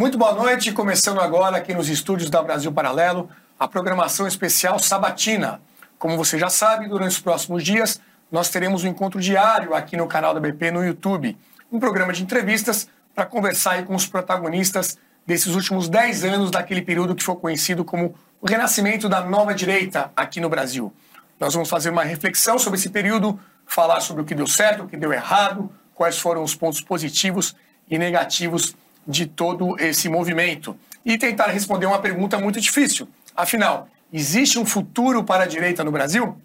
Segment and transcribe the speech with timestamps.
[0.00, 3.28] Muito boa noite, começando agora aqui nos estúdios da Brasil Paralelo,
[3.58, 5.60] a programação especial Sabatina.
[5.98, 8.00] Como você já sabe, durante os próximos dias
[8.30, 11.36] nós teremos um encontro diário aqui no canal da BP no YouTube,
[11.72, 14.96] um programa de entrevistas para conversar com os protagonistas
[15.26, 20.12] desses últimos 10 anos daquele período que foi conhecido como o renascimento da nova direita
[20.14, 20.94] aqui no Brasil.
[21.40, 24.88] Nós vamos fazer uma reflexão sobre esse período, falar sobre o que deu certo, o
[24.88, 27.56] que deu errado, quais foram os pontos positivos
[27.90, 28.76] e negativos
[29.08, 33.08] de todo esse movimento e tentar responder uma pergunta muito difícil.
[33.34, 36.36] Afinal, existe um futuro para a direita no Brasil?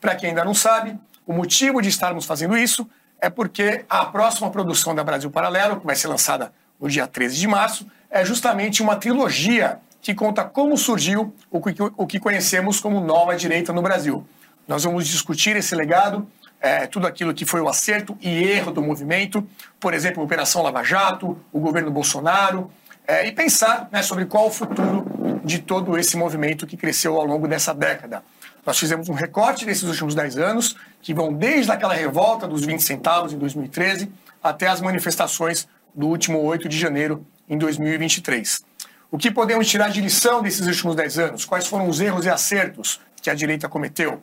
[0.00, 2.88] Para quem ainda não sabe, o motivo de estarmos fazendo isso
[3.20, 7.36] é porque a próxima produção da Brasil Paralelo, que vai ser lançada no dia 13
[7.36, 12.80] de março, é justamente uma trilogia que conta como surgiu o que, o que conhecemos
[12.80, 14.26] como nova direita no Brasil.
[14.66, 16.28] Nós vamos discutir esse legado
[16.62, 19.46] é, tudo aquilo que foi o acerto e erro do movimento,
[19.80, 22.70] por exemplo, a Operação Lava Jato, o governo Bolsonaro,
[23.04, 25.04] é, e pensar né, sobre qual o futuro
[25.44, 28.22] de todo esse movimento que cresceu ao longo dessa década.
[28.64, 32.80] Nós fizemos um recorte desses últimos 10 anos, que vão desde aquela revolta dos 20
[32.80, 34.08] centavos em 2013
[34.40, 38.64] até as manifestações do último 8 de janeiro em 2023.
[39.10, 41.44] O que podemos tirar de lição desses últimos 10 anos?
[41.44, 44.22] Quais foram os erros e acertos que a direita cometeu?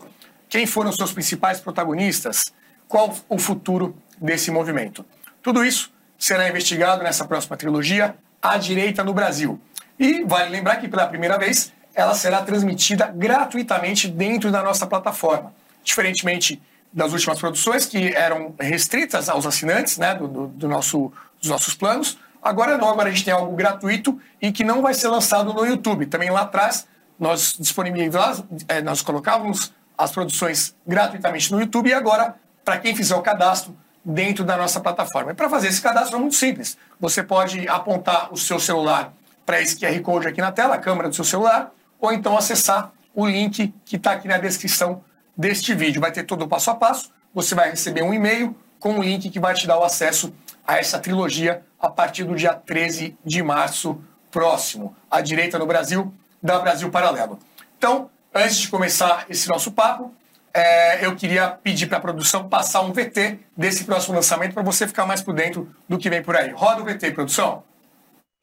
[0.50, 2.52] Quem foram seus principais protagonistas?
[2.88, 5.06] Qual o futuro desse movimento?
[5.44, 9.62] Tudo isso será investigado nessa próxima trilogia, A Direita no Brasil.
[10.00, 15.54] E vale lembrar que pela primeira vez ela será transmitida gratuitamente dentro da nossa plataforma.
[15.84, 16.60] Diferentemente
[16.92, 21.76] das últimas produções, que eram restritas aos assinantes né, do, do, do nosso, dos nossos
[21.76, 25.54] planos, agora não, agora a gente tem algo gratuito e que não vai ser lançado
[25.54, 26.08] no YouTube.
[26.08, 26.88] Também lá atrás
[27.20, 33.16] nós disponibilizávamos, é, nós colocávamos as produções gratuitamente no YouTube e agora, para quem fizer
[33.16, 35.32] o cadastro dentro da nossa plataforma.
[35.32, 36.78] E para fazer esse cadastro é muito simples.
[37.00, 39.14] Você pode apontar o seu celular
[39.46, 42.94] para esse QR Code aqui na tela, a câmera do seu celular, ou então acessar
[43.14, 45.04] o link que está aqui na descrição
[45.36, 46.00] deste vídeo.
[46.00, 47.12] Vai ter todo o passo a passo.
[47.34, 50.34] Você vai receber um e-mail com um link que vai te dar o acesso
[50.66, 54.02] a essa trilogia a partir do dia 13 de março
[54.32, 54.96] próximo.
[55.12, 57.38] A direita no Brasil, da Brasil Paralelo.
[57.78, 60.14] Então, antes de começar esse nosso papo,
[60.54, 64.88] é, eu queria pedir para a produção passar um VT desse próximo lançamento para você
[64.88, 66.52] ficar mais por dentro do que vem por aí.
[66.52, 67.64] Roda o VT, produção.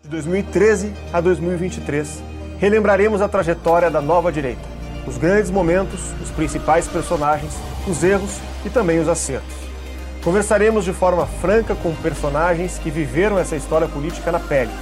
[0.03, 2.23] De 2013 a 2023,
[2.59, 4.63] relembraremos a trajetória da nova direita,
[5.07, 7.55] os grandes momentos, os principais personagens,
[7.89, 9.55] os erros e também os acertos.
[10.23, 14.73] Conversaremos de forma franca com personagens que viveram essa história política na pele.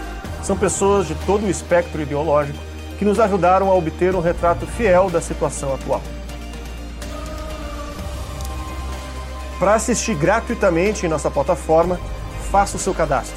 [0.43, 2.59] São pessoas de todo o espectro ideológico
[3.05, 6.01] que nos ajudaram a obter um retrato fiel da situação atual.
[9.59, 12.01] Para assistir gratuitamente em nossa plataforma,
[12.51, 13.37] faça o seu cadastro.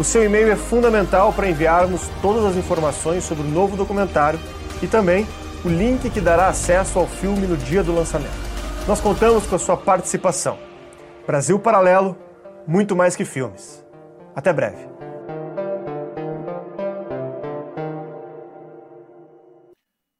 [0.00, 4.40] O seu e-mail é fundamental para enviarmos todas as informações sobre o novo documentário
[4.82, 5.28] e também
[5.64, 8.34] o link que dará acesso ao filme no dia do lançamento.
[8.88, 10.58] Nós contamos com a sua participação.
[11.24, 12.16] Brasil Paralelo,
[12.66, 13.86] muito mais que filmes.
[14.34, 14.88] Até breve.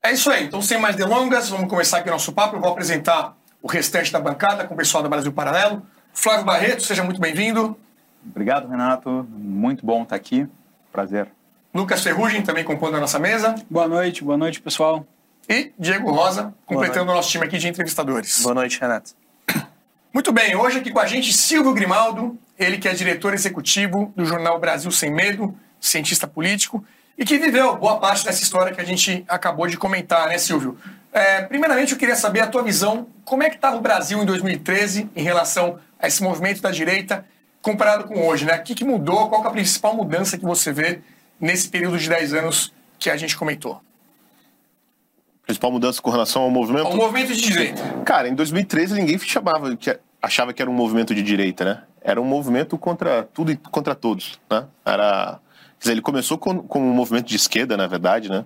[0.04, 0.44] É isso aí.
[0.44, 2.56] Então, sem mais delongas, vamos começar aqui o nosso papo.
[2.56, 5.82] Eu vou apresentar o restante da bancada com o pessoal do Brasil Paralelo.
[6.12, 7.74] Flávio Barreto, seja muito bem-vindo.
[8.22, 9.26] Obrigado, Renato.
[9.30, 10.46] Muito bom estar aqui.
[10.92, 11.28] Prazer.
[11.72, 13.54] Lucas Ferrugem, também compondo a nossa mesa.
[13.70, 15.06] Boa noite, boa noite, pessoal.
[15.48, 18.42] E Diego Rosa, completando o nosso time aqui de entrevistadores.
[18.42, 19.12] Boa noite, Renato.
[20.12, 24.26] Muito bem, hoje aqui com a gente Silvio Grimaldo, ele que é diretor executivo do
[24.26, 26.84] jornal Brasil Sem Medo, cientista político,
[27.16, 30.78] e que viveu boa parte dessa história que a gente acabou de comentar, né, Silvio?
[31.12, 34.26] É, primeiramente, eu queria saber a tua visão, como é que estava o Brasil em
[34.26, 37.24] 2013 em relação a esse movimento da direita
[37.62, 38.56] comparado com hoje, né?
[38.56, 41.00] O que, que mudou, qual é a principal mudança que você vê
[41.40, 43.80] nesse período de 10 anos que a gente comentou?
[45.46, 46.86] Principal mudança com relação ao movimento?
[46.86, 47.82] Ao movimento de direita.
[48.04, 51.82] Cara, em 2013 ninguém chamava, que achava que era um movimento de direita, né?
[52.02, 54.66] Era um movimento contra tudo e contra todos, né?
[54.84, 55.38] Era
[55.84, 58.44] dizer, ele começou com, com um movimento de esquerda, na verdade, né?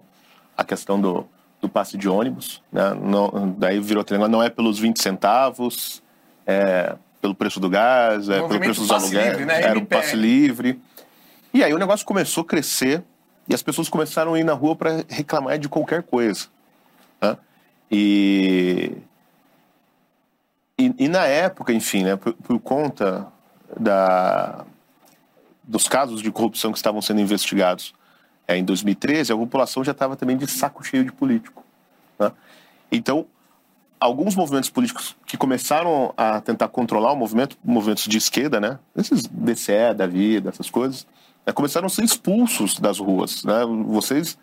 [0.57, 1.27] A questão do,
[1.61, 2.95] do passe de ônibus, né?
[2.95, 6.03] Não, daí virou negócio, não é pelos 20 centavos,
[6.47, 9.63] é pelo preço do gás, é pelo preço dos aluguéis, né?
[9.63, 10.81] era o passe livre.
[11.53, 13.03] E aí o negócio começou a crescer
[13.49, 16.47] e as pessoas começaram a ir na rua para reclamar de qualquer coisa.
[17.21, 17.37] Né?
[17.91, 18.93] E,
[20.79, 23.27] e, e, na época, enfim, né, por, por conta
[23.79, 24.65] da,
[25.69, 27.95] dos casos de corrupção que estavam sendo investigados
[28.49, 31.63] é, em 2013, a população já estava também de saco cheio de político.
[32.19, 32.33] Né?
[32.91, 33.27] Então,
[34.01, 38.79] alguns movimentos políticos que começaram a tentar controlar o movimento, movimentos de esquerda, né?
[38.97, 41.07] Esses DCE da vida, essas coisas,
[41.47, 43.45] né, começaram a ser expulsos das ruas.
[43.45, 43.67] Né?
[43.87, 44.39] Vocês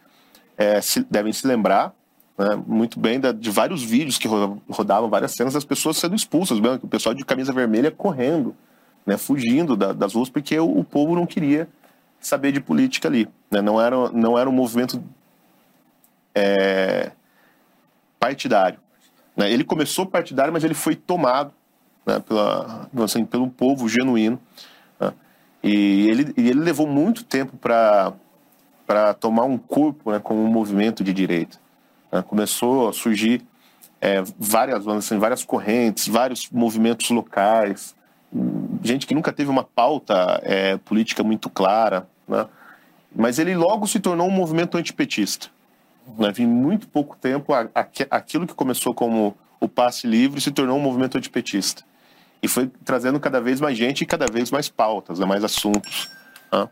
[0.55, 1.91] é, se, devem se lembrar
[2.37, 4.27] né, muito bem da, de vários vídeos que
[4.69, 8.55] rodavam várias cenas das pessoas sendo expulsas, mesmo, o pessoal de camisa vermelha correndo,
[9.05, 11.69] né, fugindo da, das ruas porque o, o, povo não queria
[12.19, 13.27] saber de política ali.
[13.51, 13.61] Né?
[13.61, 15.01] Não, era, não era um movimento
[16.33, 17.11] é,
[18.19, 18.79] partidário.
[19.37, 19.51] Né?
[19.51, 21.53] Ele começou partidário, mas ele foi tomado
[22.05, 24.39] né, pela, assim, pelo povo genuíno.
[24.99, 25.13] Né?
[25.63, 31.03] E, ele, e ele levou muito tempo para tomar um corpo né, como um movimento
[31.03, 31.59] de direita.
[32.11, 32.23] Né?
[32.23, 33.45] Começou a surgir
[34.01, 37.94] é, várias, assim, várias correntes, vários movimentos locais,
[38.83, 42.47] gente que nunca teve uma pauta é, política muito clara, né?
[43.15, 45.47] mas ele logo se tornou um movimento antipetista.
[46.17, 46.33] Né?
[46.37, 50.77] Em muito pouco tempo, a, a, aquilo que começou como o passe livre se tornou
[50.77, 51.83] um movimento antipetista.
[52.43, 55.25] E foi trazendo cada vez mais gente e cada vez mais pautas, né?
[55.25, 56.09] mais assuntos.
[56.51, 56.69] Né?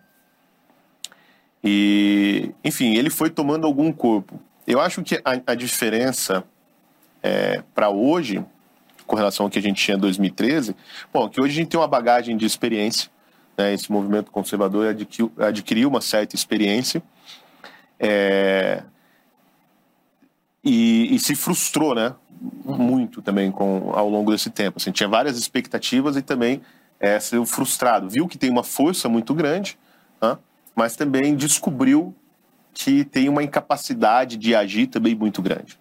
[1.64, 4.40] E, enfim, ele foi tomando algum corpo.
[4.68, 6.44] Eu acho que a, a diferença
[7.22, 8.46] é, para hoje,
[9.14, 10.76] com relação ao que a gente tinha em 2013,
[11.14, 13.12] bom, que hoje a gente tem uma bagagem de experiência,
[13.56, 13.72] né?
[13.72, 17.04] esse movimento conservador adquiriu, adquiriu uma certa experiência,
[18.00, 18.82] é,
[20.64, 22.16] e, e, se frustrou, né?
[22.66, 24.80] Muito também com, ao longo desse tempo.
[24.80, 26.62] Assim, tinha várias expectativas e também
[27.00, 28.10] é, frustrado.
[28.10, 29.78] Viu que tem uma força muito grande,
[30.20, 30.40] né?
[30.76, 32.16] mas também descobriu
[32.74, 35.78] que tem uma incapacidade de agir também muito grande.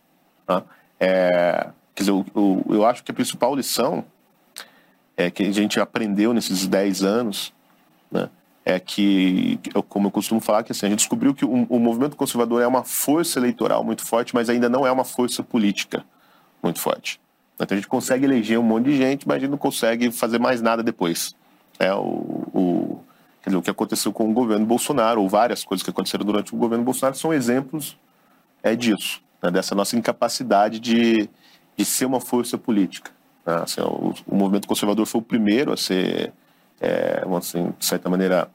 [0.46, 0.62] Né?
[1.00, 4.04] É, quer dizer, eu, eu, eu, acho que a principal lição
[5.16, 7.52] é que a gente aprendeu nesses 10 anos
[8.10, 8.28] né,
[8.64, 9.58] é que,
[9.88, 12.66] como eu costumo falar, que assim, a gente descobriu que o, o, movimento conservador é
[12.66, 16.04] uma força eleitoral muito forte, mas ainda não é uma força política
[16.62, 17.20] muito forte.
[17.56, 20.38] Então a gente consegue eleger um monte de gente, mas a gente não consegue fazer
[20.38, 21.34] mais nada depois.
[21.78, 23.00] É o, o,
[23.44, 26.56] dizer, o que aconteceu com o governo Bolsonaro, ou várias coisas que aconteceram durante o
[26.56, 27.96] governo Bolsonaro, são exemplos
[28.62, 31.28] é, disso, né, dessa nossa incapacidade de,
[31.82, 33.10] de ser uma força política.
[33.44, 33.54] Né?
[33.62, 36.32] Assim, o, o movimento conservador foi o primeiro a ser
[36.80, 38.48] é, assim, de certa maneira,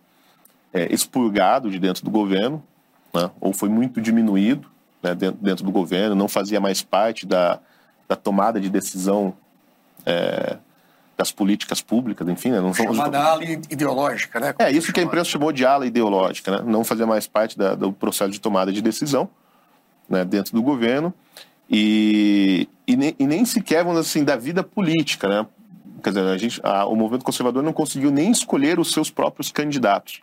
[0.74, 2.62] é, expurgado de dentro do governo,
[3.13, 3.31] né?
[3.39, 4.69] ou foi muito diminuído
[5.01, 7.59] né, dentro, dentro, do governo, não fazia mais parte da,
[8.07, 9.33] da tomada de decisão
[10.06, 10.57] é,
[11.18, 12.51] das políticas públicas, enfim.
[12.51, 14.53] Né, não Chamada ala ideológica, né?
[14.59, 16.63] É, isso que a imprensa chamou de ala ideológica, né?
[16.65, 19.29] não fazia mais parte da, do processo de tomada de decisão
[20.09, 21.13] né, dentro do governo
[21.69, 25.46] e, e, nem, e nem sequer, vamos assim, da vida política, né?
[26.04, 29.52] quer dizer, a gente, a, o movimento conservador não conseguiu nem escolher os seus próprios
[29.52, 30.22] candidatos.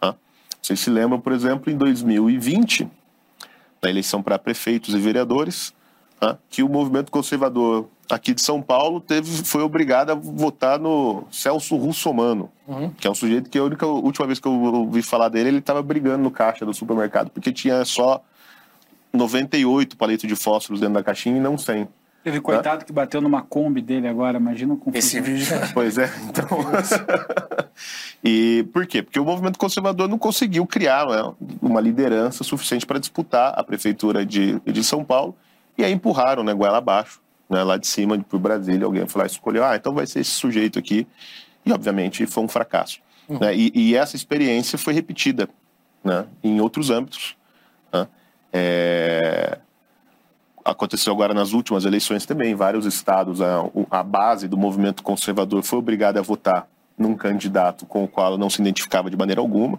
[0.00, 0.14] Tá?
[0.60, 2.88] Vocês se lembram, por exemplo, em 2020,
[3.82, 5.72] na eleição para prefeitos e vereadores,
[6.20, 6.38] tá?
[6.50, 11.76] que o movimento conservador aqui de São Paulo teve, foi obrigado a votar no Celso
[11.76, 12.90] Russomano, uhum.
[12.90, 15.48] que é um sujeito que a única a última vez que eu ouvi falar dele,
[15.48, 18.22] ele estava brigando no caixa do supermercado, porque tinha só
[19.12, 21.88] 98 palitos de fósforos dentro da caixinha e não 100.
[22.24, 25.46] Teve coitado que bateu numa Kombi dele agora, imagina com Esse vídeo.
[25.74, 26.46] Pois é, então.
[28.22, 29.02] e por quê?
[29.02, 34.24] Porque o movimento conservador não conseguiu criar né, uma liderança suficiente para disputar a prefeitura
[34.24, 35.34] de, de São Paulo
[35.76, 38.86] e aí empurraram, né, goela abaixo, né, lá de cima por Brasília.
[38.86, 41.06] Alguém foi lá e escolheu, ah, então vai ser esse sujeito aqui.
[41.66, 43.00] E obviamente foi um fracasso.
[43.28, 43.40] Uhum.
[43.40, 45.48] Né, e, e, essa experiência foi repetida
[46.04, 47.36] né, em outros âmbitos.
[48.52, 49.58] É
[50.64, 55.78] aconteceu agora nas últimas eleições também, vários estados, a, a base do movimento conservador foi
[55.78, 59.78] obrigada a votar num candidato com o qual ela não se identificava de maneira alguma.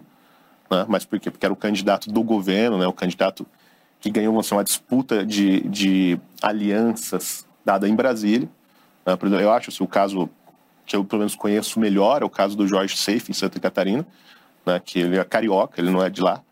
[0.70, 0.84] Né?
[0.88, 1.30] Mas por quê?
[1.30, 2.86] Porque era o candidato do governo, né?
[2.86, 3.46] o candidato
[4.00, 8.48] que ganhou assim, uma disputa de, de alianças dada em Brasília.
[9.06, 9.16] Né?
[9.40, 10.28] Eu acho assim, o caso
[10.84, 14.06] que eu pelo menos conheço melhor é o caso do Jorge Seife, em Santa Catarina,
[14.66, 14.80] né?
[14.84, 16.42] que ele é carioca, ele não é de lá.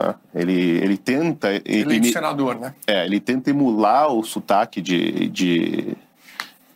[0.00, 0.14] Né?
[0.34, 1.52] Ele, ele tenta.
[1.52, 2.74] Ele, ele é senador, né?
[2.86, 5.96] É, ele tenta emular o sotaque de, de,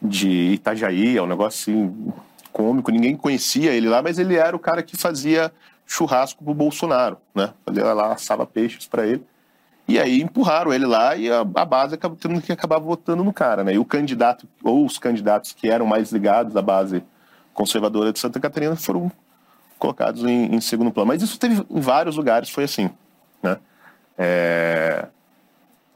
[0.00, 2.12] de Itajaí, é um negócio assim
[2.52, 2.90] cômico.
[2.90, 5.50] Ninguém conhecia ele lá, mas ele era o cara que fazia
[5.87, 7.52] churrasco pro Bolsonaro, né?
[7.64, 9.25] Fazia lá, assava peixes para ele.
[9.87, 13.33] E aí empurraram ele lá e a, a base acabou tendo que acabar votando no
[13.33, 13.75] cara, né?
[13.75, 17.02] E o candidato, ou os candidatos que eram mais ligados à base
[17.52, 19.12] conservadora de Santa Catarina foram
[19.78, 21.09] colocados em, em segundo plano.
[21.09, 22.88] Mas isso teve em vários lugares, foi assim.
[23.44, 23.58] Né?
[24.16, 25.06] É,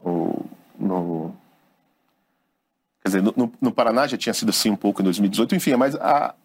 [0.05, 0.45] o,
[0.77, 1.33] no,
[3.01, 5.95] quer dizer, no, no, Paraná já tinha sido assim um pouco em 2018, enfim, mas
[5.95, 6.35] a,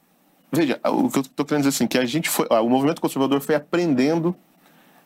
[0.50, 3.40] veja, o que eu estou querendo dizer assim, que a gente foi, o movimento conservador
[3.42, 4.34] foi aprendendo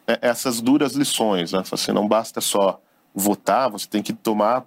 [0.07, 1.62] é, essas duras lições, né?
[1.71, 2.81] Assim, não basta só
[3.12, 4.64] votar, você tem que tomar,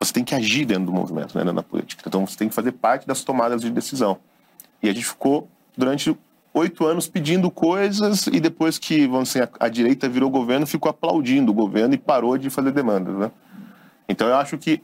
[0.00, 2.02] você tem que agir dentro do movimento, né, na política.
[2.04, 4.18] Então você tem que fazer parte das tomadas de decisão.
[4.82, 6.16] E a gente ficou durante
[6.56, 10.88] oito anos pedindo coisas e depois que, vamos dizer, a, a, direita virou governo, ficou
[10.88, 13.30] aplaudindo o governo e parou de fazer demandas, né?
[14.08, 14.80] Então eu acho que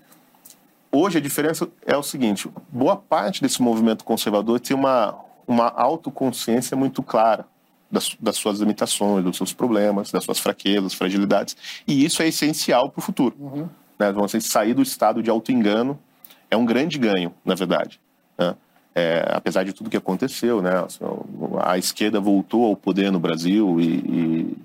[0.90, 5.14] hoje a diferença é o seguinte, boa parte desse movimento conservador tem uma,
[5.46, 7.46] uma autoconsciência muito clara
[7.90, 11.56] das, das suas limitações, dos seus problemas, das suas fraquezas, fragilidades,
[11.88, 13.34] e isso é essencial para o futuro.
[13.38, 13.68] Uhum.
[13.98, 14.12] Né?
[14.12, 15.98] Vamos dizer, sair do estado de auto-engano
[16.50, 17.98] é um grande ganho, na verdade.
[18.36, 18.54] Né?
[18.94, 20.72] É, apesar de tudo que aconteceu, né?
[21.62, 24.56] A esquerda voltou ao poder no Brasil e, e,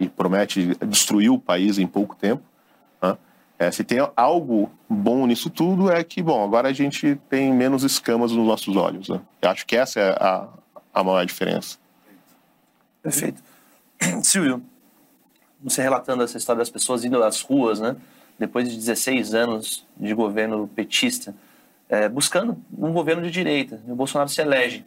[0.00, 2.42] e promete destruir o país em pouco tempo.
[3.00, 3.16] Né?
[3.58, 7.84] É, se tem algo bom nisso tudo é que, bom, agora a gente tem menos
[7.84, 9.08] escamas nos nossos olhos.
[9.08, 9.20] Né?
[9.40, 10.48] Eu acho que essa é a,
[10.92, 11.78] a maior diferença.
[13.00, 13.40] Perfeito.
[14.24, 14.60] Silvio,
[15.62, 17.96] você relatando essa história das pessoas indo às ruas, né?
[18.38, 21.34] Depois de 16 anos de governo petista,
[21.88, 23.80] é, buscando um governo de direita.
[23.86, 24.84] E o Bolsonaro se elege.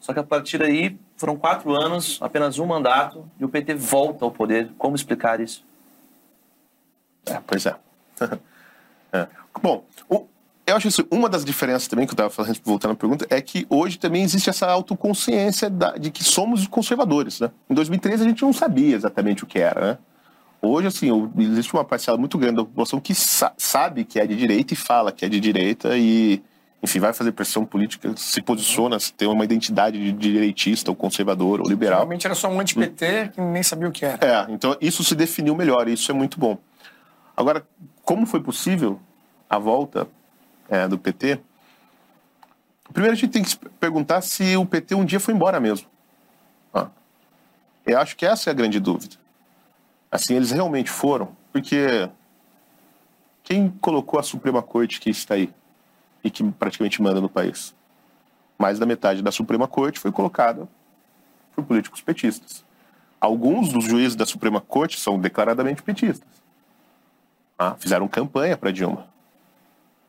[0.00, 4.24] Só que a partir daí foram quatro anos, apenas um mandato, e o PT volta
[4.24, 4.70] ao poder.
[4.76, 5.64] Como explicar isso?
[7.26, 7.74] É, pois é.
[9.12, 9.26] é.
[9.62, 10.26] Bom, o,
[10.66, 13.40] eu acho que uma das diferenças também que eu estava falando, voltando à pergunta, é
[13.40, 17.40] que hoje também existe essa autoconsciência da, de que somos conservadores.
[17.40, 17.50] Né?
[17.68, 19.92] Em 2013 a gente não sabia exatamente o que era.
[19.92, 19.98] Né?
[20.64, 24.34] Hoje, assim, existe uma parcela muito grande da população que sa sabe que é de
[24.34, 26.42] direita e fala que é de direita e,
[26.82, 31.60] enfim, vai fazer pressão política, se posiciona, se tem uma identidade de direitista ou conservador
[31.60, 31.98] ou liberal.
[31.98, 34.26] Realmente era só um anti-PT que nem sabia o que era.
[34.26, 36.56] É, então isso se definiu melhor e isso é muito bom.
[37.36, 37.66] Agora,
[38.02, 38.98] como foi possível
[39.50, 40.08] a volta
[40.68, 41.40] é, do PT?
[42.92, 45.88] Primeiro a gente tem que se perguntar se o PT um dia foi embora mesmo.
[46.72, 46.88] Ah,
[47.84, 49.23] eu acho que essa é a grande dúvida.
[50.14, 52.08] Assim, eles realmente foram, porque
[53.42, 55.52] quem colocou a Suprema Corte que está aí
[56.22, 57.74] e que praticamente manda no país?
[58.56, 60.68] Mais da metade da Suprema Corte foi colocada
[61.52, 62.64] por políticos petistas.
[63.20, 66.28] Alguns dos juízes da Suprema Corte são declaradamente petistas.
[67.58, 69.08] Ah, fizeram campanha para Dilma.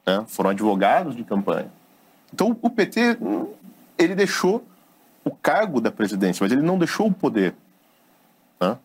[0.06, 0.24] Né?
[0.28, 1.72] Foram advogados de campanha.
[2.32, 3.18] Então, o PT,
[3.98, 4.64] ele deixou
[5.24, 7.56] o cargo da presidência, mas ele não deixou o poder.
[8.62, 8.78] Né?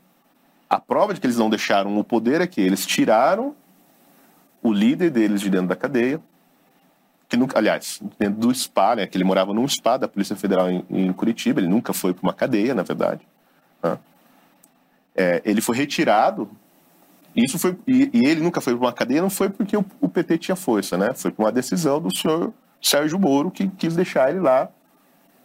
[0.71, 3.57] A prova de que eles não deixaram o poder é que eles tiraram
[4.63, 6.21] o líder deles de dentro da cadeia,
[7.29, 10.71] que nunca, aliás, dentro do SPA, né, que ele morava num SPA da Polícia Federal
[10.71, 13.27] em, em Curitiba, ele nunca foi para uma cadeia, na verdade.
[13.83, 13.99] Né?
[15.17, 16.49] É, ele foi retirado.
[17.35, 20.09] Isso foi e, e ele nunca foi para uma cadeia, não foi porque o, o
[20.09, 21.15] PT tinha força, né?
[21.15, 24.69] Foi por uma decisão do senhor Sérgio Moro que quis deixar ele lá,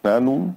[0.02, 0.56] né, no,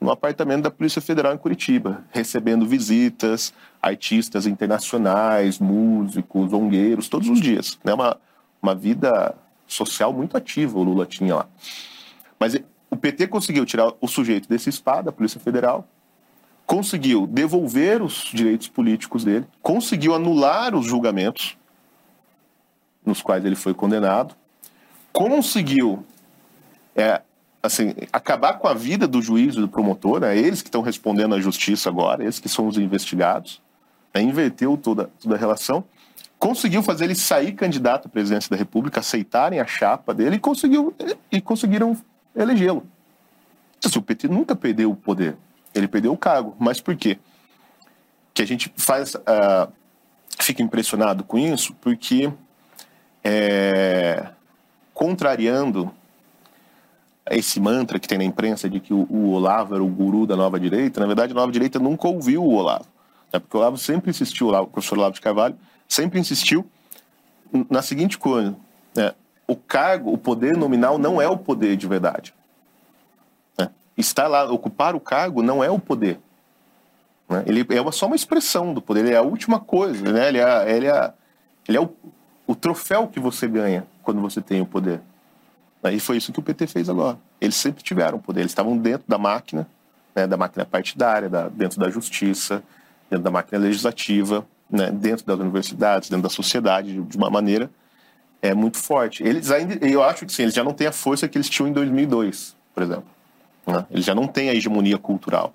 [0.00, 7.40] no apartamento da Polícia Federal em Curitiba, recebendo visitas, artistas internacionais, músicos, zongueiros, todos os
[7.40, 7.78] dias.
[7.82, 7.94] Né?
[7.94, 8.16] Uma,
[8.62, 9.34] uma vida
[9.66, 11.48] social muito ativa o Lula tinha lá.
[12.38, 12.56] Mas
[12.90, 15.88] o PT conseguiu tirar o sujeito desse spa da Polícia Federal,
[16.66, 21.56] conseguiu devolver os direitos políticos dele, conseguiu anular os julgamentos
[23.04, 24.34] nos quais ele foi condenado,
[25.12, 26.04] conseguiu
[26.94, 27.22] é,
[27.66, 30.36] assim, acabar com a vida do juiz e do promotor, né?
[30.36, 33.60] eles que estão respondendo à justiça agora, eles que são os investigados,
[34.14, 34.22] né?
[34.22, 35.84] inverteu toda, toda a relação,
[36.38, 40.94] conseguiu fazer ele sair candidato à presidência da República, aceitarem a chapa dele e, conseguiu,
[41.30, 41.96] e conseguiram
[42.34, 42.86] elegê-lo.
[43.84, 45.36] Assim, o PT nunca perdeu o poder,
[45.74, 46.56] ele perdeu o cargo.
[46.58, 47.18] Mas por quê?
[48.34, 49.72] Que a gente faz, uh,
[50.38, 52.32] fica impressionado com isso, porque
[53.24, 54.28] é,
[54.94, 55.92] contrariando
[57.30, 60.36] esse mantra que tem na imprensa de que o, o, Olavo era o guru da
[60.36, 62.86] nova direita, na verdade a nova direita nunca ouviu o Olavo.
[63.32, 63.40] Né?
[63.40, 65.56] Porque o Olavo sempre insistiu, o, professor Olavo de Carvalho,
[65.88, 66.64] sempre insistiu
[67.68, 68.54] na seguinte coisa,
[68.94, 69.12] né?
[69.46, 72.32] o cargo, o poder nominal não é o poder de verdade.
[73.58, 73.70] Né?
[73.96, 76.20] Estar lá, ocupar o cargo não é o poder.
[77.28, 77.44] Né?
[77.46, 80.28] Ele é só uma expressão do poder, ele é a última coisa, né?
[80.28, 81.12] ele é, ele é,
[81.66, 81.88] ele é o,
[82.46, 85.00] o troféu que você ganha quando você tem o poder.
[85.92, 87.18] E foi isso que o PT fez agora.
[87.40, 89.66] Eles sempre tiveram poder, eles estavam dentro da máquina,
[90.14, 92.62] né, da máquina partidária, da, dentro da justiça,
[93.10, 97.70] dentro da máquina legislativa, né, dentro das universidades, dentro da sociedade, de uma maneira
[98.42, 99.22] é muito forte.
[99.22, 101.68] Eles ainda, eu acho que sim, eles já não têm a força que eles tinham
[101.68, 103.06] em 2002, por exemplo.
[103.66, 103.84] Né?
[103.90, 105.52] Eles já não têm a hegemonia cultural.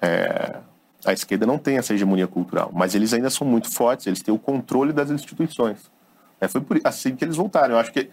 [0.00, 0.56] É,
[1.04, 4.34] a esquerda não tem essa hegemonia cultural, mas eles ainda são muito fortes, eles têm
[4.34, 5.78] o controle das instituições.
[6.40, 7.74] É, foi por, assim que eles voltaram.
[7.74, 8.10] Eu acho que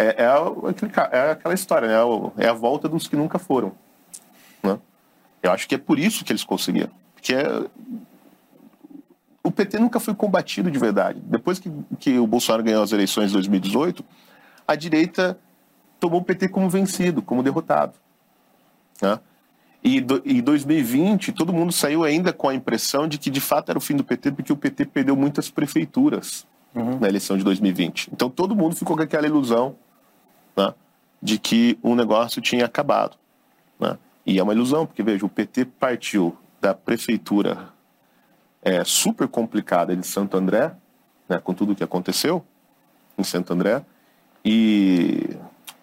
[0.00, 1.94] é, é, é aquela história, né?
[2.38, 3.72] É a volta dos que nunca foram.
[4.62, 4.78] Né?
[5.42, 6.90] Eu acho que é por isso que eles conseguiram.
[7.14, 7.66] Porque é...
[9.42, 11.20] o PT nunca foi combatido de verdade.
[11.22, 14.02] Depois que, que o Bolsonaro ganhou as eleições de 2018,
[14.66, 15.38] a direita
[15.98, 17.92] tomou o PT como vencido, como derrotado.
[19.02, 19.20] Né?
[19.84, 23.70] E do, em 2020, todo mundo saiu ainda com a impressão de que de fato
[23.70, 28.10] era o fim do PT, porque o PT perdeu muitas prefeituras na eleição de 2020.
[28.12, 29.76] Então todo mundo ficou com aquela ilusão
[30.56, 30.74] né,
[31.22, 33.16] de que o negócio tinha acabado.
[33.78, 33.98] Né?
[34.24, 37.68] E é uma ilusão, porque veja, o PT partiu da prefeitura
[38.62, 40.72] é, super complicada de Santo André,
[41.28, 42.44] né, com tudo o que aconteceu
[43.16, 43.84] em Santo André,
[44.44, 45.36] e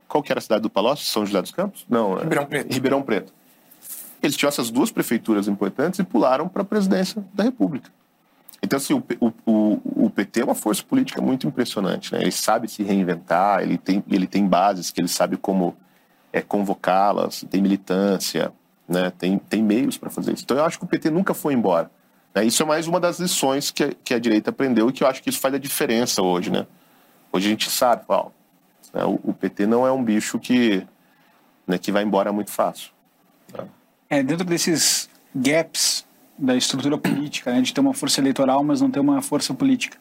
[0.07, 1.05] qual que era a cidade do Palocci?
[1.05, 1.85] São José dos Campos?
[1.89, 2.73] Não, é Ribeirão Preto.
[2.73, 3.33] Ribeirão Preto.
[4.21, 7.89] Eles tinham essas duas prefeituras importantes e pularam para a presidência da República.
[8.61, 9.03] Então, assim, o,
[9.45, 12.11] o, o, PT é uma força política muito impressionante.
[12.11, 12.21] Né?
[12.21, 15.75] Ele sabe se reinventar, ele tem, ele tem bases que ele sabe como
[16.33, 18.51] é, convocá-las, tem militância,
[18.87, 19.11] né?
[19.17, 20.43] tem, tem meios para fazer isso.
[20.43, 21.91] Então, eu acho que o PT nunca foi embora.
[22.33, 22.43] né?
[22.45, 25.21] Isso é mais uma das lições que, que a direita aprendeu e que eu acho
[25.21, 26.49] que isso faz a diferença hoje.
[26.49, 26.65] Né?
[27.31, 28.29] Hoje a gente sabe, ó,
[28.93, 30.85] né, o, o PT não é um bicho que,
[31.67, 32.91] né, que vai embora muito fácil.
[34.09, 36.06] É, dentro desses gaps
[36.37, 39.97] da estrutura política, né, de ter uma força eleitoral, mas não ter uma força política.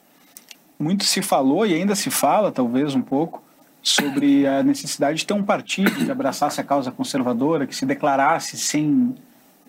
[0.79, 3.41] Muito se falou e ainda se fala, talvez um pouco,
[3.81, 8.57] sobre a necessidade de ter um partido que abraçasse a causa conservadora, que se declarasse
[8.57, 9.15] sem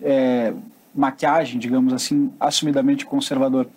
[0.01, 0.53] é,
[0.93, 3.67] maquiagem, digamos assim, assumidamente conservador.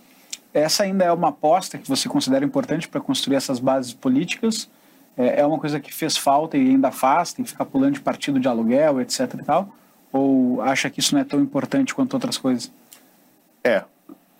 [0.52, 4.68] Essa ainda é uma aposta que você considera importante para construir essas bases políticas?
[5.16, 8.00] É é uma coisa que fez falta e ainda faz, tem que ficar pulando de
[8.00, 9.68] partido de aluguel, etc e tal?
[10.12, 12.70] Ou acha que isso não é tão importante quanto outras coisas?
[13.64, 13.84] É,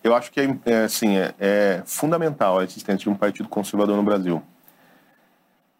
[0.03, 3.95] eu acho que é, é, assim, é, é fundamental a existência de um partido conservador
[3.95, 4.43] no Brasil.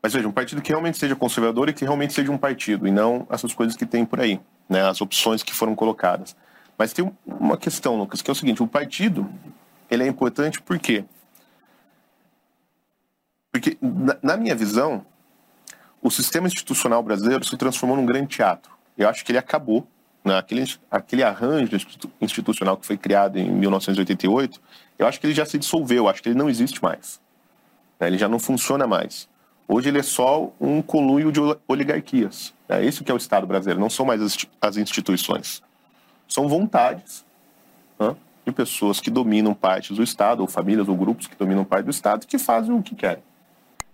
[0.01, 2.91] Mas veja, um partido que realmente seja conservador e que realmente seja um partido, e
[2.91, 6.35] não essas coisas que tem por aí, né, as opções que foram colocadas.
[6.77, 9.29] Mas tem um- uma questão, Lucas, que é o seguinte, o partido,
[9.89, 11.05] ele é importante por quê?
[13.51, 15.05] Porque, na, na minha visão,
[16.01, 18.72] o sistema institucional brasileiro se transformou num grande teatro.
[18.98, 19.87] Eu acho que ele acabou.
[20.24, 20.38] Né?
[20.38, 24.59] Aquele, aquele arranjo institu- institucional que foi criado em 1988,
[24.98, 27.20] eu acho que ele já se dissolveu, eu acho que ele não existe mais.
[28.00, 28.07] né?
[28.07, 29.27] Ele já não funciona mais.
[29.68, 32.53] Hoje ele é só um conluio de ol- oligarquias.
[32.70, 35.62] É isso que é o Estado brasileiro, não são mais as insti- as instituições.
[36.27, 37.25] São vontades
[38.00, 41.86] né, de pessoas que dominam partes do Estado, ou famílias ou grupos que dominam parte
[41.86, 43.24] do Estado, que fazem o que querem.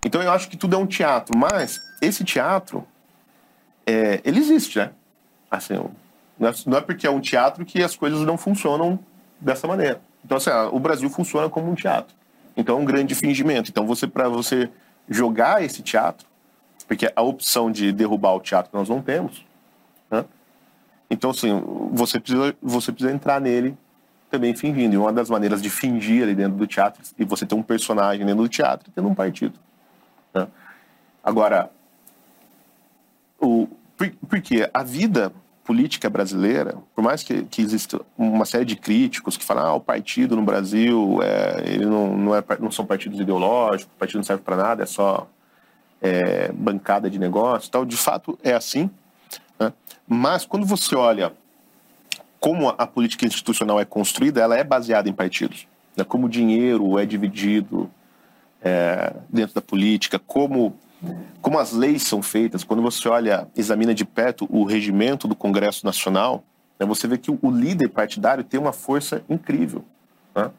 [0.05, 2.87] Então eu acho que tudo é um teatro, mas esse teatro,
[3.85, 4.91] é, ele existe, né?
[5.51, 5.73] Assim,
[6.39, 8.97] não é, não é porque é um teatro que as coisas não funcionam
[9.39, 10.01] dessa maneira.
[10.23, 12.15] Então, assim, ah, o Brasil funciona como um teatro.
[12.55, 13.69] Então, é um grande fingimento.
[13.69, 14.69] Então, você para você
[15.07, 16.27] jogar esse teatro,
[16.87, 19.45] porque a opção de derrubar o teatro nós não temos,
[20.09, 20.25] né?
[21.09, 23.75] Então, assim, você precisa, você precisa entrar nele
[24.29, 24.93] também fingindo.
[24.93, 28.25] E uma das maneiras de fingir ali dentro do teatro, e você ter um personagem
[28.25, 29.59] dentro do teatro, é tendo um partido.
[30.33, 30.47] né?
[31.23, 31.71] Agora,
[33.39, 35.33] o, por, porque a vida
[35.69, 39.79] política brasileira, por mais que, que exista uma série de críticos que falam ah, o
[39.79, 44.23] partido no Brasil é, ele não, não, é, não são partidos ideológicos, o partido não
[44.23, 45.27] serve para nada, é só
[46.01, 47.85] é, bancada de negócio tal.
[47.85, 48.89] De fato, é assim.
[49.59, 49.71] né?
[50.07, 51.33] Mas quando você olha
[52.39, 55.67] como a política institucional é construída, ela é baseada em partidos.
[55.95, 56.03] Né?
[56.03, 57.91] Como o dinheiro é dividido
[58.59, 60.75] é, dentro da política, como,
[61.41, 62.63] como as leis são feitas.
[62.63, 66.43] Quando você olha, examina de perto o regimento do Congresso Nacional,
[66.79, 69.83] né, você vê que o, líder partidário tem uma força incrível.
[70.35, 70.51] né?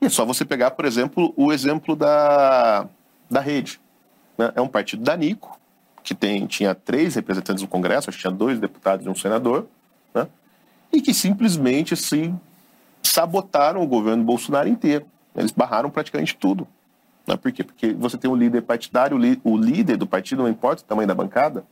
[0.00, 2.86] E é só você pegar, por exemplo, o exemplo da,
[3.30, 3.80] da rede.
[4.36, 4.52] né?
[4.54, 5.58] É um partido danico,
[6.02, 9.66] que tem, tinha três representantes no Congresso, acho que tinha dois deputados e um senador,
[10.14, 10.26] né?
[10.92, 12.38] e que simplesmente assim,
[13.02, 15.06] sabotaram o governo Bolsonaro inteiro.
[15.34, 16.68] Eles barraram praticamente tudo.
[17.26, 17.36] Né?
[17.36, 17.64] Por quê?
[17.64, 21.14] Porque você tem um líder partidário, o, líder do partido, não importa o tamanho da
[21.14, 21.64] bancada,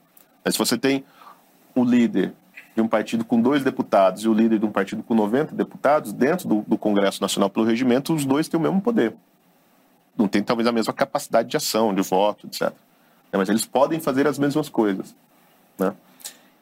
[0.45, 1.05] mas se você tem
[1.75, 2.33] o líder
[2.75, 6.13] de um partido com dois deputados e o líder de um partido com 90 deputados,
[6.13, 9.15] dentro do, do Congresso Nacional pelo regimento, os dois têm o mesmo poder.
[10.17, 12.63] Não tem talvez a mesma capacidade de ação, de voto, etc.
[12.71, 12.73] Né?
[13.33, 15.15] Mas eles podem fazer as mesmas coisas.
[15.79, 15.93] Né?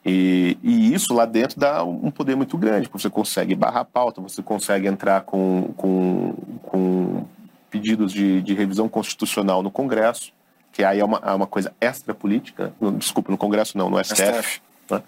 [0.05, 3.85] E, e isso lá dentro dá um poder muito grande, porque você consegue barrar a
[3.85, 7.25] pauta, você consegue entrar com, com, com
[7.71, 10.33] pedidos de, de revisão constitucional no Congresso,
[10.73, 14.03] que aí é uma, é uma coisa extra política, no, desculpa, no Congresso não, no
[14.03, 14.63] STF, STF.
[14.91, 15.03] né?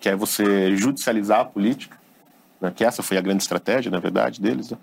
[0.00, 1.96] que é você judicializar a política,
[2.60, 2.72] né?
[2.74, 4.70] que essa foi a grande estratégia, na verdade, deles.
[4.70, 4.78] Né?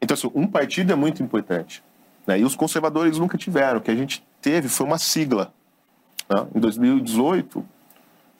[0.00, 1.82] Então, assim, um partido é muito importante.
[2.26, 2.40] Né?
[2.40, 3.78] E os conservadores nunca tiveram.
[3.78, 5.52] O que a gente teve foi uma sigla.
[6.28, 6.46] né?
[6.54, 7.64] Em 2018,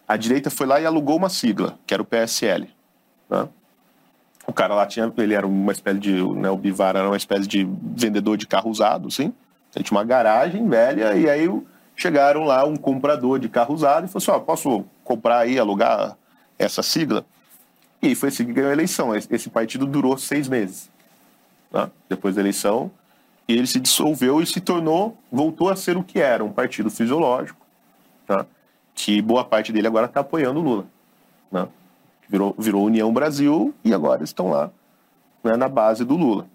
[0.06, 2.68] a direita foi lá e alugou uma sigla, que era o PSL.
[4.46, 4.48] Né?
[4.48, 7.46] O cara lá tinha, ele era uma espécie de, né, o Bivar era uma espécie
[7.46, 9.32] de vendedor de carro usado, assim.
[9.74, 11.50] Ele tinha uma garagem velha e aí
[11.94, 16.16] chegaram lá um comprador de carro usado e falou assim, ó, posso comprar aí, alugar
[16.58, 17.24] essa sigla.
[18.00, 19.14] E foi assim que ganhou a eleição.
[19.14, 20.90] Esse partido durou seis meses.
[21.70, 21.90] Tá?
[22.08, 22.90] Depois da eleição,
[23.48, 26.90] e ele se dissolveu e se tornou, voltou a ser o que era, um partido
[26.90, 27.60] fisiológico,
[28.26, 28.46] tá?
[28.94, 30.86] que boa parte dele agora está apoiando o Lula.
[31.50, 31.68] Né?
[32.28, 34.70] Virou, virou União Brasil e agora estão lá
[35.44, 36.46] né, na base do Lula.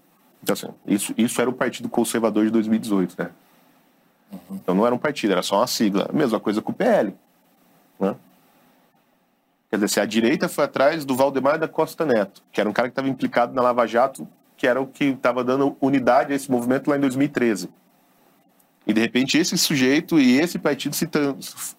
[0.42, 3.30] Então, assim, isso, isso era o Partido Conservador de 2018, né?
[4.32, 4.56] Uhum.
[4.56, 6.08] Então não era um partido, era só uma sigla.
[6.12, 7.14] Mesma coisa com o PL.
[8.00, 8.14] Né?
[9.70, 12.72] Quer dizer, se a direita foi atrás do Valdemar da Costa Neto, que era um
[12.72, 16.36] cara que estava implicado na Lava Jato, que era o que estava dando unidade a
[16.36, 17.70] esse movimento lá em 2013.
[18.86, 21.08] E de repente esse sujeito e esse partido se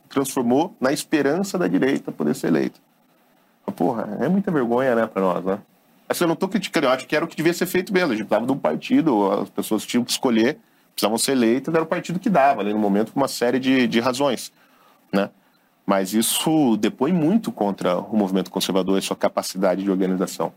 [0.08, 2.80] transformou na esperança da direita poder ser eleito.
[3.72, 5.60] Porra, é muita vergonha, né, para nós, né?
[6.08, 8.12] Assim, eu não estou criticando, eu acho que era o que devia ser feito mesmo.
[8.12, 10.60] A gente precisava de um partido, as pessoas tinham que escolher,
[10.94, 13.88] precisavam ser eleitas, era o partido que dava, ali no momento, por uma série de,
[13.88, 14.52] de razões,
[15.12, 15.30] né?
[15.86, 20.54] Mas isso depõe muito contra o movimento conservador e sua capacidade de organização.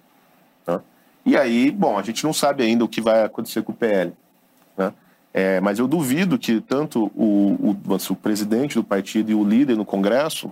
[0.67, 0.81] Né?
[1.25, 4.13] E aí, bom, a gente não sabe ainda o que vai acontecer com o PL.
[4.77, 4.93] Né?
[5.35, 9.77] É, mas eu duvido que tanto o, o, o, presidente do partido e o líder
[9.77, 10.51] no Congresso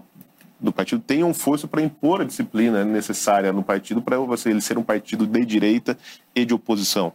[0.61, 4.83] do partido tenham força para impor a disciplina necessária no partido para ele ser um
[4.83, 5.99] partido de direita
[6.35, 7.13] e de oposição.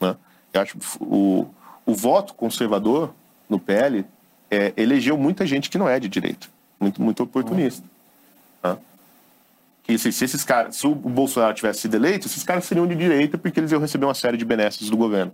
[0.00, 0.16] Né?
[0.52, 1.46] Eu acho o,
[1.84, 3.14] o voto conservador
[3.48, 4.04] no PL
[4.50, 6.46] é, elegeu muita gente que não é de direita,
[6.78, 7.86] muito, muito oportunista.
[8.62, 8.76] Né?
[9.82, 12.94] Que se, se, esses caras, se o Bolsonaro tivesse sido eleito, esses caras seriam de
[12.94, 15.32] direita porque eles iam receber uma série de benesses do governo.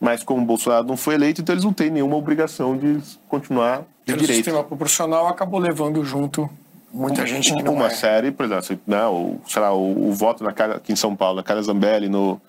[0.00, 3.78] Mas como o Bolsonaro não foi eleito, então eles não têm nenhuma obrigação de continuar
[3.78, 4.34] de Pelo direita.
[4.44, 6.48] sistema proporcional acabou levando junto
[6.92, 7.90] muita gente que não uma é.
[7.90, 11.14] série, por exemplo, né, o, sei lá, o, o voto na, Cara- aqui em São
[11.16, 12.40] Paulo, na Cara Zambelli, no,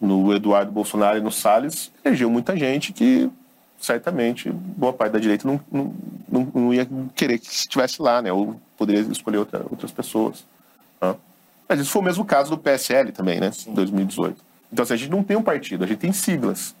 [0.00, 3.30] no Eduardo Bolsonaro e no Salles, elegeu muita gente que
[3.80, 5.94] certamente boa parte da direita não, não,
[6.28, 8.32] não, não ia querer que estivesse lá, né?
[8.32, 10.44] Ou poderia escolher outra- outras pessoas.
[11.00, 11.14] né?
[11.68, 13.50] Mas isso foi o mesmo caso do PSL também, né?
[13.66, 14.36] Em 2018.
[14.74, 16.74] Então, assim, a gente não tem um partido, a gente tem siglas.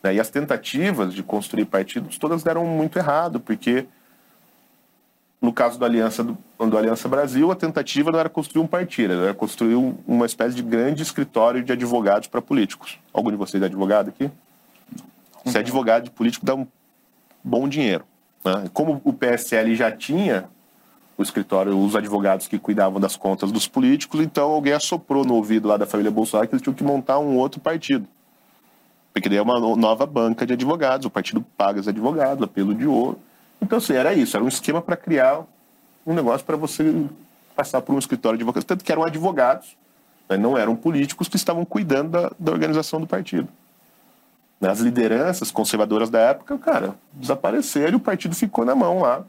[0.00, 0.14] né?
[0.14, 3.84] E as tentativas de construir partidos todas deram muito errado, porque
[5.40, 9.12] no caso do Aliança, do, do Aliança Brasil, a tentativa não era construir um partido,
[9.14, 12.96] era construir um- uma espécie de grande escritório de advogados para políticos.
[13.12, 14.30] Algum de vocês é advogado aqui?
[15.46, 16.64] Ser advogado de político dá um
[17.42, 18.04] bom dinheiro.
[18.44, 18.70] Né?
[18.72, 20.48] Como o PSL já tinha
[21.22, 25.68] o escritório, os advogados que cuidavam das contas dos políticos, então alguém assoprou no ouvido
[25.68, 28.06] lá da família Bolsonaro que eles tinham que montar um outro partido.
[29.12, 32.74] Porque daí é uma no- nova banca de advogados, o partido paga os advogados, apelo
[32.74, 33.18] de ouro.
[33.60, 35.44] Então, assim, era isso, era um esquema para criar
[36.06, 37.06] um negócio para você
[37.54, 38.64] passar por um escritório de advogados.
[38.64, 39.76] Tanto que eram advogados,
[40.28, 43.48] né, não eram políticos que estavam cuidando da, da organização do partido.
[44.60, 49.24] As lideranças conservadoras da época, cara, desapareceram e o partido ficou na mão lá.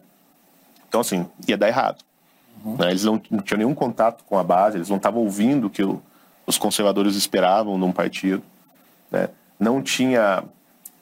[0.94, 2.04] Então, assim, ia dar errado.
[2.64, 5.70] Né, Eles não, não tinham nenhum contato com a base, eles não estavam ouvindo o
[5.72, 6.00] que o-
[6.46, 8.44] os conservadores esperavam num partido.
[9.10, 9.30] né?
[9.60, 10.44] Não tinha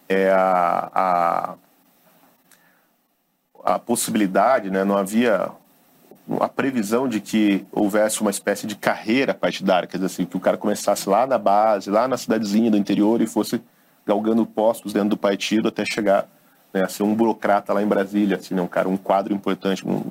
[0.08, 1.58] é, a,
[3.66, 4.86] a, a possibilidade, né?
[4.86, 5.50] não havia
[6.40, 10.40] a previsão de que houvesse uma espécie de carreira partidária, quer dizer assim, que o
[10.40, 13.62] cara começasse lá na base, lá na cidadezinha do interior e fosse
[14.06, 16.28] galgando postos dentro do partido até chegar
[16.74, 19.88] né, a ser um burocrata lá em Brasília, assim, né, um cara, um quadro importante,
[19.88, 20.04] um,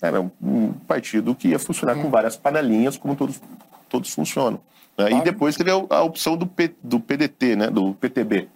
[0.00, 3.40] era um, um partido que ia funcionar com várias panelinhas, como todos,
[3.88, 4.60] todos funcionam.
[4.98, 5.12] né?
[5.12, 8.48] E depois teve a, a opção do, P, do PDT, né, do PTB,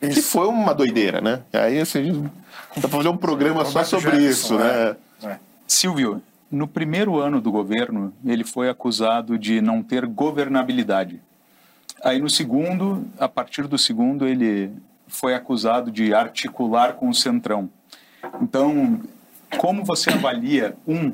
[0.00, 0.30] que Isso.
[0.30, 1.42] foi uma doideira, né?
[1.52, 2.28] Aí assim,
[2.76, 4.96] dá pra fazer um programa só Roberto sobre Jefferson, isso, né?
[5.22, 5.36] é.
[5.66, 11.20] Silvio, no primeiro ano do governo, ele foi acusado de não ter governabilidade.
[12.04, 14.70] Aí no segundo, a partir do segundo, ele
[15.12, 17.68] foi acusado de articular com o Centrão.
[18.40, 19.00] Então,
[19.58, 21.12] como você avalia, um,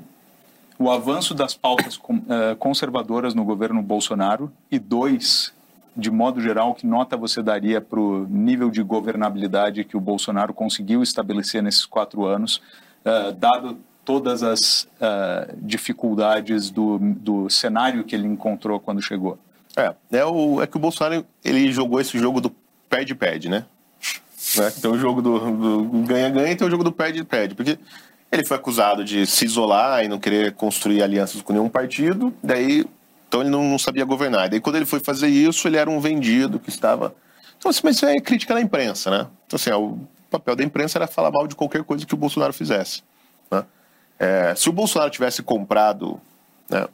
[0.79, 5.53] o avanço das pautas eh, conservadoras no governo Bolsonaro e dois,
[5.97, 10.55] de modo geral, que nota você daria para o nível de governabilidade que o Bolsonaro
[10.55, 12.63] conseguiu estabelecer nesses quatro anos,
[13.05, 19.37] eh, dado todas as eh, dificuldades do, do cenário que ele encontrou quando chegou?
[19.77, 22.55] É, é, o, é que o Bolsonaro ele jogou esse jogo do
[22.89, 23.67] perde-perde, né?
[24.57, 24.71] Né?
[24.71, 27.55] Tem o jogo do ganha-ganha e tem o jogo do perde-perde.
[27.55, 27.79] Porque
[28.31, 32.85] ele foi acusado de se isolar e não querer construir alianças com nenhum partido, daí
[33.27, 34.49] então ele não, não sabia governar.
[34.49, 37.15] Daí quando ele foi fazer isso, ele era um vendido que estava.
[37.59, 39.27] Então, assim, mas isso é crítica da imprensa, né?
[39.47, 39.99] Então, assim, o
[40.31, 43.03] papel da imprensa era falar mal de qualquer coisa que o Bolsonaro fizesse.
[43.51, 43.65] Né?
[44.19, 46.21] É, se o Bolsonaro tivesse comprado,
[46.71, 46.87] né,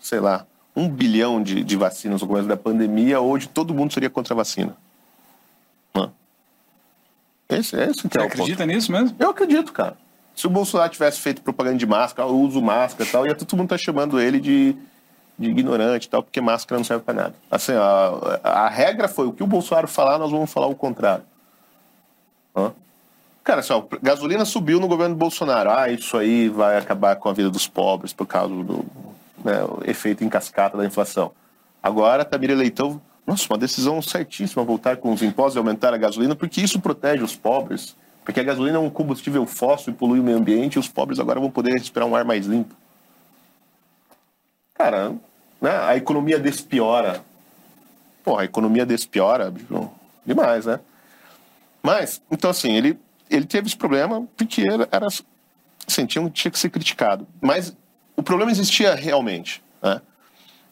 [0.00, 4.10] sei lá, um bilhão de, de vacinas no começo da pandemia, hoje todo mundo seria
[4.10, 4.76] contra a vacina.
[7.48, 8.66] Esse, esse que Você é acredita ponto.
[8.66, 9.16] nisso mesmo?
[9.18, 9.96] Eu acredito, cara.
[10.34, 13.56] Se o Bolsonaro tivesse feito propaganda de máscara, eu uso máscara e tal, ia todo
[13.56, 14.76] mundo tá chamando ele de,
[15.38, 17.34] de ignorante e tal, porque máscara não serve para nada.
[17.50, 21.24] Assim, a, a regra foi o que o Bolsonaro falar, nós vamos falar o contrário.
[22.54, 22.72] Hã?
[23.42, 25.70] Cara, assim, ó, gasolina subiu no governo do Bolsonaro.
[25.70, 28.84] Ah, isso aí vai acabar com a vida dos pobres por causa do
[29.44, 31.30] né, efeito em cascata da inflação.
[31.82, 36.36] Agora, Tamira Leitão, nossa, uma decisão certíssima voltar com os impostos e aumentar a gasolina,
[36.36, 37.96] porque isso protege os pobres.
[38.24, 41.18] Porque a gasolina é um combustível fóssil e polui o meio ambiente e os pobres
[41.18, 42.74] agora vão poder respirar um ar mais limpo.
[44.74, 45.14] Cara,
[45.60, 47.24] né, a economia despiora.
[48.24, 49.52] Porra, a economia despiora,
[50.24, 50.80] demais, né?
[51.82, 52.98] Mas, então assim, ele,
[53.30, 55.06] ele teve esse problema porque era,
[55.86, 57.26] assim, tinha, tinha que ser criticado.
[57.40, 57.76] Mas
[58.16, 60.00] o problema existia realmente, né?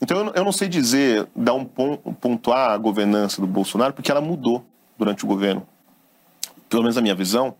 [0.00, 4.64] Então eu não sei dizer, dar um pontuar a governança do Bolsonaro, porque ela mudou
[4.98, 5.66] durante o governo.
[6.68, 7.54] Pelo menos a minha visão,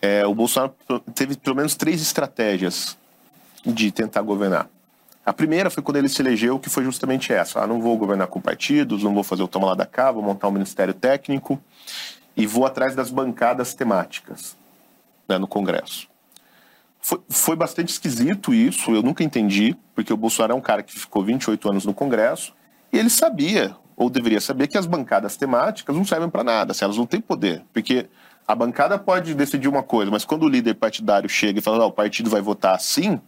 [0.00, 0.74] é, o Bolsonaro
[1.14, 2.96] teve pelo menos três estratégias
[3.64, 4.68] de tentar governar.
[5.24, 7.60] A primeira foi quando ele se elegeu, que foi justamente essa.
[7.60, 10.22] Ah, não vou governar com partidos, não vou fazer o toma lá da cá, vou
[10.22, 11.60] montar um ministério técnico
[12.36, 14.56] e vou atrás das bancadas temáticas
[15.28, 16.08] né, no Congresso.
[17.00, 20.98] Foi, foi bastante esquisito isso, eu nunca entendi, porque o Bolsonaro é um cara que
[20.98, 22.52] ficou 28 anos no Congresso
[22.92, 26.82] e ele sabia, ou deveria saber, que as bancadas temáticas não servem para nada, se
[26.82, 27.64] elas não têm poder.
[27.72, 28.08] Porque
[28.46, 31.92] a bancada pode decidir uma coisa, mas quando o líder partidário chega e fala, o
[31.92, 33.20] partido vai votar assim,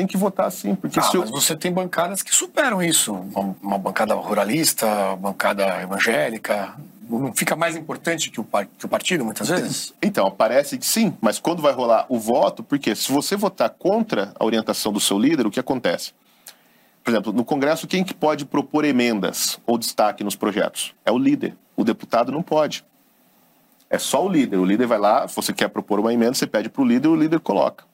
[0.00, 0.74] tem que votar assim.
[0.74, 1.20] Porque ah, se eu...
[1.20, 3.12] mas você tem bancadas que superam isso.
[3.12, 6.74] Uma, uma bancada ruralista, uma bancada evangélica
[7.08, 8.46] não fica mais importante que o,
[8.78, 9.92] que o partido, muitas vezes?
[10.00, 14.32] Então, parece que sim, mas quando vai rolar o voto, porque se você votar contra
[14.38, 16.12] a orientação do seu líder, o que acontece?
[17.02, 20.94] Por exemplo, no Congresso, quem que pode propor emendas ou destaque nos projetos?
[21.04, 21.56] É o líder.
[21.76, 22.84] O deputado não pode.
[23.88, 24.58] É só o líder.
[24.58, 27.08] O líder vai lá, se você quer propor uma emenda, você pede para o líder,
[27.08, 27.89] o líder coloca.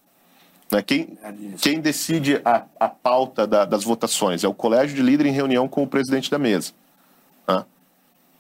[0.71, 0.83] Né?
[0.83, 1.19] Quem,
[1.61, 5.69] quem decide a, a pauta da, das votações é o colégio de líder em reunião
[5.69, 6.73] com o presidente da mesa.
[7.47, 7.65] Né?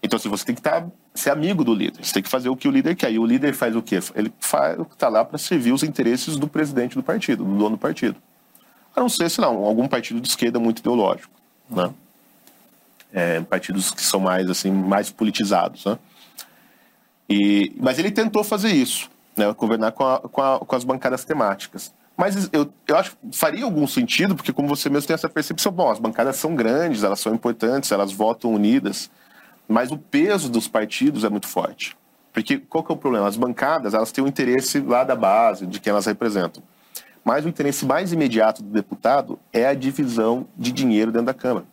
[0.02, 2.48] Então, assim, você tem que estar, tá, ser amigo do líder, você tem que fazer
[2.48, 3.12] o que o líder quer.
[3.12, 3.98] E o líder faz o quê?
[4.14, 8.20] Ele está lá para servir os interesses do presidente do partido, do dono do partido.
[8.94, 11.32] A não ser, sei lá, algum partido de esquerda muito ideológico,
[11.68, 11.92] né?
[13.12, 15.98] É, partidos que são mais, assim, mais politizados, né?
[17.28, 19.52] E, mas ele tentou fazer isso, né?
[19.52, 21.92] Governar com, a, com, a, com as bancadas temáticas.
[22.16, 25.70] Mas eu, eu acho que faria algum sentido, porque como você mesmo tem essa percepção,
[25.70, 29.11] bom, as bancadas são grandes, elas são importantes, elas votam unidas.
[29.68, 31.96] Mas o peso dos partidos é muito forte.
[32.33, 33.26] Porque qual que é o problema?
[33.26, 36.62] As bancadas, elas têm o interesse lá da base, de quem elas representam.
[37.24, 41.66] Mas o interesse mais imediato do deputado é a divisão de dinheiro dentro da Câmara.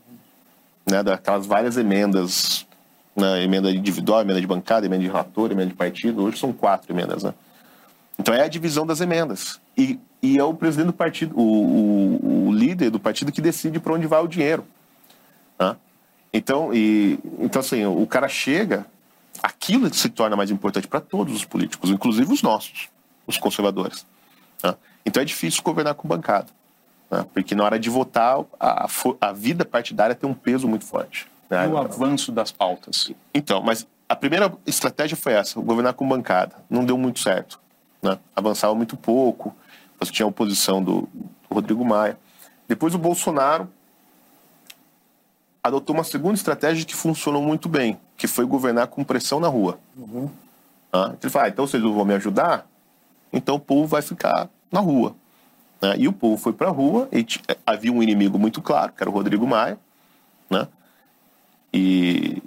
[0.90, 1.04] Né?
[1.04, 2.66] Daquelas várias emendas,
[3.16, 3.44] né?
[3.44, 6.24] emenda individual, emenda de bancada, emenda de relator, emenda de partido.
[6.24, 7.34] Hoje são quatro emendas, né?
[8.18, 9.60] Então é a divisão das emendas.
[9.78, 13.80] E, e é o presidente do partido, o, o, o líder do partido que decide
[13.80, 14.66] para onde vai o dinheiro.
[15.60, 15.76] Né?
[16.34, 18.86] Então, e, então assim, o cara chega,
[19.42, 22.90] aquilo se torna mais importante para todos os políticos, inclusive os nossos,
[23.28, 24.06] os conservadores.
[24.64, 24.76] Né?
[25.06, 26.48] Então é difícil governar com bancada,
[27.12, 27.26] né?
[27.34, 28.88] porque na hora de votar, a,
[29.22, 31.28] a vida partidária tem um peso muito forte.
[31.50, 31.68] Né?
[31.68, 33.12] O avanço das pautas.
[33.34, 36.56] Então, mas a primeira estratégia foi essa, governar com bancada.
[36.70, 37.60] Não deu muito certo.
[38.02, 38.18] Né?
[38.36, 39.56] Avançava muito pouco,
[40.12, 42.18] tinha a oposição do, do Rodrigo Maia.
[42.68, 43.70] Depois o Bolsonaro
[45.64, 49.80] adotou uma segunda estratégia que funcionou muito bem, que foi governar com pressão na rua.
[49.96, 50.30] Uhum.
[50.92, 52.68] Ah, ele fala, ah, então vocês não vão me ajudar?
[53.32, 55.16] Então o povo vai ficar na rua.
[55.82, 55.96] Né?
[56.00, 59.02] E o povo foi para a rua, e eh, havia um inimigo muito claro, que
[59.02, 59.78] era o Rodrigo Maia,
[60.50, 60.68] né?
[61.74, 62.44] E,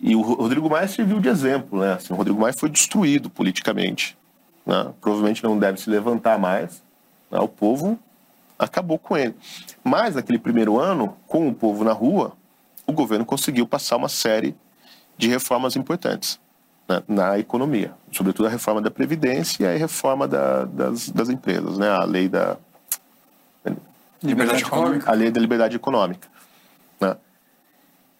[0.00, 1.94] e o Rodrigo Maia serviu de exemplo, né?
[1.94, 4.16] Assim, o Rodrigo Maia foi destruído politicamente.
[4.64, 4.92] Né?
[5.00, 6.82] Provavelmente não deve se levantar mais.
[7.34, 7.40] Né?
[7.40, 7.98] O povo
[8.56, 9.34] acabou com ele.
[9.82, 12.32] Mas naquele primeiro ano, com o povo na rua,
[12.86, 14.54] o governo conseguiu passar uma série
[15.18, 16.38] de reformas importantes
[16.88, 21.76] né, na economia, sobretudo a reforma da Previdência e a reforma da, das, das empresas,
[21.76, 22.56] né, a lei da
[24.22, 25.10] liberdade econômica.
[25.10, 26.28] A lei da liberdade econômica.
[27.00, 27.16] Né?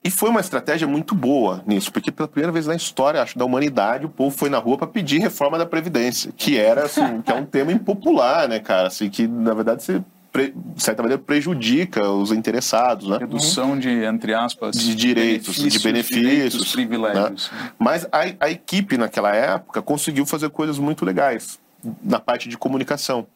[0.05, 3.45] E foi uma estratégia muito boa nisso, porque pela primeira vez na história, acho, da
[3.47, 7.33] humanidade, o povo foi na rua para pedir reforma da Previdência, que era, assim, que
[7.33, 8.89] é um tema impopular, né, cara?
[8.89, 10.03] Assim, que, na verdade, você
[10.37, 13.09] de certa maneira, prejudica os interessados.
[13.09, 13.19] Né?
[13.19, 17.51] Redução de, entre aspas, de direitos, benefícios, de benefícios, privilégios.
[17.53, 17.71] Né?
[17.79, 21.61] Mas a, a equipe, naquela época, conseguiu fazer coisas muito legais
[22.03, 23.27] na parte de comunicação.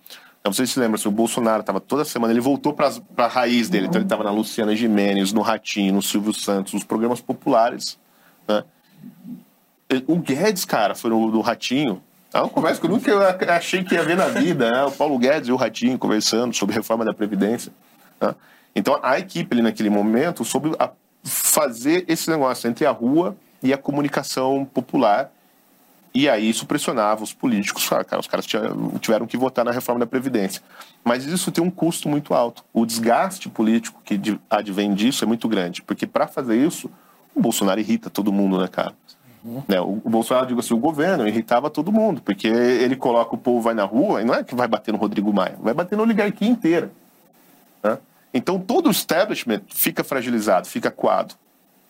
[0.44, 3.68] Não sei se se lembra, o Bolsonaro estava toda semana, ele voltou para a raiz
[3.68, 3.87] dele.
[3.87, 7.98] Então ele estava na Luciana Gimenez, no Ratinho, no Silvio Santos, nos programas populares.
[8.46, 8.64] Né?
[10.07, 13.94] O Guedes, cara, foi no, no Ratinho, É uma conversa que eu nunca achei que
[13.94, 14.85] ia ver na vida, né?
[14.85, 17.72] O Paulo Guedes e o Ratinho conversando sobre reforma da Previdência.
[18.20, 18.35] Né?
[18.74, 20.70] Então, a equipe ali naquele momento soube
[21.24, 25.31] fazer esse negócio entre a rua e a comunicação popular.
[26.14, 27.90] E aí isso pressionava os políticos.
[27.92, 28.47] Ah, cara, os caras
[29.01, 30.62] tiveram que votar na reforma da Previdência.
[31.05, 32.64] Mas isso tem um custo muito alto.
[32.73, 35.83] O desgaste político que advém disso é muito grande.
[35.83, 36.90] Porque para fazer isso,
[37.35, 38.94] o Bolsonaro irrita todo mundo, né, cara?
[39.68, 43.38] Né, o, o Bolsonaro, digo assim, o governo irritava todo mundo, porque ele coloca o
[43.38, 45.97] povo vai na rua, e não é que vai bater no Rodrigo Maia, vai bater
[45.97, 46.90] na oligarquia inteira.
[47.83, 47.99] né?
[48.35, 51.35] Então todo o establishment fica fragilizado, fica coado,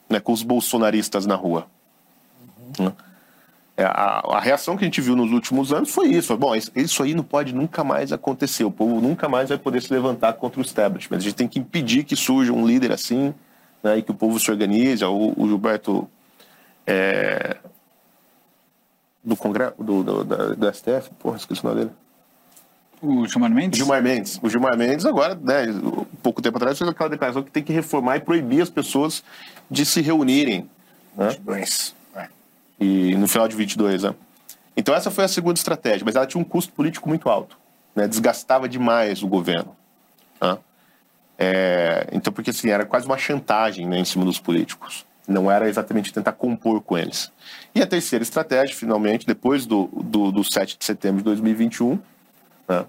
[0.08, 1.66] né, com os bolsonaristas na rua.
[2.78, 2.92] Né?
[3.78, 6.26] É, a, a reação que a gente viu nos últimos anos foi isso.
[6.26, 8.64] Foi, Bom, isso, isso aí não pode nunca mais acontecer.
[8.64, 11.16] O povo nunca mais vai poder se levantar contra o establishment.
[11.16, 13.32] A gente tem que impedir que surja um líder assim,
[13.80, 15.04] né, e que o povo se organize.
[15.04, 16.10] O, o Gilberto
[16.84, 17.56] é,
[19.22, 21.92] do Congresso, do, do, da, do STF, porra, esqueci o nome dele.
[23.00, 23.78] O Gilmar Mendes?
[23.78, 24.40] Gilmar Mendes.
[24.42, 25.66] O Gilmar Mendes agora, né,
[26.20, 29.22] pouco tempo atrás, fez aquela declaração que tem que reformar e proibir as pessoas
[29.70, 30.68] de se reunirem.
[31.16, 31.36] Né?
[32.80, 34.14] E no final de 22, né?
[34.76, 37.58] Então essa foi a segunda estratégia, mas ela tinha um custo político muito alto,
[37.94, 38.06] né?
[38.06, 39.76] Desgastava demais o governo.
[40.40, 40.58] né?
[41.36, 45.06] É, então porque assim era quase uma chantagem né, em cima dos políticos.
[45.26, 47.30] Não era exatamente tentar compor com eles.
[47.74, 51.98] E a terceira estratégia, finalmente, depois do, do, do 7 de setembro de 2021,
[52.68, 52.86] né?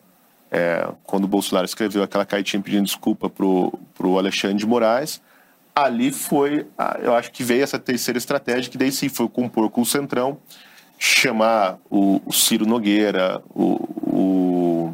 [0.51, 5.21] É, quando o Bolsonaro escreveu aquela cartinha pedindo desculpa pro, pro Alexandre de Moraes,
[5.75, 9.69] ali foi, a- eu acho que veio essa terceira estratégia, que daí sim foi compor
[9.69, 10.37] com o Centrão,
[10.97, 13.63] chamar o, o Ciro Nogueira, o,
[14.05, 14.93] o-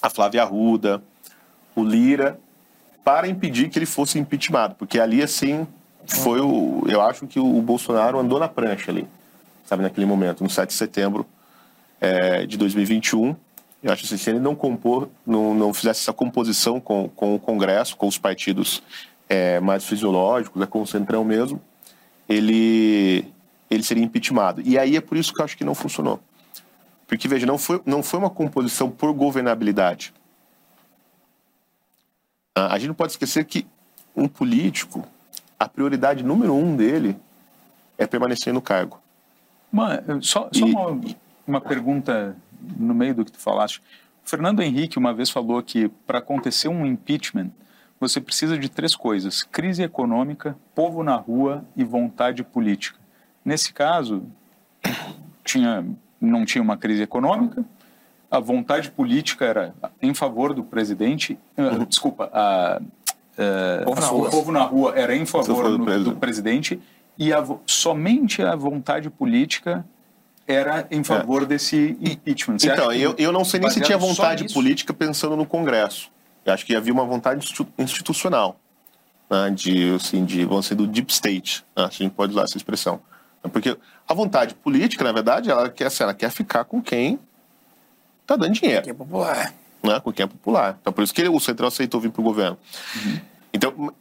[0.00, 1.02] a Flávia Arruda,
[1.76, 2.38] o Lira,
[3.04, 5.66] para impedir que ele fosse impeachmentado, porque ali assim
[6.06, 9.06] foi o, eu acho que o Bolsonaro andou na prancha ali,
[9.64, 11.26] sabe, naquele momento, no 7 de setembro
[12.00, 13.36] é, de 2021.
[13.82, 17.38] Eu acho que se ele não compor, não, não fizesse essa composição com, com o
[17.38, 18.82] Congresso, com os partidos
[19.30, 21.62] é, mais fisiológicos, é, com o Centrão mesmo,
[22.28, 23.24] ele,
[23.70, 24.60] ele seria impeachmentado.
[24.62, 26.20] E aí é por isso que eu acho que não funcionou.
[27.06, 30.12] Porque, veja, não foi, não foi uma composição por governabilidade.
[32.54, 33.66] Ah, A gente não pode esquecer que
[34.14, 35.06] um político,
[35.58, 37.16] a prioridade número um dele
[37.96, 39.00] é permanecer no cargo.
[39.72, 41.00] Uma, só só E- uma,
[41.46, 42.36] uma pergunta
[42.76, 43.78] no meio do que tu falaste.
[44.24, 47.50] O Fernando Henrique uma vez falou que para acontecer um impeachment,
[48.00, 52.98] você precisa de três coisas: crise econômica, povo na rua e vontade política.
[53.44, 54.22] Nesse caso,
[55.44, 55.84] tinha,
[56.20, 57.64] não tinha uma crise econômica,
[58.30, 62.80] a vontade política era em favor do presidente, ah, desculpa, a,
[63.36, 66.80] eh, Povo na o povo na rua era em favor do no- do presidente.
[67.18, 69.84] e a somente a vontade política
[70.46, 72.58] era em favor desse impeachment.
[72.58, 76.10] Você Então, eu, eu não sei nem se tinha vontade política pensando no Congresso.
[76.44, 78.58] Eu acho que havia uma vontade institu- institucional,
[79.28, 82.42] né, de, assim, de, vamos dizer, do deep state, né, se a gente pode usar
[82.44, 83.00] essa expressão.
[83.52, 83.76] Porque
[84.08, 87.18] a vontade política, na verdade, ela quer, assim, ela quer ficar com quem
[88.22, 89.52] está dando dinheiro Que é popular.
[89.82, 90.76] né, com quem é popular.
[90.80, 92.58] Então, por isso que ele- o Centrão aceitou vir para o governo.
[93.52, 93.92] Então,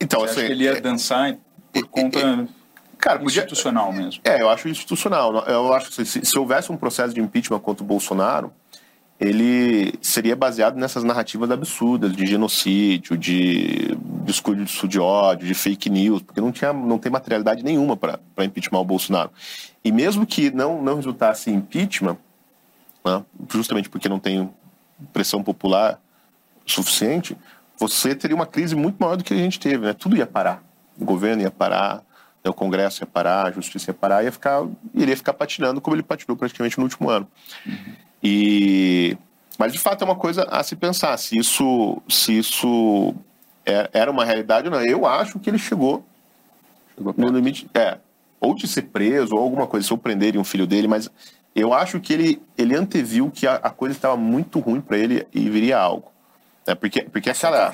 [0.00, 1.36] então Você acha assim, que ele ia é- dançar
[1.72, 2.48] por conta
[2.98, 4.20] cara, podia, institucional mesmo?
[4.24, 5.32] é, eu acho institucional.
[5.46, 8.52] Eu acho que se, se houvesse um processo de impeachment contra o Bolsonaro,
[9.20, 16.22] ele seria baseado nessas narrativas absurdas de genocídio, de discurso de ódio, de fake news,
[16.22, 19.30] porque não, tinha, não tem materialidade nenhuma para impeachment o Bolsonaro.
[19.84, 22.16] E mesmo que não, não resultasse impeachment,
[23.04, 24.48] né, justamente porque não tem
[25.12, 26.00] pressão popular
[26.64, 27.36] suficiente,
[27.76, 29.86] você teria uma crise muito maior do que a gente teve.
[29.86, 29.92] Né?
[29.94, 30.62] Tudo ia parar.
[30.98, 32.04] O governo ia parar,
[32.44, 35.80] né, o Congresso ia parar, a Justiça ia parar, ia ficar, ele ia ficar patinando
[35.80, 37.26] como ele patinou praticamente no último ano.
[38.22, 39.16] E
[39.58, 43.14] mas de fato é uma coisa a se pensar se isso se isso
[43.66, 44.80] é- era uma realidade ou não.
[44.80, 46.04] Eu acho que ele chegou
[47.16, 47.98] no limite, é,
[48.40, 51.10] ou de ser preso ou alguma coisa, se eu prenderem um filho dele, mas
[51.54, 55.26] eu acho que ele ele anteviu que a, a coisa estava muito ruim para ele
[55.32, 56.10] e viria algo.
[56.66, 57.72] É porque porque aquela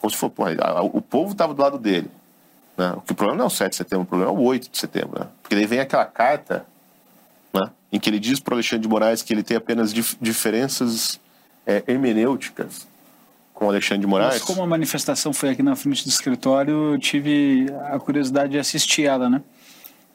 [0.00, 0.50] como se for, porra,
[0.82, 2.10] o povo estava do lado dele.
[2.76, 2.92] Né?
[2.96, 4.68] O que o problema não é o 7 de setembro, o problema é o 8
[4.68, 5.20] de setembro.
[5.20, 5.26] Né?
[5.40, 6.66] Porque daí vem aquela carta
[7.92, 11.20] em que ele diz para Alexandre de Moraes que ele tem apenas dif- diferenças
[11.66, 12.88] é, hermenêuticas
[13.52, 14.34] com Alexandre de Moraes.
[14.34, 18.58] Mas como a manifestação foi aqui na frente do escritório, eu tive a curiosidade de
[18.58, 19.42] assistir ela, né?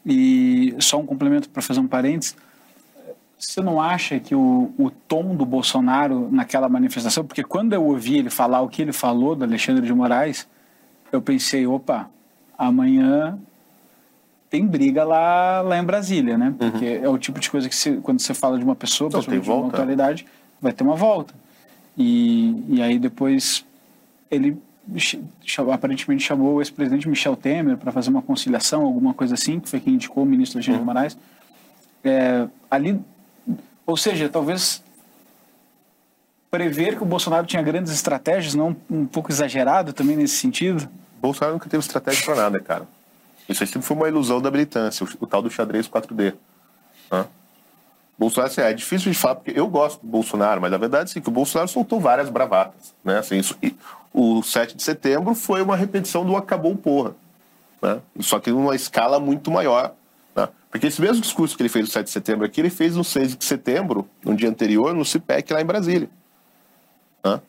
[0.05, 2.35] E só um complemento para fazer um parênteses.
[3.37, 8.17] Você não acha que o, o tom do Bolsonaro naquela manifestação, porque quando eu ouvi
[8.17, 10.47] ele falar o que ele falou do Alexandre de Moraes,
[11.11, 12.09] eu pensei, opa,
[12.57, 13.37] amanhã
[14.49, 16.53] tem briga lá, lá em Brasília, né?
[16.57, 19.19] Porque é o tipo de coisa que você, quando você fala de uma pessoa, Não,
[19.19, 19.77] principalmente tem de uma volta.
[19.77, 20.25] autoridade,
[20.61, 21.33] vai ter uma volta.
[21.97, 23.65] E, e aí depois
[24.29, 24.57] ele
[25.71, 29.79] aparentemente chamou o ex-presidente Michel Temer para fazer uma conciliação, alguma coisa assim, que foi
[29.79, 31.17] quem indicou o ministro Alexandre de Moraes.
[32.03, 32.99] É, ali,
[33.85, 34.81] ou seja, talvez
[36.49, 40.87] prever que o Bolsonaro tinha grandes estratégias, não um pouco exagerado também nesse sentido.
[41.21, 42.87] Bolsonaro nunca teve estratégia pra nada, cara.
[43.47, 46.33] Isso aí sempre foi uma ilusão da militância, o, o tal do xadrez 4D.
[47.11, 47.25] Hã?
[48.17, 51.21] Bolsonaro, assim, é difícil de falar, porque eu gosto do Bolsonaro, mas a verdade é
[51.21, 52.93] que o Bolsonaro soltou várias bravatas.
[53.03, 53.19] Né?
[53.19, 53.55] Assim, isso,
[54.11, 57.15] o 7 de setembro foi uma repetição do acabou porra.
[57.79, 57.99] Né?
[58.19, 59.93] Só que numa escala muito maior.
[60.35, 60.49] Né?
[60.71, 63.03] Porque esse mesmo discurso que ele fez no 7 de setembro aqui, ele fez no
[63.03, 66.09] 6 de setembro, no dia anterior, no CIPEC lá em Brasília.
[67.23, 67.39] Né?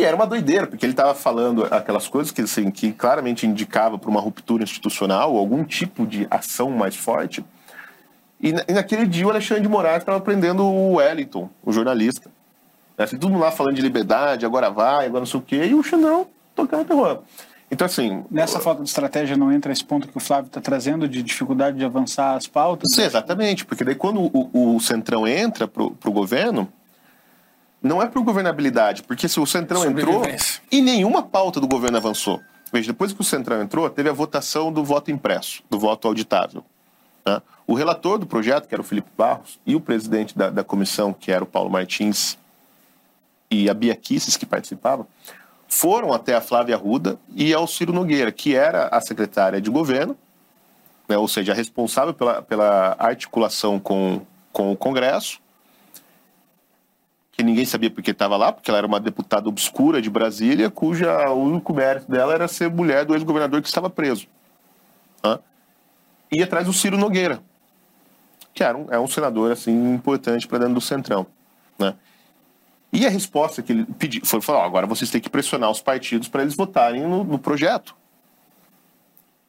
[0.00, 3.98] E era uma doideira, porque ele estava falando aquelas coisas que, assim, que claramente indicava
[3.98, 7.44] para uma ruptura institucional, algum tipo de ação mais forte.
[8.40, 12.30] E, na- naquele dia o Alexandre de Moraes estava prendendo o Wellington, o jornalista.
[12.96, 13.04] Né?
[13.04, 15.74] Assim, todo mundo lá falando de liberdade, agora vai, agora não sei o quê, e
[15.74, 17.18] o Xandão tocando terror.
[17.70, 18.24] Então, assim.
[18.30, 21.76] Nessa falta de estratégia não entra esse ponto que o Flávio está trazendo de dificuldade
[21.76, 22.88] de avançar as pautas?
[22.94, 26.72] Sim, exatamente, porque daí quando o, o Centrão entra pro, pro governo,
[27.82, 30.22] não é por governabilidade, porque se o Centrão entrou
[30.70, 32.40] e nenhuma pauta do governo avançou.
[32.72, 36.64] Veja, depois que o Centrão entrou, teve a votação do voto impresso, do voto auditável.
[37.26, 37.42] né?
[37.66, 41.12] O relator do projeto, que era o Felipe Barros, e o presidente da, da comissão,
[41.12, 42.38] que era o Paulo Martins,
[43.50, 45.06] e a Bia Kisses, que participava,
[45.66, 50.16] foram até a Flávia Arruda e ao Ciro Nogueira, que era a secretária de governo,
[51.08, 54.22] né, ou seja, responsável pela, pela articulação com,
[54.52, 55.40] com o Congresso,
[57.40, 61.30] que ninguém sabia porque estava lá, porque ela era uma deputada obscura de Brasília, cuja
[61.30, 64.26] o único mérito dela era ser mulher do ex-governador que estava preso.
[65.24, 65.38] Hã?
[66.30, 67.42] E atrás do Ciro Nogueira,
[68.52, 71.26] que era um, é um senador assim importante para dentro do Centrão.
[71.78, 71.94] Né?
[72.92, 76.28] E a resposta que ele pediu foi falar: agora vocês têm que pressionar os partidos
[76.28, 77.96] para eles votarem no, no projeto.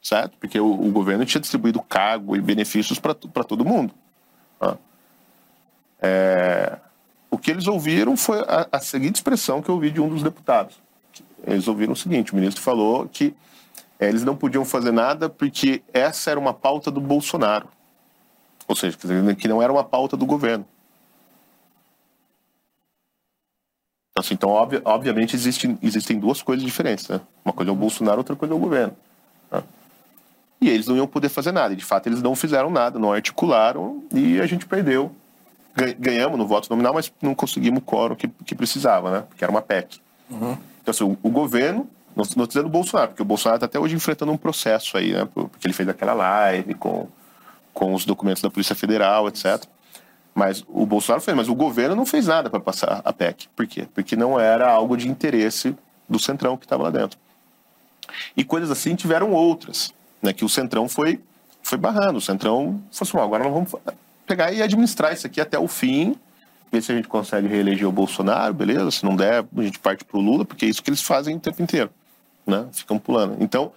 [0.00, 0.38] Certo?
[0.38, 3.92] Porque o, o governo tinha distribuído cargo e benefícios para todo mundo.
[4.58, 4.78] Tá?
[6.00, 6.78] É,
[7.32, 10.22] o que eles ouviram foi a, a seguinte expressão que eu ouvi de um dos
[10.22, 10.76] deputados.
[11.46, 13.34] Eles ouviram o seguinte: o ministro falou que
[13.98, 17.66] é, eles não podiam fazer nada porque essa era uma pauta do Bolsonaro.
[18.68, 18.98] Ou seja,
[19.38, 20.66] que não era uma pauta do governo.
[24.10, 27.08] Então, assim, então obvi- obviamente, existem, existem duas coisas diferentes.
[27.08, 27.18] Né?
[27.42, 28.94] Uma coisa é o Bolsonaro, outra coisa é o governo.
[29.50, 29.62] né?
[30.60, 31.74] E eles não iam poder fazer nada.
[31.74, 35.10] De fato, eles não fizeram nada, não articularam e a gente perdeu.
[35.74, 39.24] Gan- Ganhamos no voto nominal, mas não conseguimos o quórum que, que precisava, né?
[39.28, 40.00] Porque era uma PEC.
[40.30, 43.78] Então, assim, o, o governo, não estou dizendo o Bolsonaro, porque o Bolsonaro está até
[43.78, 45.24] hoje enfrentando um processo aí, né?
[45.26, 47.06] por- Porque ele fez aquela live com,
[47.72, 49.64] com os documentos da Polícia Federal, etc.
[50.34, 53.48] Mas o Bolsonaro fez, mas o governo não fez nada para passar a PEC.
[53.54, 53.86] Por quê?
[53.94, 55.76] Porque não era algo de interesse
[56.08, 57.18] do Centrão que estava lá dentro.
[58.36, 59.92] E coisas assim tiveram outras,
[60.22, 60.32] né?
[60.32, 61.20] Que o Centrão foi,
[61.62, 62.16] foi barrando.
[62.18, 63.70] O Centrão falou assim, "Bom, agora nós vamos
[64.32, 66.16] pegar e administrar isso aqui até o fim,
[66.70, 68.90] ver se a gente consegue reeleger o Bolsonaro, beleza?
[68.90, 71.40] Se não der, a gente parte pro Lula, porque é isso que eles fazem o
[71.40, 71.90] tempo inteiro,
[72.46, 72.66] né?
[72.72, 73.36] Ficam pulando.
[73.40, 73.72] Então,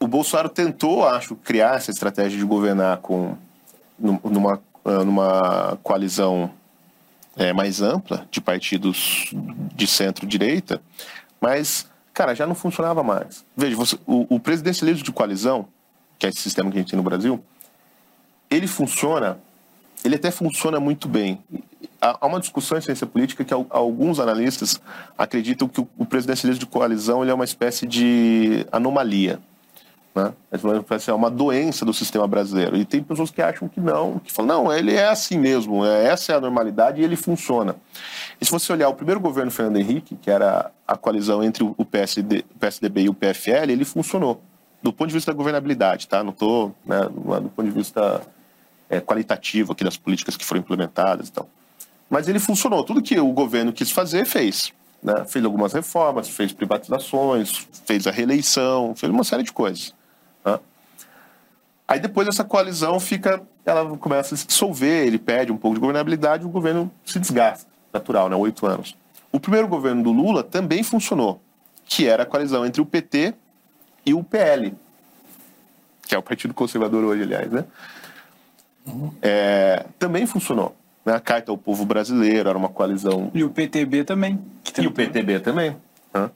[0.00, 3.36] o Bolsonaro tentou, acho, criar essa estratégia de governar com
[3.96, 6.50] num- numa, ah, numa coalizão
[7.36, 9.32] é, mais ampla de partidos
[9.76, 10.82] de centro-direita,
[11.40, 13.44] mas, cara, já não funcionava mais.
[13.56, 15.68] Veja, você- o, o presidencialismo de coalizão,
[16.18, 17.42] que é esse sistema que a gente tem no Brasil,
[18.50, 19.38] ele funciona,
[20.04, 21.38] ele até funciona muito bem.
[22.00, 24.80] Há uma discussão em ciência política que al- alguns analistas
[25.16, 29.38] acreditam que o, presidencialismo de coalizão ele é uma espécie de anomalia.
[30.14, 30.32] Né?
[30.50, 32.76] Que É uma doença do sistema brasileiro.
[32.76, 36.06] E tem pessoas que acham que não, que falam, não, ele é assim mesmo, é,
[36.06, 37.76] essa é a normalidade e ele funciona.
[38.40, 41.84] E se você olhar o primeiro governo Fernando Henrique, que era a coalizão entre o
[41.84, 44.42] PSD, PSDB e o PFL, ele funcionou.
[44.82, 46.24] Do ponto de vista da governabilidade, tá?
[46.24, 48.22] Não estou, né, é do ponto de vista
[48.90, 51.48] é, qualitativo aqui das políticas que foram implementadas e tal.
[52.10, 52.82] Mas ele funcionou.
[52.82, 54.72] Tudo que o governo quis fazer, fez.
[55.00, 55.24] Né?
[55.24, 59.94] Fez algumas reformas, fez privatizações, fez a reeleição, fez uma série de coisas.
[60.44, 60.58] né?
[61.86, 65.80] Aí depois essa coalizão fica, ela começa a se dissolver, ele perde um pouco de
[65.80, 68.36] governabilidade, o governo se desgasta, natural, né?
[68.36, 68.96] Oito anos.
[69.32, 71.40] O primeiro governo do Lula também funcionou,
[71.86, 73.34] que era a coalizão entre o PT
[74.04, 74.74] e o PL,
[76.06, 77.64] que é o Partido Conservador hoje, aliás, né?
[79.22, 80.74] É, também funcionou.
[81.04, 81.14] Né?
[81.14, 84.38] A Carta ao Povo Brasileiro era uma coalizão E o PTB também.
[84.78, 84.92] e o.
[84.92, 85.76] PTB também.
[86.12, 86.30] né?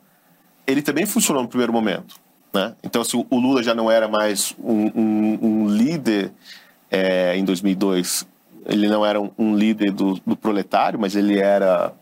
[0.66, 2.16] Ele também funcionou no primeiro momento.
[2.52, 2.74] Né?
[2.82, 6.32] Então, assim, o Lula já não era mais um, um, um líder
[6.90, 8.26] é, em 2002.
[8.66, 11.92] Ele não era um, um líder do, do, proletário, mas ele era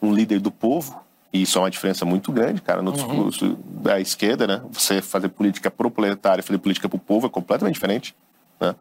[0.00, 1.02] um líder do povo.
[1.32, 2.96] E isso é uma diferença muito grande, cara, no uhum.
[2.96, 4.60] discurso da esquerda, né?
[4.70, 8.14] Você fazer política pro proletário, fazer política pro povo é completamente diferente,
[8.60, 8.74] né?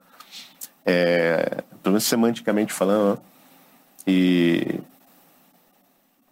[0.85, 3.15] É, pelo menos semanticamente falando.
[3.15, 3.21] Né?
[4.07, 4.79] E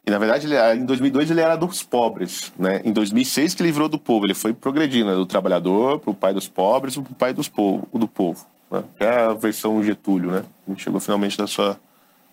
[0.10, 2.82] e, na verdade, ele, em 2002 ele era dos pobres, né?
[2.84, 5.16] Em 2006 que ele virou do povo, ele foi progredindo, né?
[5.16, 8.44] do trabalhador para o pai dos pobres, para o pai dos povo, do povo.
[8.72, 8.84] Né?
[9.00, 10.44] É a versão Getúlio, né?
[10.68, 11.80] A gente chegou finalmente da sua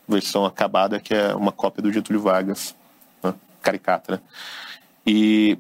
[0.09, 2.75] versão acabada, que é uma cópia do Getúlio Vargas,
[3.23, 3.35] né?
[3.61, 4.21] caricata, né?
[5.07, 5.59] E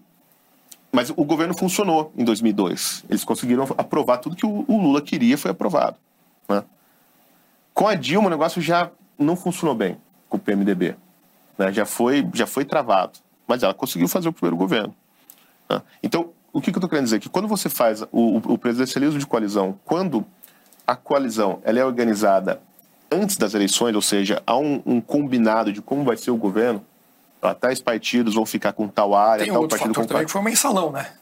[0.90, 3.04] mas o governo funcionou em 2002.
[3.10, 5.98] Eles conseguiram aprovar tudo que o, Lula queria, foi aprovado.
[6.48, 6.64] Né?
[7.74, 10.96] Com a Dilma, o negócio já não funcionou bem com o PMDB
[11.58, 11.72] né?
[11.72, 13.18] já, foi, já foi travado.
[13.46, 14.94] Mas ela conseguiu fazer o primeiro governo.
[15.68, 15.80] Né?
[16.02, 17.20] Então, o que, que eu estou querendo dizer?
[17.20, 20.24] Que quando você faz o, o presidencialismo de coalizão, quando
[20.86, 22.60] a coalizão ela é organizada
[23.10, 26.84] antes das eleições, ou seja, há um, um combinado de como vai ser o governo,
[27.60, 30.32] tais partidos vão ficar com tal área, Tem tal outro partido fator com também que
[30.32, 31.12] foi o mensalão, né?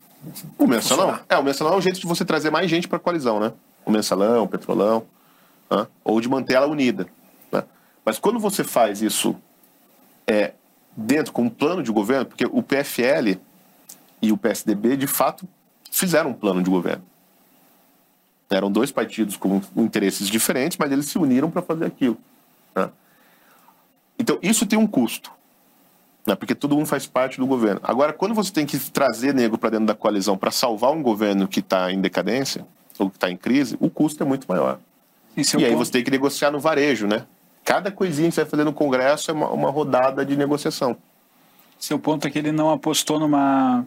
[0.59, 1.19] O mensalão?
[1.29, 3.53] É, o mensalão é o jeito de você trazer mais gente para a coalizão, né?
[3.85, 5.05] O mensalão, o petrolão,
[5.71, 5.87] né?
[6.03, 7.07] ou de manter ela unida.
[7.53, 7.63] Né?
[8.05, 9.37] Mas quando você faz isso
[10.27, 10.53] é,
[10.97, 13.39] dentro com um plano de governo, porque o PFL
[14.23, 15.47] e o PSDB, de fato,
[15.91, 17.05] fizeram um plano de governo.
[18.51, 22.17] Eram dois partidos com interesses diferentes, mas eles se uniram para fazer aquilo.
[22.75, 22.91] Né?
[24.19, 25.31] Então, isso tem um custo,
[26.27, 26.35] né?
[26.35, 27.81] porque todo mundo faz parte do governo.
[27.83, 31.49] Agora, quando você tem que trazer negro para dentro da coalizão para salvar um governo
[31.49, 32.67] que está em decadência,
[32.99, 34.79] ou que está em crise, o custo é muito maior.
[35.37, 35.85] É e aí ponto.
[35.85, 37.25] você tem que negociar no varejo, né?
[37.65, 40.97] Cada coisinha que você vai fazer no Congresso é uma, uma rodada de negociação.
[41.79, 43.85] Seu ponto é que ele não apostou numa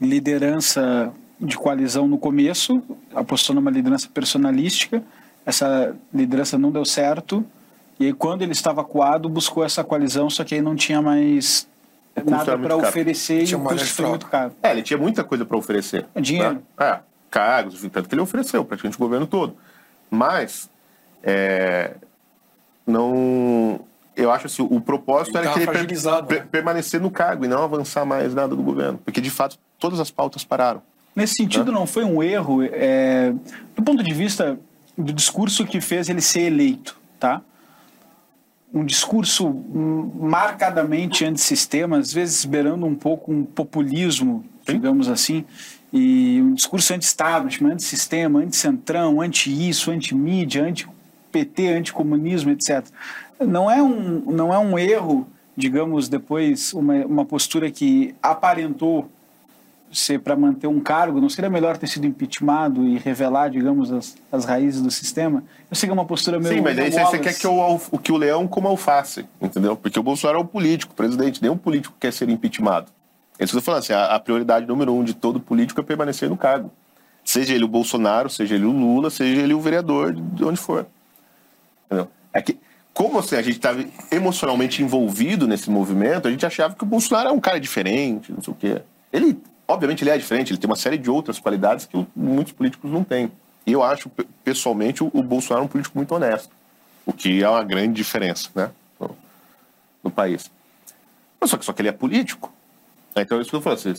[0.00, 2.82] liderança de coalizão no começo,
[3.14, 5.02] apostou numa liderança personalística,
[5.44, 7.44] essa liderança não deu certo,
[7.98, 11.68] e aí quando ele estava coado, buscou essa coalizão, só que aí não tinha mais
[12.24, 14.52] nada para oferecer tinha e o custo foi muito caro.
[14.62, 16.06] É, ele tinha muita coisa para oferecer.
[16.14, 16.54] É dinheiro.
[16.54, 16.60] Né?
[16.80, 17.00] É,
[17.30, 19.56] cargos, tanto que ele ofereceu, praticamente o governo todo.
[20.10, 20.70] Mas,
[21.22, 21.94] é,
[22.86, 23.80] não.
[24.16, 26.48] Eu acho assim, o propósito ele era que ele per, per, né?
[26.50, 28.98] permanecer no cargo e não avançar mais nada do governo.
[29.04, 30.82] Porque, de fato, todas as pautas pararam.
[31.14, 31.78] Nesse sentido, né?
[31.78, 33.32] não foi um erro, é,
[33.76, 34.58] do ponto de vista
[34.96, 37.40] do discurso que fez ele ser eleito, tá?
[38.74, 45.44] Um discurso marcadamente antissistema, às vezes beirando um pouco um populismo, digamos assim,
[45.92, 50.86] e um discurso anti-establishment, anti-sistema, anti-centrão, anti-isso, anti-mídia, anti
[51.30, 52.86] PT, anticomunismo, etc.
[53.40, 55.26] Não é um, não é um erro,
[55.56, 59.08] digamos, depois, uma, uma postura que aparentou
[59.90, 64.16] ser para manter um cargo, não seria melhor ter sido impeachmentado e revelar, digamos, as,
[64.30, 65.42] as raízes do sistema?
[65.70, 66.54] Eu sei que é uma postura meio...
[66.56, 69.76] Sim, mas aí você quer que o, o, que o leão coma alface, entendeu?
[69.76, 72.92] Porque o Bolsonaro é um político, presidente, nenhum político quer ser impeachmentado.
[73.38, 75.84] É isso que eu falando, assim, a, a prioridade número um de todo político é
[75.84, 76.72] permanecer no cargo.
[77.24, 80.86] Seja ele o Bolsonaro, seja ele o Lula, seja ele o vereador, de onde for.
[81.86, 82.08] Entendeu?
[82.32, 82.58] É que,
[82.92, 87.28] como assim, a gente estava emocionalmente envolvido nesse movimento, a gente achava que o Bolsonaro
[87.28, 88.82] é um cara diferente, não sei o quê.
[89.12, 92.90] Ele, obviamente, ele é diferente, ele tem uma série de outras qualidades que muitos políticos
[92.90, 93.30] não têm.
[93.66, 94.10] E eu acho,
[94.42, 96.50] pessoalmente, o, Bolsonaro é um político muito honesto,
[97.04, 99.14] o que é uma grande diferença né, no,
[100.04, 100.50] no país.
[101.38, 102.50] Mas só que, só que ele é político.
[103.16, 103.76] Então, é isso que eu falo.
[103.76, 103.94] Assim,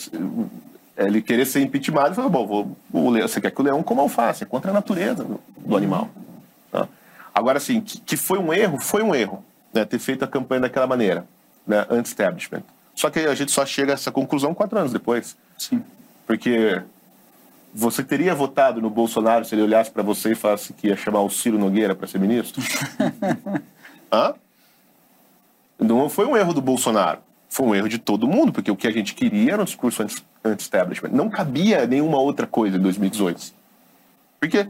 [0.98, 3.82] ele querer ser impeachment, e falou, bom, vou, o leão, você quer que o leão
[3.82, 6.10] coma alface, é contra a natureza do, do animal.
[6.72, 6.88] Tá?
[7.34, 9.44] Agora, assim, que, que foi um erro, foi um erro,
[9.74, 11.26] né, ter feito a campanha daquela maneira,
[11.66, 12.64] né, anti-establishment.
[12.94, 15.38] Só que a gente só chega a essa conclusão quatro anos depois.
[15.58, 15.82] Sim.
[16.28, 16.82] Porque
[17.74, 21.22] você teria votado no Bolsonaro se ele olhasse para você e falasse que ia chamar
[21.22, 22.62] o Ciro Nogueira para ser ministro?
[24.12, 24.34] Hã?
[25.80, 27.20] Não foi um erro do Bolsonaro.
[27.50, 30.06] Foi um erro de todo mundo, porque o que a gente queria era um discurso
[30.46, 31.10] anti-establishment.
[31.12, 33.54] Não cabia nenhuma outra coisa em 2018.
[34.40, 34.68] Porque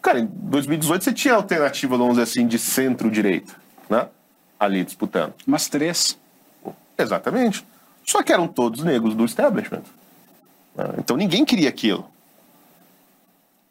[0.00, 3.54] Cara, em 2018 você tinha alternativa, vamos dizer assim, de centro-direita,
[3.90, 4.06] né?
[4.58, 5.34] Ali disputando.
[5.46, 6.18] Umas três.
[6.96, 7.64] Exatamente.
[8.04, 9.82] Só que eram todos negros do establishment.
[10.74, 10.84] Né?
[10.98, 12.08] Então ninguém queria aquilo.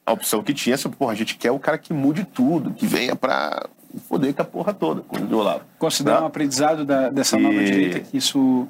[0.05, 2.86] A opção que tinha é, porra, a gente quer o cara que mude tudo, que
[2.86, 3.68] venha pra
[4.08, 5.62] poder com a porra toda, como o Olavo.
[5.80, 6.24] Considera né?
[6.24, 7.42] um aprendizado da, dessa e...
[7.42, 8.68] nova direita que isso.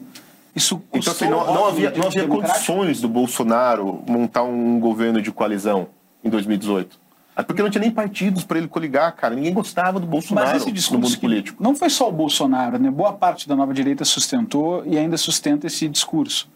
[0.55, 5.31] Isso então, assim, não, não havia, não havia condições do Bolsonaro montar um governo de
[5.31, 5.87] coalizão
[6.23, 6.99] em 2018.
[7.37, 9.35] É porque não tinha nem partidos para ele coligar, cara.
[9.35, 11.63] Ninguém gostava do Bolsonaro Mas esse discurso no mundo político.
[11.63, 12.89] Não foi só o Bolsonaro, né?
[12.89, 16.49] Boa parte da nova direita sustentou e ainda sustenta esse discurso.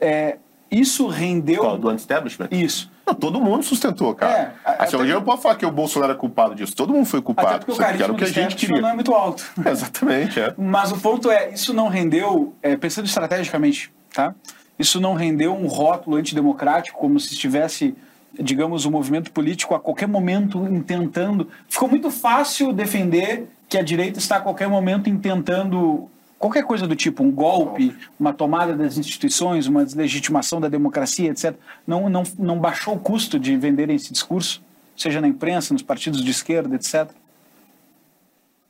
[0.00, 0.38] É,
[0.70, 1.60] isso rendeu.
[1.60, 1.78] Qual?
[1.78, 2.48] Do anti-establishment?
[2.50, 2.90] Isso.
[3.06, 4.54] Não, todo mundo sustentou, cara.
[4.64, 6.74] É, assim, hoje eu não posso falar que o Bolsonaro é culpado disso.
[6.74, 7.48] Todo mundo foi culpado.
[7.48, 8.80] Até porque o carisma que a gente queria.
[8.80, 9.44] não é muito alto.
[9.64, 10.54] Exatamente, é.
[10.56, 14.34] Mas o ponto é, isso não rendeu, é, pensando estrategicamente, tá?
[14.78, 17.94] Isso não rendeu um rótulo antidemocrático, como se estivesse,
[18.32, 21.48] digamos, o um movimento político a qualquer momento intentando.
[21.68, 26.10] Ficou muito fácil defender que a direita está a qualquer momento intentando
[26.44, 31.54] qualquer coisa do tipo, um golpe, uma tomada das instituições, uma deslegitimação da democracia, etc.
[31.86, 34.62] Não, não, não baixou o custo de venderem esse discurso,
[34.94, 37.08] seja na imprensa, nos partidos de esquerda, etc.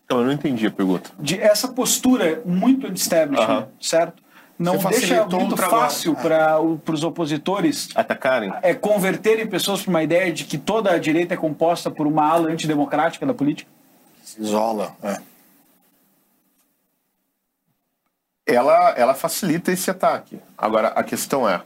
[0.05, 1.11] Então, eu não entendi a pergunta.
[1.19, 3.69] De essa postura muito anti-establishment, Aham.
[3.81, 4.23] certo?
[4.57, 8.53] Não deixa muito fácil para os opositores Atacarem?
[8.63, 12.25] é, converterem pessoas para uma ideia de que toda a direita é composta por uma
[12.25, 13.69] ala antidemocrática da política?
[14.23, 14.95] Se isola.
[15.03, 15.34] É.
[18.47, 20.39] ela, ela facilita esse ataque.
[20.57, 21.61] Agora, a questão é,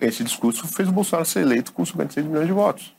[0.00, 2.94] esse discurso fez o Bolsonaro ser eleito com 56 milhões de votos.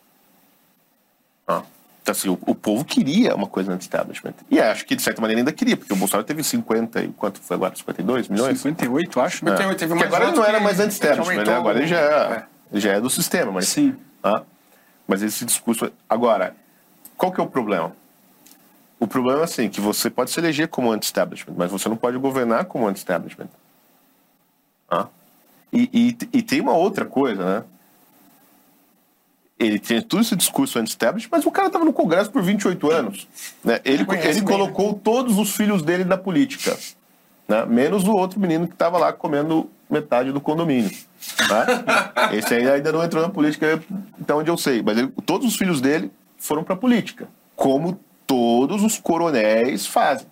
[1.48, 1.64] Ah,
[2.02, 4.34] Então, assim, o, o povo queria uma coisa anti-establishment.
[4.52, 7.40] E acho que, de certa maneira, ainda queria, porque o Bolsonaro teve 50 e quanto
[7.42, 7.76] foi agora?
[7.76, 8.60] 52 milhões?
[8.60, 9.46] 58, acho.
[9.46, 9.52] né?
[9.54, 9.74] É.
[9.76, 11.56] Teve- mais agora ele não era mais anti-establishment, né?
[11.56, 12.44] Agora ele já é, é.
[12.72, 13.52] ele já é do sistema.
[13.52, 13.96] Mas, Sim.
[14.24, 14.44] ah,
[15.08, 15.92] mas esse discurso...
[16.10, 16.54] Agora,
[17.16, 17.94] qual que é o problema?
[19.00, 22.18] O problema é assim, que você pode se eleger como anti-establishment, mas você não pode
[22.18, 23.48] governar como anti-establishment.
[24.90, 25.08] Ah.
[25.72, 27.64] E, e, e tem uma outra coisa, né?
[29.60, 33.28] Ele tinha todo esse discurso anti-establishment, mas o cara estava no Congresso por 28 anos.
[33.64, 33.80] Né?
[33.84, 36.78] Ele, Conhece ele colocou todos os filhos dele na política.
[37.48, 37.66] Né?
[37.66, 40.92] Menos o outro menino que estava lá comendo metade do condomínio.
[41.48, 41.66] Tá?
[42.34, 43.82] Esse aí ainda não entrou na política,
[44.22, 44.84] até onde eu sei.
[44.84, 47.28] Mas ele- todos os filhos dele foram para a política.
[47.56, 50.28] Como todos os coronéis fazem.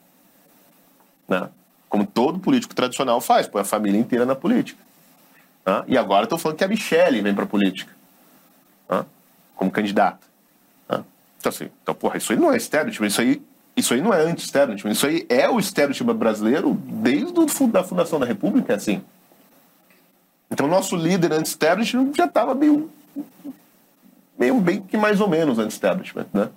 [1.28, 1.50] Né?
[1.90, 4.84] Como todo político tradicional faz, põe a família inteira na política.
[5.66, 5.84] Né?
[5.88, 7.92] E agora estou falando que a Michelle vem para a política.
[8.90, 9.06] Né?
[9.56, 10.20] Como candidata.
[10.90, 11.04] Né?
[11.40, 13.42] Então, assim, então, porra, isso aí não é establishment, isso aí,
[13.76, 17.34] isso aí não é anti-establishment, isso aí é o establishment brasileiro desde
[17.68, 19.02] da fundação da República, é assim.
[20.52, 22.92] Então, nosso líder anti-establishment já estava meio,
[24.38, 26.50] meio bem que mais ou menos anti-establishment, né?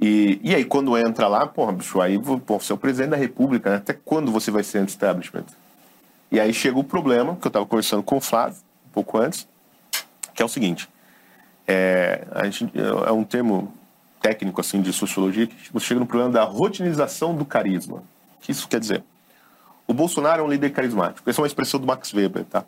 [0.00, 3.16] E, e aí, quando entra lá, porra, bicho, aí pô, você é o presidente da
[3.16, 3.76] República, né?
[3.76, 5.46] até quando você vai ser anti-establishment?
[6.30, 9.46] E aí chega o problema, que eu estava conversando com o Flávio, um pouco antes,
[10.34, 10.88] que é o seguinte,
[11.66, 12.70] é, a gente,
[13.06, 13.72] é um termo
[14.20, 17.98] técnico assim de sociologia que você chega no problema da rotinização do carisma.
[17.98, 19.04] O que isso quer dizer?
[19.86, 21.28] O Bolsonaro é um líder carismático.
[21.28, 22.64] Essa é uma expressão do Max Weber, tá?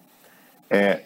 [0.68, 1.02] É,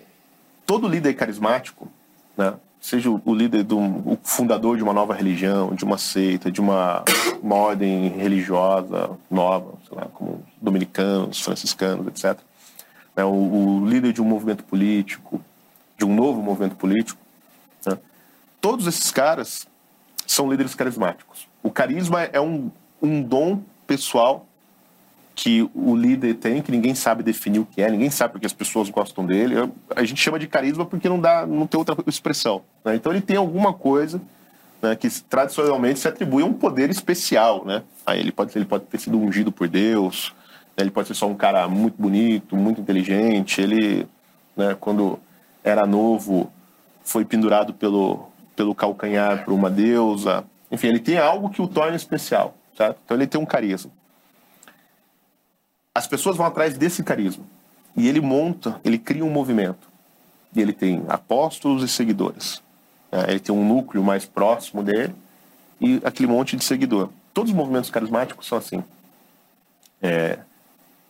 [0.66, 1.90] todo líder carismático,
[2.36, 6.60] né, seja o, líder, do, o fundador de uma nova religião, de uma seita, de
[6.60, 7.04] uma,
[7.42, 12.38] uma ordem religiosa nova, sei lá, como os dominicanos, franciscanos, etc.
[13.14, 13.28] né, o,
[13.82, 15.44] o líder de um movimento político,
[15.98, 17.20] de um novo movimento político,
[17.84, 17.98] né,
[18.60, 19.68] todos esses caras
[20.26, 21.46] são líderes carismáticos.
[21.62, 22.70] O carisma é um,
[23.02, 24.46] um dom pessoal
[25.42, 28.52] que o líder tem, que ninguém sabe definir o que é, ninguém sabe porque as
[28.52, 29.54] pessoas gostam dele.
[29.96, 32.60] A gente chama de carisma porque não dá, não tem outra expressão.
[32.84, 32.94] né?
[32.94, 34.20] Então ele tem alguma coisa
[34.82, 37.82] né, que tradicionalmente se atribui a um poder especial, né?
[38.04, 40.34] Aí ele pode, ele pode ter sido ungido por Deus,
[40.76, 40.82] né?
[40.82, 43.62] ele pode ser só um cara muito bonito, muito inteligente.
[43.62, 44.06] Ele,
[44.54, 45.18] né, quando
[45.64, 46.52] era novo,
[47.02, 50.44] foi pendurado pelo, pelo calcanhar por uma deusa.
[50.70, 52.98] Enfim, ele tem algo que o torna especial, certo?
[53.02, 53.90] Então ele tem um carisma
[55.94, 57.44] as pessoas vão atrás desse carisma.
[57.96, 59.88] E ele monta, ele cria um movimento.
[60.54, 62.62] E ele tem apóstolos e seguidores.
[63.10, 65.14] É, ele tem um núcleo mais próximo dele
[65.80, 67.10] e aquele monte de seguidor.
[67.34, 68.84] Todos os movimentos carismáticos são assim.
[70.02, 70.38] É,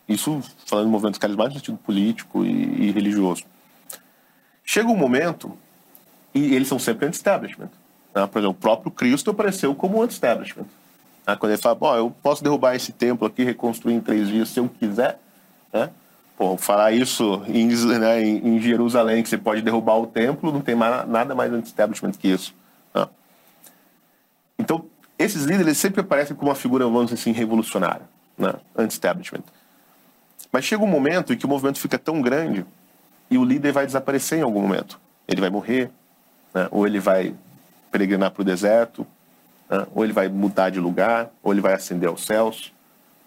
[0.09, 3.45] isso falando de movimentos carismáticos no sentido político e, e religioso.
[4.65, 5.57] Chega um momento,
[6.35, 7.71] e eles são sempre anti-establishment.
[8.15, 8.27] né?
[8.27, 10.67] Por exemplo, o próprio Cristo apareceu como anti-establishment.
[11.27, 11.37] Né?
[11.37, 14.61] Quando ele fala, Bom, eu posso derrubar esse templo aqui, reconstruir em três dias se
[14.61, 15.19] eu quiser.
[15.73, 15.91] Né?
[16.37, 17.67] Pô, falar isso em,
[17.99, 22.13] né, em- Jerusalém, que você pode derrubar o templo, não tem mais, nada mais anti-establishment
[22.13, 22.55] que isso.
[22.95, 23.07] né?
[24.59, 24.85] Então,
[25.19, 28.03] esses líderes sempre aparecem como uma figura, vamos dizer assim, revolucionária,
[28.39, 28.55] né?
[28.77, 29.43] anti-establishment.
[30.53, 32.65] Mas chega um momento em que o movimento fica tão grande
[33.31, 34.99] e o líder vai desaparecer em algum momento.
[35.29, 35.91] Ele vai morrer,
[36.55, 36.67] né?
[36.71, 37.35] ou ele vai
[37.93, 39.07] peregrinar para o deserto,
[39.71, 39.87] né?
[39.95, 42.73] ou ele vai mudar de lugar, ou ele vai ascender aos céus.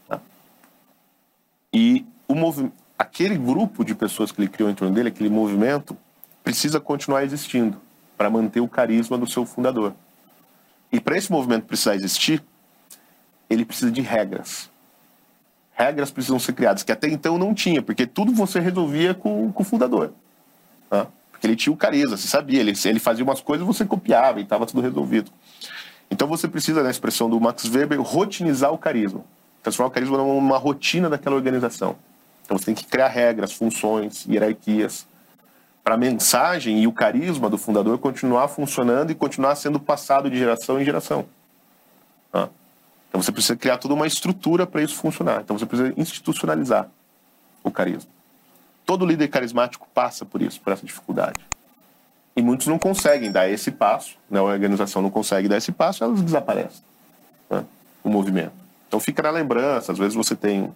[0.10, 0.20] né?
[1.72, 2.36] E o
[2.98, 5.98] aquele grupo de pessoas que ele criou em torno dele, aquele movimento,
[6.44, 7.80] precisa continuar existindo
[8.18, 9.94] para manter o carisma do seu fundador.
[10.92, 12.44] E para esse movimento precisar existir,
[13.50, 14.70] ele precisa de regras.
[15.74, 19.64] regras precisam ser criadas, que até então não tinha, porque tudo você resolvia com, com
[19.64, 20.14] o fundador.
[20.90, 21.08] Tá?
[21.32, 24.44] Porque ele tinha o carisma, você sabia, ele, ele fazia umas coisas você copiava e
[24.44, 25.32] estava tudo resolvido.
[26.14, 29.22] Então você precisa, na expressão do Max Weber, rotinizar o carisma.
[29.64, 31.96] Transformar o carisma numa rotina daquela organização.
[32.46, 35.08] Então você tem que criar regras, funções, hierarquias,
[35.84, 40.38] para a mensagem e o carisma do fundador continuar funcionando e continuar sendo passado de
[40.38, 41.26] geração em geração.
[42.32, 42.48] Tá?
[43.10, 45.42] Então você precisa criar toda uma estrutura para isso funcionar.
[45.42, 46.90] Então você precisa institucionalizar
[47.64, 48.12] o carisma.
[48.86, 51.40] Todo líder carismático passa por isso, por essa dificuldade.
[52.36, 54.40] E muitos não conseguem dar esse passo, né?
[54.40, 56.82] a organização não consegue dar esse passo, elas desaparecem,
[57.50, 57.64] né?
[58.04, 58.54] o movimento.
[58.88, 60.72] Então fica na lembrança, às vezes você tem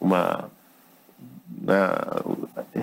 [0.00, 0.48] uma
[1.60, 1.88] né,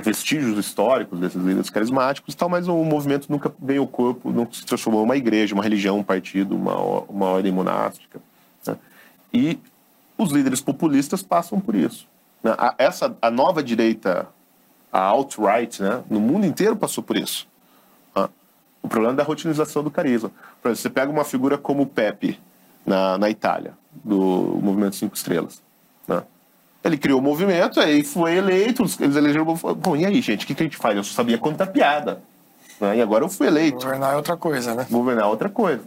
[0.02, 4.54] vestígios históricos desses líderes carismáticos e tal, mas o movimento nunca veio ao corpo, nunca
[4.54, 8.20] se transformou em uma igreja, uma religião, um partido, uma, uma ordem monástica.
[8.66, 8.76] Né?
[9.34, 9.60] E
[10.18, 12.08] os líderes populistas passam por isso.
[12.44, 12.54] Né?
[12.58, 14.28] A, essa, a nova direita,
[14.92, 17.48] a alt-right, né, no mundo inteiro passou por isso.
[18.82, 20.32] O problema é da rotinização do carisma.
[20.62, 22.40] Por exemplo, você pega uma figura como o Pepe,
[22.86, 23.74] na, na Itália,
[24.04, 25.62] do Movimento Cinco Estrelas.
[26.08, 26.24] Né?
[26.84, 29.46] Ele criou o movimento, aí foi eleito, eles elegeram.
[29.46, 30.98] Bom, e aí, gente, o que, que a gente faz?
[30.98, 32.22] Eu só sabia contar piada.
[32.80, 32.98] Né?
[32.98, 33.78] E agora eu fui eleito.
[33.78, 34.88] Governar é outra coisa, né?
[34.90, 35.84] Governar é outra coisa.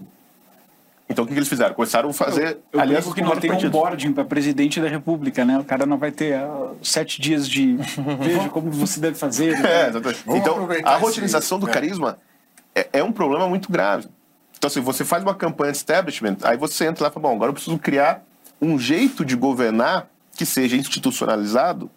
[1.09, 1.75] Então o que, que eles fizeram?
[1.75, 2.47] Começaram a fazer.
[2.47, 5.59] Eu, eu aliás, que não tem um boarding para presidente da República, né?
[5.59, 7.77] O cara não vai ter uh, sete dias de
[8.21, 9.59] veja como você deve fazer.
[9.59, 9.69] Né?
[9.69, 9.93] É,
[10.37, 11.73] então, a rotinização do é.
[11.73, 12.34] carisma é,
[12.75, 14.09] é um problema muito grave.
[14.57, 17.37] Então, assim, você faz uma campanha de establishment, aí você entra lá e fala, bom,
[17.37, 18.23] agora eu preciso criar
[18.61, 21.91] um jeito de governar que seja institucionalizado.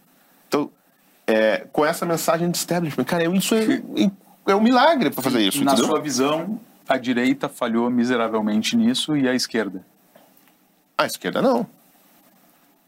[0.47, 0.69] Então,
[1.25, 3.81] é, com essa mensagem de establishment, cara, isso é,
[4.47, 5.63] é um milagre para fazer isso.
[5.63, 5.89] Na entendeu?
[5.89, 9.85] sua visão, a direita falhou miseravelmente nisso e a esquerda?
[10.97, 11.65] A esquerda não.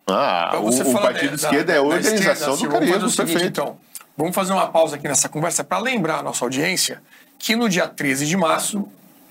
[0.08, 3.46] Ah, o, o, partido de esquerda é a organização esquerda, do carisma, perfeito.
[3.46, 3.78] Então,
[4.18, 7.02] vamos fazer uma pausa aqui nessa conversa para lembrar a nossa audiência
[7.40, 8.88] que no dia 13 de março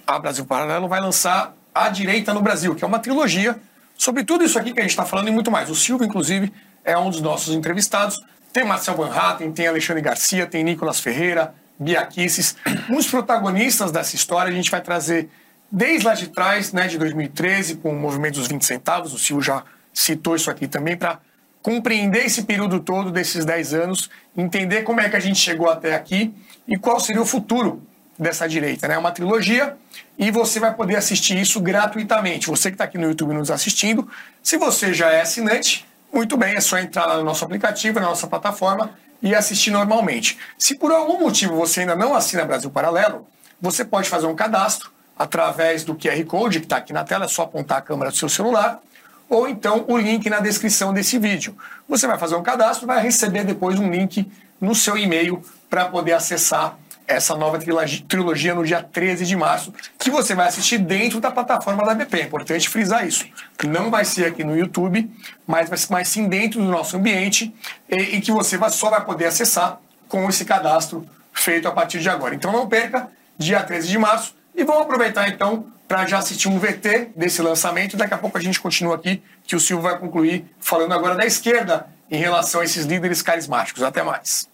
[0.06, 3.60] a Brasil Paralelo vai lançar A Direita no Brasil, que é uma trilogia
[3.96, 5.68] sobre tudo isso aqui que a gente está falando e muito mais.
[5.68, 6.50] O Silvio, inclusive,
[6.82, 8.18] é um dos nossos entrevistados.
[8.52, 12.56] Tem Marcel Van Hatten, tem Alexandre Garcia, tem Nicolas Ferreira, Bia Kisses.
[12.88, 15.28] Muitos protagonistas dessa história a gente vai trazer
[15.70, 19.12] desde lá de trás, né, de 2013, com o movimento dos 20 centavos.
[19.12, 21.20] O Silvio já citou isso aqui também para
[21.60, 25.94] compreender esse período todo desses 10 anos, entender como é que a gente chegou até
[25.94, 26.32] aqui
[26.66, 27.82] e qual seria o futuro
[28.18, 28.88] dessa direita.
[28.88, 28.94] Né?
[28.94, 29.76] É uma trilogia
[30.18, 32.48] e você vai poder assistir isso gratuitamente.
[32.48, 34.08] Você que está aqui no YouTube nos assistindo,
[34.42, 38.26] se você já é assinante, muito bem, é só entrar no nosso aplicativo, na nossa
[38.26, 38.90] plataforma
[39.22, 40.38] e assistir normalmente.
[40.58, 43.26] Se por algum motivo você ainda não assina Brasil Paralelo,
[43.60, 47.28] você pode fazer um cadastro através do QR Code que está aqui na tela, é
[47.28, 48.80] só apontar a câmera do seu celular,
[49.28, 51.56] ou então o link na descrição desse vídeo.
[51.88, 56.12] Você vai fazer um cadastro, vai receber depois um link no seu e-mail para poder
[56.12, 56.78] acessar
[57.08, 57.58] essa nova
[58.06, 62.18] trilogia no dia 13 de março, que você vai assistir dentro da plataforma da BP.
[62.18, 63.26] É importante frisar isso.
[63.66, 65.10] Não vai ser aqui no YouTube,
[65.46, 67.52] mas mais sim dentro do nosso ambiente
[67.88, 71.98] e, e que você vai, só vai poder acessar com esse cadastro feito a partir
[71.98, 72.34] de agora.
[72.34, 76.58] Então não perca, dia 13 de março, e vamos aproveitar então para já assistir um
[76.58, 77.96] VT desse lançamento.
[77.96, 81.24] Daqui a pouco a gente continua aqui, que o Silvio vai concluir falando agora da
[81.24, 83.82] esquerda em relação a esses líderes carismáticos.
[83.82, 84.48] Até mais.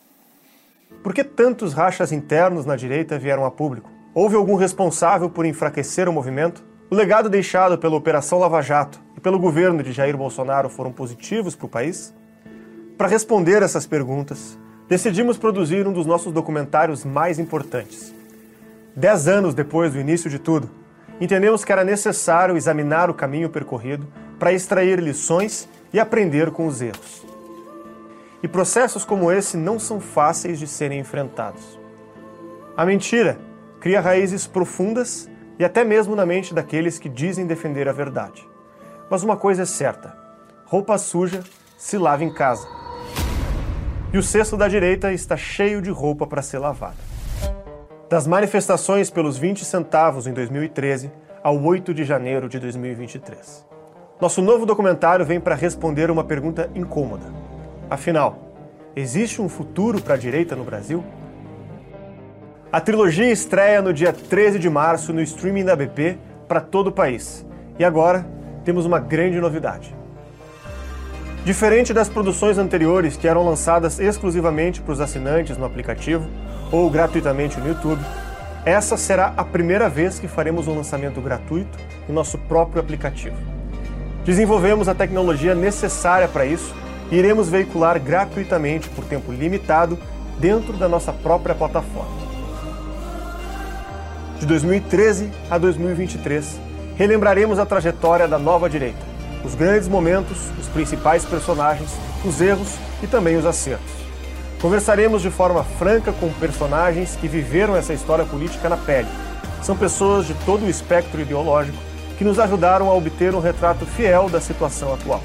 [1.03, 3.90] Por que tantos rachas internos na direita vieram a público?
[4.14, 6.64] Houve algum responsável por enfraquecer o movimento?
[6.90, 11.57] O legado deixado pela Operação Lava Jato e pelo governo de Jair Bolsonaro foram positivos
[11.57, 12.14] para o país?
[12.97, 14.57] Para responder essas perguntas,
[14.88, 18.14] decidimos produzir um dos nossos documentários mais importantes.
[18.95, 20.70] Dez anos depois do início de tudo,
[21.20, 24.07] entendemos que era necessário examinar o caminho percorrido
[24.38, 27.23] para extrair lições e aprender com os erros.
[28.45, 31.80] E processos como esse não são fáceis de serem enfrentados.
[32.76, 33.38] A mentira
[33.80, 38.47] cria raízes profundas e até mesmo na mente daqueles que dizem defender a verdade.
[39.09, 40.14] Mas uma coisa é certa:
[40.66, 41.42] roupa suja
[41.78, 42.68] se lava em casa.
[44.12, 46.99] E o cesto da direita está cheio de roupa para ser lavada.
[48.11, 51.11] Das manifestações pelos 20 centavos em 2013
[51.42, 53.64] ao 8 de janeiro de 2023.
[54.20, 57.43] Nosso novo documentário vem para responder uma pergunta incômoda
[57.91, 58.39] Afinal,
[58.97, 61.05] existe um futuro para a direita no Brasil?
[62.72, 66.18] A trilogia estreia no dia 13 de março no streaming da BP
[66.49, 67.47] para todo o país.
[67.78, 68.26] E agora
[68.64, 69.95] temos uma grande novidade.
[71.45, 76.26] Diferente das produções anteriores que eram lançadas exclusivamente para os assinantes no aplicativo
[76.72, 78.03] ou gratuitamente no YouTube,
[78.64, 81.78] essa será a primeira vez que faremos um lançamento gratuito
[82.09, 83.37] em nosso próprio aplicativo.
[84.24, 86.74] Desenvolvemos a tecnologia necessária para isso
[87.14, 89.98] iremos veicular gratuitamente por tempo limitado
[90.38, 92.24] dentro da nossa própria plataforma.
[94.38, 96.60] De 2013 a 2023,
[96.96, 98.98] relembraremos a trajetória da nova direita,
[99.44, 101.90] os grandes momentos, os principais personagens,
[102.24, 103.92] os erros e também os acertos.
[104.60, 109.08] Conversaremos de forma franca com personagens que viveram essa história política na pele.
[109.62, 111.78] São pessoas de todo o espectro ideológico
[112.16, 115.22] que nos ajudaram a obter um retrato fiel da situação atual.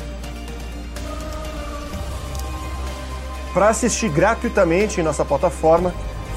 [3.53, 5.93] Para assistir gratuitamente em nossa plataforma,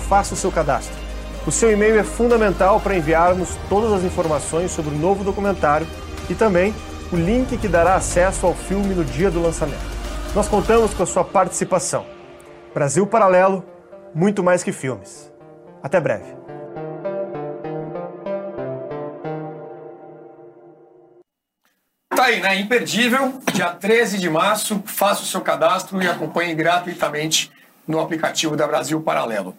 [0.09, 0.95] faça o seu cadastro.
[1.47, 5.87] O seu e-mail é fundamental para enviarmos todas as informações sobre o novo documentário
[6.31, 6.75] e também
[7.13, 9.93] o link que dará acesso ao filme no dia do lançamento.
[10.35, 12.07] Nós contamos com a sua participação.
[12.73, 13.65] Brasil Paralelo,
[14.15, 15.31] muito mais que filmes.
[15.83, 16.42] Até breve.
[22.15, 22.61] Tá aí, né?
[22.61, 23.41] Imperdível.
[23.53, 27.51] Dia 13 de março, faça o seu cadastro e acompanhe gratuitamente
[27.87, 29.57] no aplicativo da Brasil Paralelo.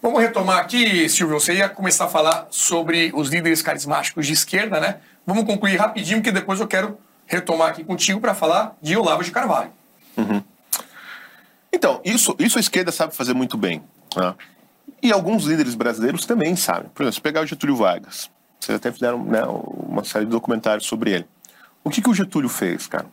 [0.00, 1.40] Vamos retomar aqui, Silvio.
[1.40, 4.98] Você ia começar a falar sobre os líderes carismáticos de esquerda, né?
[5.26, 6.96] Vamos concluir rapidinho, que depois eu quero
[7.26, 9.70] retomar aqui contigo para falar de Olavo de Carvalho.
[10.16, 10.42] Uhum.
[11.72, 13.82] Então, isso, isso a esquerda sabe fazer muito bem.
[14.16, 14.34] Né?
[15.02, 16.88] E alguns líderes brasileiros também sabem.
[16.94, 18.30] Por exemplo, se pegar o Getúlio Vargas,
[18.60, 21.26] vocês até fizeram né, uma série de documentários sobre ele.
[21.86, 23.06] O que, que o Getúlio fez, cara?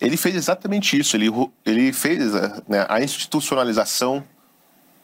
[0.00, 1.16] Ele fez exatamente isso.
[1.16, 1.28] Ele,
[1.64, 2.32] ele fez
[2.66, 4.24] né, a institucionalização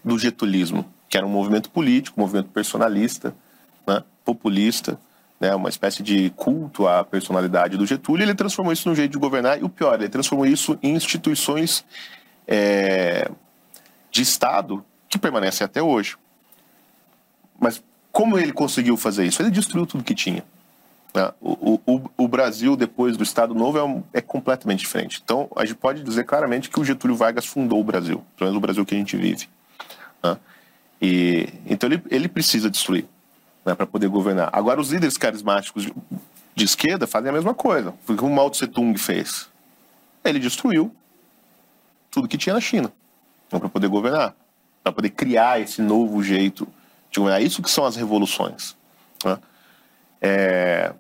[0.05, 3.33] do getulismo, que era um movimento político, um movimento personalista,
[3.87, 4.99] né, populista,
[5.39, 8.25] né, uma espécie de culto à personalidade do Getúlio.
[8.25, 9.61] Ele transformou isso num jeito de governar.
[9.61, 11.85] E o pior, ele transformou isso em instituições
[12.49, 13.31] é,
[14.11, 16.17] de Estado que permanecem até hoje.
[17.61, 17.81] Mas
[18.11, 19.41] como ele conseguiu fazer isso?
[19.41, 20.45] Ele destruiu tudo que tinha.
[21.15, 21.33] Né?
[21.41, 25.21] O, o, o, Brasil, depois do Estado Novo, é, um, é, completamente diferente.
[25.23, 28.57] Então, a gente pode dizer claramente que o Getúlio Vargas fundou o Brasil, pelo menos
[28.57, 29.49] o Brasil que a gente vive.
[30.23, 30.37] Né?
[31.01, 33.07] E, então, ele, ele precisa destruir
[33.65, 34.51] né, para poder governar.
[34.53, 35.95] Agora, os líderes carismáticos de,
[36.55, 37.95] de esquerda fazem a mesma coisa.
[38.07, 39.49] O que o Mao Tse Tung fez?
[40.25, 40.95] Ele destruiu
[42.11, 42.93] tudo que tinha na China
[43.53, 44.35] né, para poder governar,
[44.83, 46.69] para poder criar esse novo jeito
[47.11, 47.43] de governar.
[47.43, 48.77] Isso que são as revoluções.
[49.25, 49.39] Né?
[50.21, 50.93] É,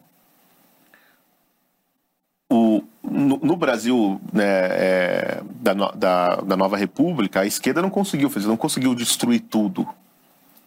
[2.50, 8.30] o, no, no, Brasil né, é, da, da, da, nova república, a esquerda não conseguiu
[8.30, 9.86] fazer, não conseguiu destruir tudo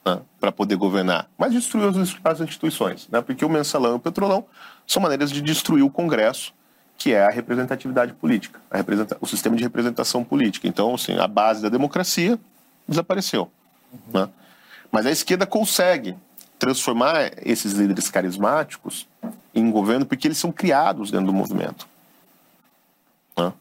[0.05, 3.99] né, para poder governar, mas destruiu as, as instituições, né, porque o mensalão e o
[3.99, 4.45] petrolão
[4.85, 6.53] são maneiras de destruir o Congresso,
[6.97, 10.67] que é a representatividade política, a representa, o sistema de representação política.
[10.67, 12.37] Então, assim, a base da democracia
[12.87, 13.49] desapareceu.
[13.91, 14.21] Uhum.
[14.21, 14.29] Né?
[14.91, 16.15] Mas a esquerda consegue
[16.61, 19.07] transformar esses líderes carismáticos
[19.51, 21.87] em governo porque eles são criados dentro do movimento.
[23.35, 23.51] Né?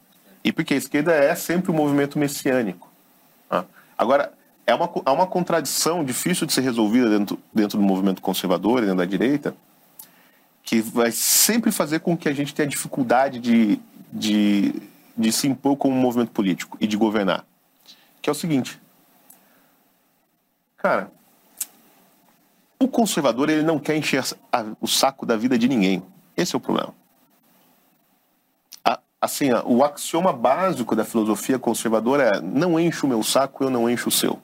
[0.44, 2.92] E porque a esquerda é sempre um movimento messiânico.
[3.50, 3.64] Né?
[3.96, 4.34] Agora,
[4.66, 8.82] é uma, há uma contradição difícil de ser resolvida dentro, dentro do movimento conservador e
[8.82, 9.54] dentro da direita,
[10.62, 13.80] que vai sempre fazer com que a gente tenha dificuldade de,
[14.12, 14.74] de,
[15.16, 17.46] de se impor como movimento político e de governar.
[18.20, 18.78] Que é o seguinte.
[20.76, 21.10] Cara,
[22.80, 24.24] o conservador ele não quer encher
[24.80, 26.02] o saco da vida de ninguém.
[26.36, 26.94] Esse é o problema.
[29.20, 33.88] Assim, o axioma básico da filosofia conservadora é não enche o meu saco, eu não
[33.88, 34.38] encho o seu.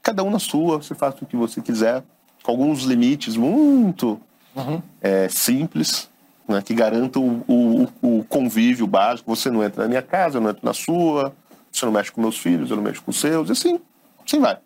[0.00, 2.04] Cada um na sua, você faz o que você quiser,
[2.40, 4.20] com alguns limites muito
[4.54, 4.80] uhum.
[5.00, 6.08] é, simples,
[6.46, 9.34] né, que garantam o, o, o, convívio básico.
[9.34, 11.34] Você não entra na minha casa, eu não entro na sua,
[11.70, 13.80] você não mexe com meus filhos, eu não mexo com os seus, e assim,
[14.24, 14.56] assim vai.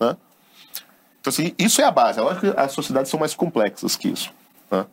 [0.00, 0.16] Né?
[1.24, 2.18] Então, assim, isso é a base.
[2.18, 4.30] É lógico que as sociedades são mais complexas que isso.
[4.70, 4.84] Né?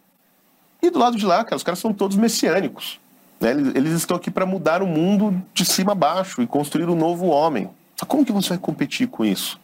[0.82, 3.02] E do lado de lá, cara, os caras são todos messiânicos.
[3.38, 3.52] Né?
[3.52, 6.96] Eles, eles estão aqui para mudar o mundo de cima a baixo e construir um
[6.96, 7.70] novo homem.
[8.08, 9.60] Como que você vai competir com isso?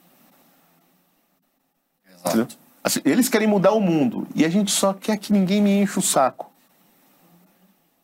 [2.26, 2.58] Exato.
[2.84, 5.98] Assim, eles querem mudar o mundo e a gente só quer que ninguém me enche
[5.98, 6.52] o saco.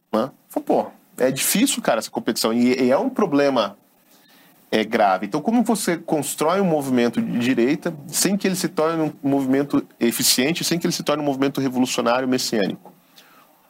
[0.09, 0.31] Né?
[0.65, 0.87] Pô,
[1.17, 2.53] é difícil, cara, essa competição.
[2.53, 3.77] E, e é um problema
[4.73, 5.27] é grave.
[5.27, 9.85] Então, como você constrói um movimento de direita sem que ele se torne um movimento
[9.99, 12.91] eficiente, sem que ele se torne um movimento revolucionário messiânico?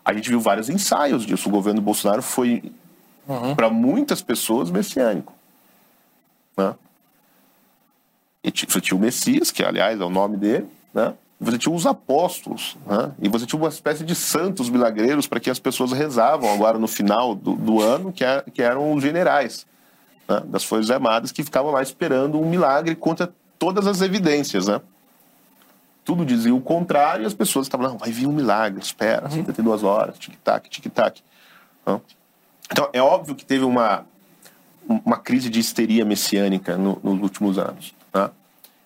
[0.06, 1.50] A gente viu vários ensaios disso.
[1.50, 2.72] O governo Bolsonaro foi,
[3.28, 3.54] uhum.
[3.54, 5.34] para muitas pessoas, messiânico.
[6.56, 6.74] Né?
[8.42, 11.14] E você tinha o Messias, que, aliás, é o nome dele, né?
[11.38, 13.12] você tinha os apóstolos, né?
[13.22, 16.88] e você tinha uma espécie de santos milagreiros para que as pessoas rezavam agora no
[16.88, 19.66] final do, do ano, que, é, que eram os generais
[20.28, 24.82] né, das Forças Armadas que ficavam lá esperando um milagre contra todas as evidências, né?
[26.06, 29.84] Tudo dizia o contrário e as pessoas estavam, não, vai vir um milagre, espera, 72
[29.84, 31.24] horas, tic-tac, tic-tac.
[32.72, 34.06] Então, é óbvio que teve uma,
[34.88, 37.94] uma crise de histeria messiânica no, nos últimos anos.
[38.14, 38.30] Né?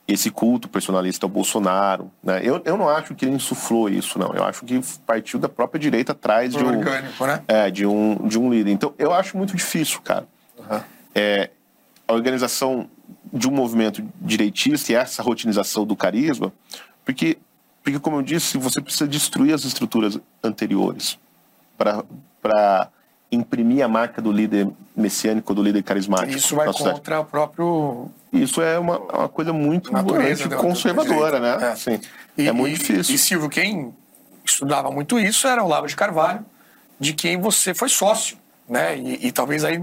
[0.07, 2.11] Esse culto personalista ao Bolsonaro.
[2.23, 2.41] Né?
[2.43, 4.33] Eu, eu não acho que ele insuflou isso, não.
[4.33, 7.43] Eu acho que partiu da própria direita atrás de um, Orgânico, né?
[7.47, 8.71] é, de, um, de um líder.
[8.71, 10.27] Então, eu acho muito difícil, cara.
[11.19, 11.49] É,
[12.07, 12.87] a organização
[13.33, 16.53] de um movimento direitista e essa rotinização do carisma,
[17.03, 17.37] porque,
[17.83, 21.17] porque como eu disse, você precisa destruir as estruturas anteriores
[21.77, 22.89] para
[23.31, 26.37] imprimir a marca do líder messiânico, do líder carismático.
[26.37, 28.09] Isso vai contra o próprio.
[28.31, 31.51] Isso é uma, uma coisa muito Natureza conservadora, né?
[31.53, 31.71] direita.
[31.73, 31.99] Assim,
[32.37, 33.15] E- é muito e- difícil.
[33.15, 33.93] E Silvio, quem
[34.45, 36.45] estudava muito isso era o Lavo de Carvalho,
[36.99, 38.37] de quem você foi sócio,
[38.67, 38.97] né?
[38.97, 39.81] E, e talvez aí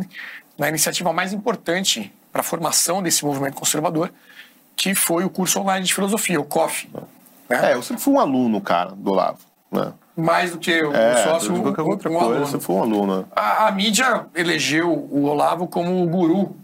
[0.59, 4.13] na iniciativa mais importante para a formação desse movimento conservador,
[4.77, 6.89] que foi o curso online de filosofia, o COF.
[6.93, 7.03] Né?
[7.49, 9.39] É, eu sempre fui um aluno, cara, do Olavo.
[9.71, 9.93] Né?
[10.17, 12.47] Mais do que o É, sócio, de um, outra um coisa, aluno.
[12.47, 13.29] você foi um aluno.
[13.35, 16.57] A, a mídia elegeu o Olavo como o guru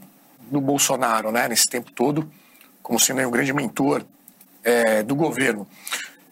[0.51, 2.29] do Bolsonaro, né, nesse tempo todo,
[2.83, 4.05] como sendo um grande mentor
[4.65, 5.67] é, do governo.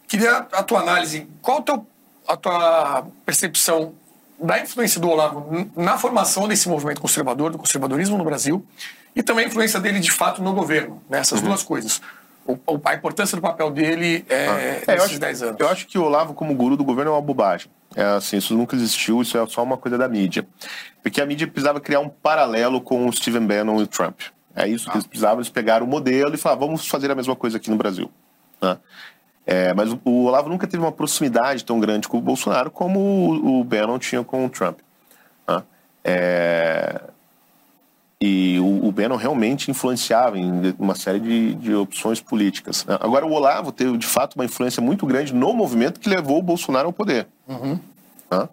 [0.07, 1.85] Queria a tua análise, qual a tua,
[2.27, 3.93] a tua percepção
[4.41, 8.65] da influência do Olavo na formação desse movimento conservador, do conservadorismo no Brasil,
[9.15, 12.01] e também a influência dele de fato no governo, né, essas duas coisas.
[12.47, 15.59] O, a importância do papel dele é, É, eu, nesses acho, 10 anos.
[15.59, 17.69] eu acho que o Olavo como guru do governo é uma bobagem.
[17.95, 20.47] É assim, isso nunca existiu, isso é só uma coisa da mídia.
[21.03, 24.21] Porque a mídia precisava criar um paralelo com o Stephen Bannon e o Trump.
[24.55, 27.35] É isso que eles precisavam, eles pegaram o modelo e falaram, vamos fazer a mesma
[27.35, 28.11] coisa aqui no Brasil.
[28.61, 28.77] né?
[29.51, 32.99] É, mas o, o Olavo nunca teve uma proximidade tão grande com o Bolsonaro como
[32.99, 34.77] o, o Bannon tinha com o Trump.
[35.47, 35.63] né?
[36.03, 37.01] É,
[38.21, 42.85] e o, o Bannon realmente influenciava em uma série de, de opções políticas.
[42.85, 42.95] né?
[43.01, 46.43] Agora, o Olavo teve, de fato, uma influência muito grande no movimento que levou o
[46.43, 47.27] Bolsonaro ao poder.
[48.29, 48.49] né?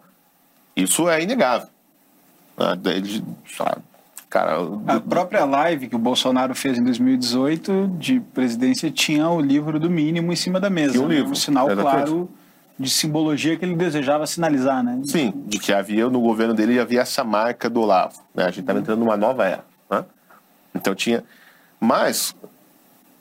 [0.75, 1.67] Isso é inegável.
[2.57, 2.75] né?
[2.85, 3.23] Ele,
[3.55, 3.83] sabe,
[4.29, 4.57] cara,
[4.87, 9.89] A própria live que o Bolsonaro fez em 2018 de presidência tinha o livro do
[9.89, 10.93] mínimo em cima da mesa.
[10.93, 11.15] Tinha um né?
[11.15, 12.05] livro, Um sinal exatamente.
[12.05, 12.29] claro
[12.79, 15.01] de simbologia que ele desejava sinalizar, né?
[15.03, 18.21] Sim, de que havia no governo dele havia essa marca do Olavo.
[18.35, 18.43] Né?
[18.43, 19.65] A gente estava entrando numa nova era.
[19.89, 20.05] Né?
[20.75, 21.23] Então tinha.
[21.79, 22.35] Mas,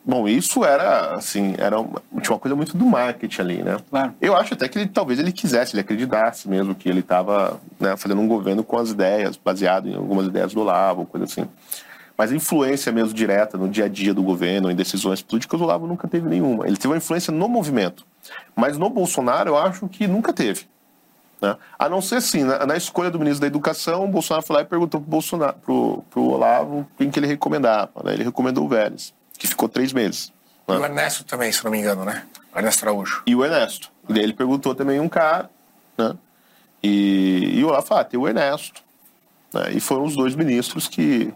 [0.07, 3.77] bom, isso era assim, era uma, tinha uma coisa muito do marketing ali, né?
[3.91, 4.15] Claro.
[4.21, 7.97] Eu acho até que ele, talvez ele quisesse, ele acreditasse mesmo que ele estava né,
[7.97, 11.49] fazendo um governo com as ideias, baseado em algumas ideias do Olavo, coisa assim.
[12.17, 15.87] Mas influência mesmo direta no dia a dia do governo, em decisões políticas, o Olavo
[15.87, 16.67] nunca teve nenhuma.
[16.67, 18.07] Ele teve uma influência no movimento.
[18.55, 20.67] Mas no Bolsonaro, eu acho que nunca teve.
[21.41, 21.55] Né?
[21.79, 24.63] A não ser assim, na, na escolha do ministro da Educação, o Bolsonaro foi lá
[24.63, 25.05] e perguntou
[25.63, 27.91] pro, pro Olavo quem que ele recomendava.
[28.05, 28.15] Né?
[28.15, 30.33] Ele recomendou o Vélez, que ficou três meses.
[30.69, 30.79] E né?
[30.79, 32.25] o Ernesto também, se não me engano, né?
[32.55, 33.23] O Ernesto Araújo.
[33.27, 33.91] E o Ernesto.
[34.09, 35.51] E daí ele perguntou também um cara,
[35.97, 36.17] né?
[36.83, 38.83] E, e o falou, ah, tem o Ernesto.
[39.53, 39.73] Né?
[39.73, 41.33] E foram os dois ministros que,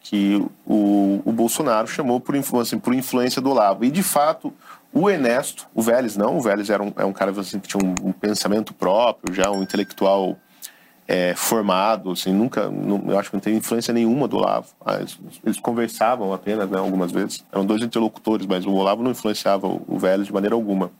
[0.00, 3.84] que o, o Bolsonaro chamou por, assim, por influência do Olavo.
[3.84, 4.52] E, de fato,
[4.92, 7.82] o Ernesto, o Vélez não, o Vélez era um, é um cara assim, que tinha
[7.82, 10.36] um, um pensamento próprio, já um intelectual
[11.10, 14.68] é, formado, assim, nunca, não- eu acho que não teve influência nenhuma do Olavo.
[14.84, 17.42] Ah, Eles, eles conversavam apenas, né, algumas vezes.
[17.50, 20.90] Eram dois interlocutores, mas o Olavo não influenciava o, o Vélez de maneira alguma,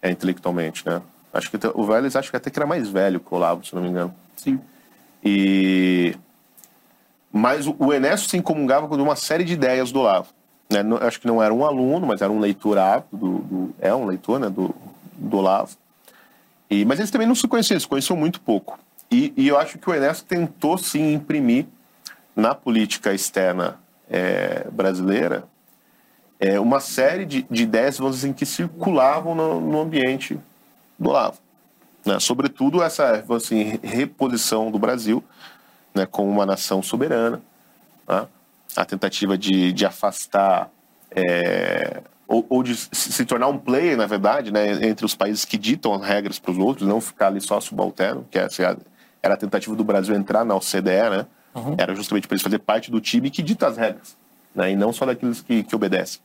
[0.00, 1.02] é, intelectualmente, né.
[1.34, 3.74] Acho que o Vélez acho que até que era mais velho que o Olavo, se
[3.74, 4.14] não me engano.
[4.36, 4.58] Sim.
[5.22, 6.14] E
[7.32, 10.28] mas o o se incomungava com uma série de ideias do Olavo.
[10.70, 10.82] Né?
[10.82, 13.94] Não- Acho que não era um aluno, mas era um leitor ávido, do, do- é
[13.94, 14.48] um leitor né?
[14.48, 14.74] do,
[15.12, 15.76] do Olavo.
[16.70, 18.78] E, mas eles também não se conheciam, se conheciam muito pouco.
[19.10, 21.66] E, e eu acho que o Ernesto tentou sim imprimir
[22.34, 23.78] na política externa
[24.10, 25.44] eh, brasileira
[26.38, 30.38] eh, uma série de, de ideias vamos dizer, assim, que circulavam no, no ambiente
[30.98, 31.38] do Olavo
[32.06, 32.20] né?
[32.20, 35.22] sobretudo essa assim, reposição do Brasil
[35.94, 37.42] né, como uma nação soberana,
[38.06, 38.26] né?
[38.76, 40.70] a tentativa de, de afastar
[41.10, 45.56] é, ou, ou de se tornar um player, na verdade, né, entre os países que
[45.56, 48.78] ditam as regras para os outros, não ficar ali só subalterno, que essa era-
[49.26, 51.26] era a tentativa do Brasil entrar na OCDE, né?
[51.78, 54.16] Era justamente para eles fazer parte do time que dita as regras,
[54.54, 56.20] né, e não só daqueles que, que obedecem.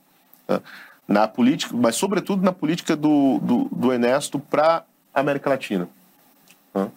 [0.46, 0.60] né.
[1.08, 5.88] Na política, mas sobretudo na política do, do, do Ernesto para a América Latina
[6.74, 6.88] né?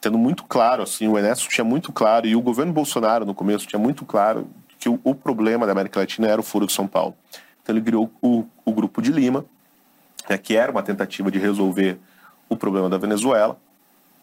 [0.00, 3.66] tendo muito claro, assim, o Ernesto tinha muito claro, e o governo Bolsonaro no começo
[3.66, 6.86] tinha muito claro que o, o problema da América Latina era o Foro de São
[6.86, 7.16] Paulo.
[7.62, 9.44] Então ele criou o, o Grupo de Lima,
[10.28, 11.98] né, que era uma tentativa de resolver
[12.48, 13.58] o problema da Venezuela,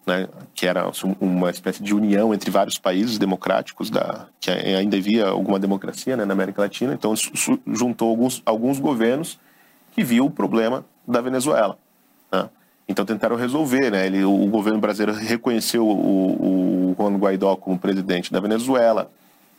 [0.06, 0.88] né, que era
[1.20, 6.24] uma espécie de união entre vários países democráticos, da, que ainda havia alguma democracia né,
[6.24, 6.94] na América Latina.
[6.94, 9.38] Então isso juntou alguns, alguns governos
[9.92, 11.76] que viam o problema da Venezuela.
[12.30, 12.48] né?
[12.88, 14.06] Então tentaram resolver, né?
[14.06, 19.10] Ele, o governo brasileiro reconheceu o, o, Juan Guaidó como presidente da Venezuela,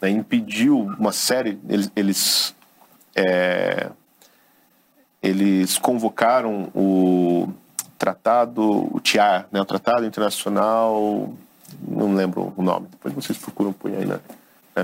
[0.01, 2.55] né, impediu uma série, eles, eles,
[3.13, 3.89] é,
[5.21, 7.49] eles convocaram o
[7.97, 11.33] tratado, o TIAR, né, o Tratado Internacional,
[11.81, 14.19] não lembro o nome, depois vocês procuram por aí, né,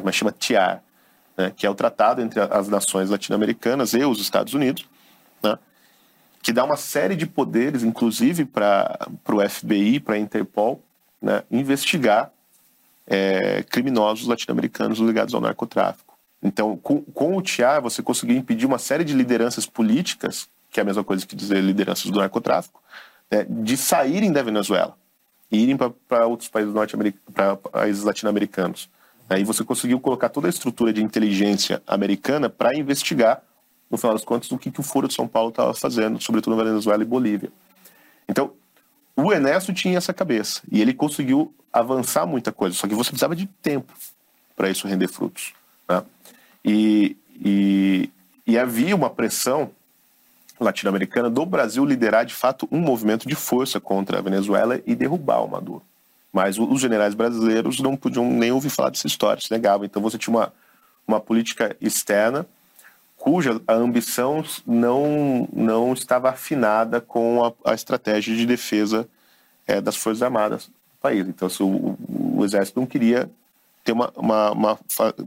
[0.04, 0.82] mas chama TIAR,
[1.38, 4.86] né, que é o tratado entre as nações latino-americanas e os Estados Unidos,
[5.42, 5.58] né,
[6.42, 10.82] que dá uma série de poderes, inclusive para o FBI, para a Interpol,
[11.22, 12.32] né, investigar
[13.08, 16.14] é, criminosos latino-americanos ligados ao narcotráfico.
[16.42, 20.84] Então, com, com o TIAR, você conseguiu impedir uma série de lideranças políticas, que é
[20.84, 22.82] a mesma coisa que dizer lideranças do narcotráfico,
[23.32, 24.98] né, de saírem da Venezuela
[25.52, 26.74] e irem para outros países,
[27.32, 28.90] para países latino-americanos.
[29.30, 33.42] Aí você conseguiu colocar toda a estrutura de inteligência americana para investigar,
[33.90, 36.56] no final das contas, o que, que o Foro de São Paulo estava fazendo, sobretudo
[36.56, 37.52] na Venezuela e Bolívia.
[38.28, 38.52] Então,
[39.16, 43.36] o Ernesto tinha essa cabeça e ele conseguiu avançar muita coisa, só que você precisava
[43.36, 43.94] de tempo
[44.56, 45.54] para isso render frutos.
[45.88, 46.04] Né?
[46.66, 48.10] E, e,
[48.46, 49.72] e havia uma pressão
[50.64, 55.44] latino-americana do Brasil liderar de fato um movimento de força contra a Venezuela e derrubar
[55.44, 55.84] o Maduro.
[56.32, 59.86] Mas os generais brasileiros não podiam nem ouvir falar dessa história, se negavam.
[59.86, 60.54] Então você tinha uma,
[61.08, 62.46] uma política externa
[63.16, 69.08] cuja a ambição não, não estava afinada com a, a estratégia de defesa
[69.66, 71.26] é, das Forças Armadas do país.
[71.28, 71.98] Então se o,
[72.36, 73.30] o Exército não queria
[73.84, 74.80] ter uma, uma, uma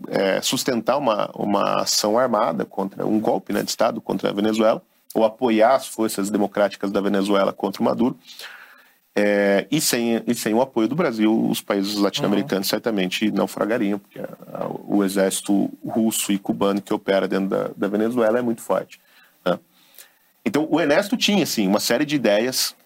[0.09, 4.82] é, sustentar uma, uma ação armada contra um golpe né, de Estado contra a Venezuela,
[5.14, 8.18] ou apoiar as forças democráticas da Venezuela contra o Maduro.
[9.18, 12.70] É, e, sem, e sem o apoio do Brasil, os países latino-americanos uhum.
[12.70, 17.70] certamente não fragariam, porque a, a, o exército russo e cubano que opera dentro da,
[17.74, 19.00] da Venezuela é muito forte.
[19.42, 19.59] Né?
[20.44, 22.76] Então, o Ernesto tinha, assim, uma série de ideias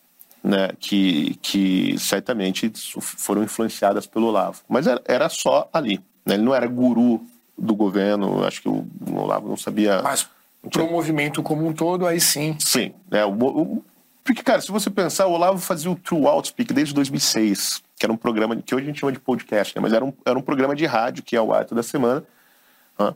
[0.43, 4.63] né, que, que certamente foram influenciadas pelo Olavo.
[4.69, 6.01] Mas era, era só ali.
[6.25, 6.35] Né?
[6.35, 7.21] Ele não era guru
[7.59, 10.01] do governo, acho que o, o Olavo não sabia...
[10.01, 10.29] Mas
[10.69, 12.57] para o movimento como um todo, aí sim.
[12.59, 12.93] Sim.
[13.11, 13.85] Né, o, o,
[14.23, 18.13] porque, cara, se você pensar, o Olavo fazia o True Outspeak desde 2006, que era
[18.13, 19.83] um programa que hoje a gente chama de podcast, né?
[19.83, 22.23] mas era um, era um programa de rádio que é o ar toda semana.
[22.99, 23.15] Né?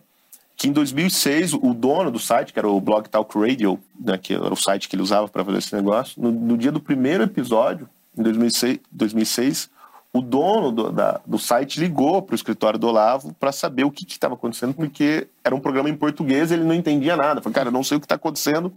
[0.56, 4.16] Que em 2006, o dono do site, que era o Blog Talk Radio, né?
[4.16, 6.80] que era o site que ele usava para fazer esse negócio, no, no, dia do
[6.80, 9.70] primeiro episódio, em 2006, 2006
[10.14, 13.90] o dono do, da, do site ligou para o escritório do Olavo para saber o
[13.90, 17.42] que estava acontecendo, porque era um programa em português e ele não entendia nada.
[17.42, 18.72] Falei, cara, não sei o que está acontecendo.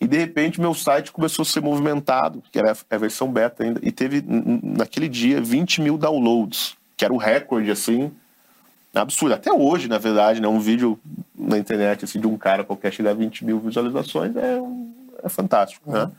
[0.00, 3.78] E de repente meu site começou a ser movimentado, que era a versão beta ainda,
[3.80, 8.10] e teve naquele dia 20 mil downloads, que era o recorde assim,
[8.92, 9.36] absurdo.
[9.36, 10.98] Até hoje, na verdade, né, um vídeo
[11.32, 14.60] na internet assim, de um cara qualquer chegar a 20 mil visualizações é,
[15.22, 15.88] é fantástico.
[15.88, 16.00] Né?
[16.00, 16.06] Uhum.
[16.06, 16.12] Né?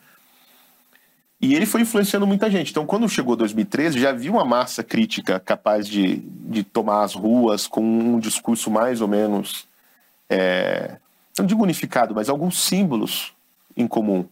[1.43, 2.71] E ele foi influenciando muita gente.
[2.71, 7.67] Então, quando chegou 2013, já havia uma massa crítica capaz de, de tomar as ruas
[7.67, 9.67] com um discurso mais ou menos,
[10.29, 10.95] é,
[11.37, 13.33] não digo unificado, mas alguns símbolos
[13.75, 14.25] em comum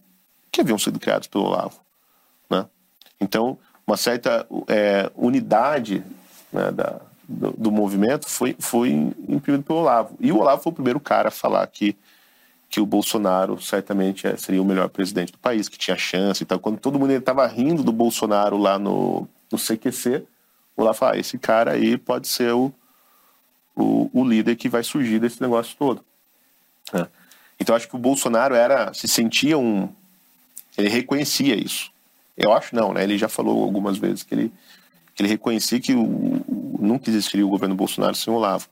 [0.50, 1.80] que haviam sido criados pelo Olavo.
[2.48, 2.64] Né?
[3.20, 6.02] Então, uma certa é, unidade
[6.50, 6.98] né, da,
[7.28, 8.88] do, do, movimento foi, foi
[9.28, 10.16] imprimido pelo Olavo.
[10.18, 11.94] E o Olavo foi o primeiro cara a falar que,
[12.72, 16.46] que o Bolsonaro certamente é, seria o melhor presidente do país, que tinha chance e
[16.46, 16.58] tal.
[16.58, 20.24] Quando todo mundo estava rindo do Bolsonaro lá no, no CQC,
[20.74, 22.72] o Olavo falou, ah, esse cara aí pode ser o,
[23.76, 26.02] o, o líder que vai surgir desse negócio todo.
[26.94, 27.06] É.
[27.60, 29.90] Então acho que o Bolsonaro era se sentia um
[30.76, 31.92] ele reconhecia isso.
[32.34, 33.04] Eu acho não, né?
[33.04, 34.52] Ele já falou algumas vezes que ele
[35.14, 36.40] que ele reconhecia que o,
[36.80, 38.66] nunca existiria o governo Bolsonaro sem o Olavo.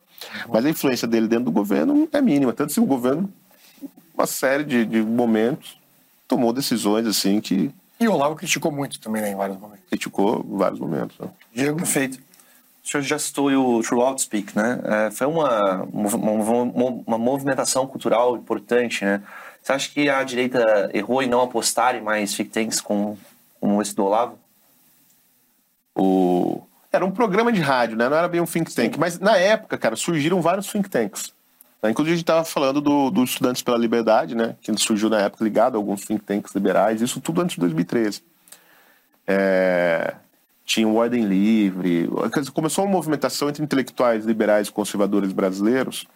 [0.47, 0.53] Uhum.
[0.55, 3.31] Mas a influência dele dentro do governo é mínima, tanto se o governo
[4.21, 5.79] uma série de, de momentos
[6.29, 9.85] tomou decisões assim que e o Olavo criticou muito também né, em vários momentos.
[9.87, 11.19] Criticou vários momentos.
[11.19, 11.29] Né?
[11.53, 12.19] Diego, perfeito.
[12.83, 14.81] O senhor já citou o True Outspeak, né?
[14.85, 19.23] É, foi uma, uma, uma, movimentação cultural importante, né?
[19.63, 23.19] Você acha que a direita errou em não apostar em mais think tanks como,
[23.61, 24.39] como esse do Olavo?
[25.95, 26.63] O...
[26.91, 28.09] Era um programa de rádio, né?
[28.09, 28.95] Não era bem um think tank.
[28.95, 28.99] Sim.
[28.99, 31.35] Mas na época, cara, surgiram vários think tanks.
[31.89, 34.57] Inclusive, a gente estava falando do, do Estudantes pela Liberdade, né?
[34.61, 37.01] Que surgiu na época ligado a alguns think tanks liberais.
[37.01, 38.23] Isso tudo antes de 2013.
[39.27, 40.15] É
[40.71, 42.09] tinha o Ordem Livre.
[42.55, 46.07] Começou uma movimentação entre intelectuais liberais e conservadores brasileiros,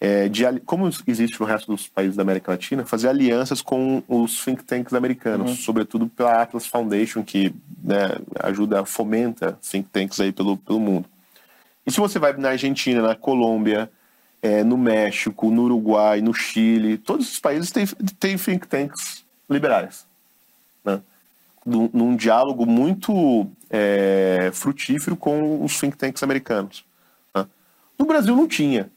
[0.00, 4.44] é, de, como existe no resto dos países da América Latina, fazer alianças com os
[4.44, 5.56] think tanks americanos, uhum.
[5.56, 8.10] sobretudo pela Atlas Foundation, que né,
[8.40, 11.08] ajuda, fomenta think tanks aí pelo, pelo mundo.
[11.86, 13.88] E se você vai na Argentina, na Colômbia,
[14.42, 17.86] é, no México, no Uruguai, no Chile, todos esses países têm,
[18.18, 20.04] têm think tanks liberais.
[20.84, 21.00] Né?
[21.64, 26.84] num, num diálogo muito é, frutífero com os think tanks americanos.
[27.34, 27.46] Né?
[27.98, 28.90] No Brasil não tinha.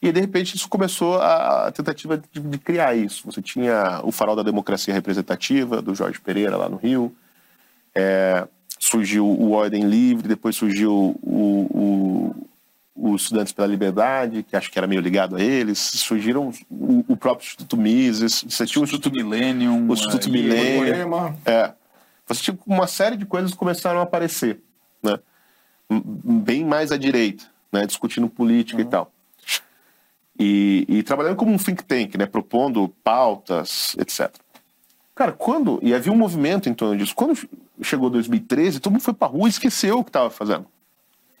[0.00, 3.26] E de repente isso começou a, a tentativa de, de, criar isso.
[3.26, 7.14] Você tinha o Farol da Democracia Representativa, do Jorge Pereira, lá no Rio.
[7.94, 8.46] É,
[8.78, 12.48] surgiu o Ordem Livre, depois surgiu o, o,
[12.98, 15.78] o, Estudantes pela Liberdade, que acho que era meio ligado a eles.
[15.78, 18.44] Surgiram o, o próprio Instituto Mises.
[18.48, 19.88] Você tinha o Instituto Millennium.
[19.88, 21.34] O Instituto é, Millennium.
[21.44, 21.72] É.
[22.26, 24.60] Você tinha uma série de coisas que começaram a aparecer,
[25.02, 25.18] né?
[25.90, 27.86] bem mais à direita, né?
[27.86, 28.86] discutindo política uhum.
[28.86, 29.12] e tal.
[30.38, 32.26] E, e, trabalhando como um think tank, né?
[32.26, 34.30] propondo pautas, etc.
[35.14, 35.80] Cara, quando.
[35.82, 37.14] E havia um movimento em torno disso.
[37.14, 37.36] Quando
[37.82, 40.66] chegou 2013, todo mundo foi para a rua e esqueceu o que estava fazendo.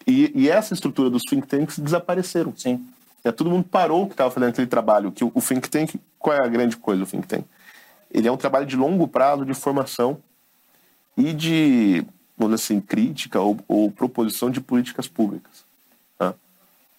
[0.06, 2.54] E, e, essa estrutura dos think tanks desapareceram.
[2.56, 2.86] Sim.
[3.22, 5.12] É, todo mundo parou que estava fazendo aquele trabalho.
[5.12, 7.44] Que o, o think tank, qual é a grande coisa do think tank?
[8.10, 10.18] Ele é um trabalho de longo prazo de formação
[11.16, 12.04] e de,
[12.36, 15.64] vamos dizer assim, crítica ou, ou proposição de políticas públicas.
[16.16, 16.34] Tá?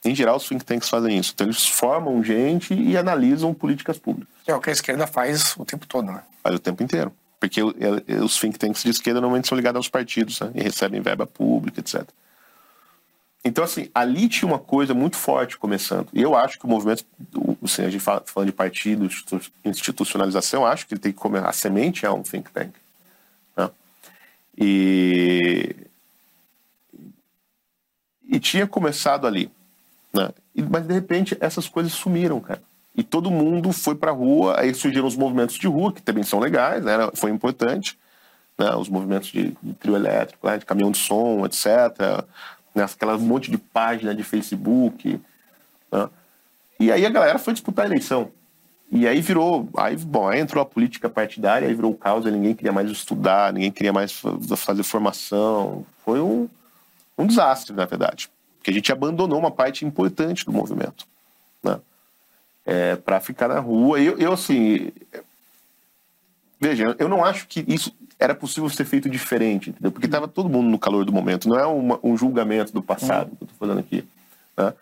[0.05, 1.31] Em geral, os think tanks fazem isso.
[1.34, 4.34] Então, eles formam gente e analisam políticas públicas.
[4.45, 6.21] É o que a esquerda faz o tempo todo, né?
[6.43, 7.11] Faz o tempo inteiro.
[7.39, 10.51] Porque os think tanks de esquerda normalmente são ligados aos partidos né?
[10.53, 12.05] e recebem verba pública, etc.
[13.44, 16.10] Então, assim, ali tinha uma coisa muito forte começando.
[16.14, 17.06] E eu acho que o movimento,
[17.64, 19.10] assim, a gente fala, falando de partido,
[19.64, 21.44] institucionalização, acho que ele tem que comer.
[21.45, 22.74] A semente é um think tank.
[23.56, 23.70] Né?
[24.57, 25.76] E,
[28.28, 29.49] e tinha começado ali.
[30.14, 30.30] Né?
[30.53, 32.61] E, mas, de repente, essas coisas sumiram, cara
[32.99, 34.60] e todo mundo foi para a rua.
[34.60, 37.10] Aí surgiram os movimentos de rua, que também são legais, né?
[37.14, 37.98] foi importante.
[38.57, 38.76] Né?
[38.76, 40.57] Os movimentos de, de trio elétrico, né?
[40.57, 42.26] de caminhão de som, etc.
[42.80, 42.85] Né?
[42.85, 45.19] Aquela monte de página de Facebook.
[45.91, 46.10] Né?
[46.80, 48.31] E aí a galera foi disputar a eleição.
[48.91, 52.56] E aí virou, aí, bom, aí entrou a política partidária, aí virou o caos, ninguém
[52.56, 54.11] queria mais estudar, ninguém queria mais
[54.57, 55.85] fazer formação.
[56.03, 56.49] Foi um,
[57.15, 58.31] um desastre, na verdade.
[58.57, 61.06] Porque a gente abandonou uma parte importante do movimento.
[61.64, 61.80] Né?
[62.69, 63.99] é, para ficar na rua.
[63.99, 64.91] Eu, eu, assim.
[66.60, 69.91] Veja, eu não acho que isso era possível ser feito diferente, entendeu?
[69.91, 73.35] Porque estava todo mundo no calor do momento, não é uma, um julgamento do passado
[73.35, 74.05] que eu estou fazendo aqui.
[74.57, 74.73] Né?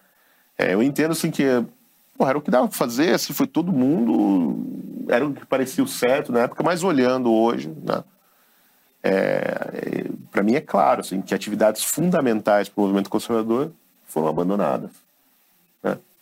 [0.57, 1.43] É, eu entendo assim que
[2.17, 5.83] porra, era o que dava para fazer, assim, foi todo mundo, era o que parecia
[5.83, 8.03] o certo na época, mas olhando hoje, né?
[9.03, 13.71] É, para mim é claro assim, que atividades fundamentais para o movimento conservador
[14.07, 14.89] foram abandonadas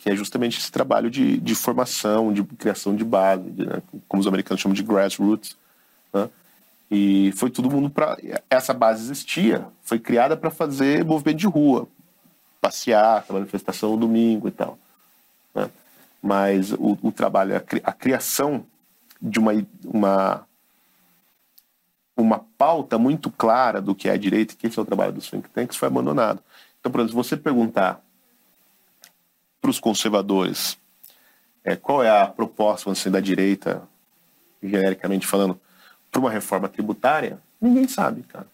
[0.06, 4.22] que é justamente esse trabalho de, de formação, de criação de base, de, né, como
[4.22, 5.58] os americanos chamam de grassroots.
[6.14, 6.30] Né?
[6.90, 8.18] E foi todo mundo para.
[8.50, 11.88] Essa base existia, foi criada para fazer movimento de rua,
[12.62, 14.78] passear, manifestação no domingo e tal.
[15.54, 15.70] Né?
[16.22, 18.66] Mas o, o trabalho, a, a, criação
[19.22, 19.52] de uma,
[19.84, 20.48] uma,
[22.16, 25.30] uma pauta muito clara do que é a direita que esse é o trabalho dos
[25.30, 26.42] think tanks foi abandonado.
[26.80, 28.00] Então, por exemplo, se você perguntar
[29.60, 30.78] para os conservadores,
[31.64, 33.82] é, qual é a proposta assim, da direita,
[34.62, 35.60] genericamente falando,
[36.16, 37.40] para uma reforma tributária?
[37.60, 38.48] Ninguém sabe, cara.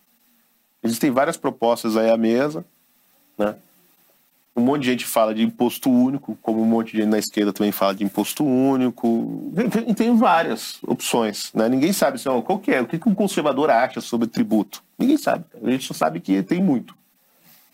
[0.81, 2.65] Existem várias propostas aí à mesa,
[3.37, 3.55] né?
[4.55, 7.53] Um monte de gente fala de imposto único, como um monte de gente na esquerda
[7.53, 9.53] também fala de imposto único.
[9.71, 11.69] Tem, tem várias opções, né?
[11.69, 14.83] Ninguém sabe assim, qual que é, o que, que um conservador acha sobre tributo.
[14.97, 15.45] Ninguém sabe.
[15.63, 16.95] A gente só sabe que tem muito.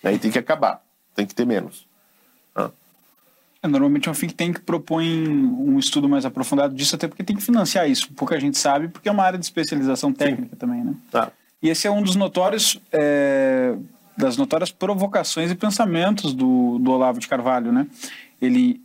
[0.04, 0.20] Aí né?
[0.20, 0.84] tem que acabar,
[1.16, 1.88] tem que ter menos.
[3.68, 7.36] É, normalmente é um think tank propõe um estudo mais aprofundado disso, até porque tem
[7.36, 8.12] que financiar isso.
[8.14, 10.58] Pouca gente sabe, porque é uma área de especialização técnica Sim.
[10.58, 10.94] também, né?
[11.12, 11.32] Tá.
[11.62, 13.76] E esse é um dos notórios, é,
[14.18, 17.88] das notórias provocações e pensamentos do, do Olavo de Carvalho, né?
[18.42, 18.82] Ele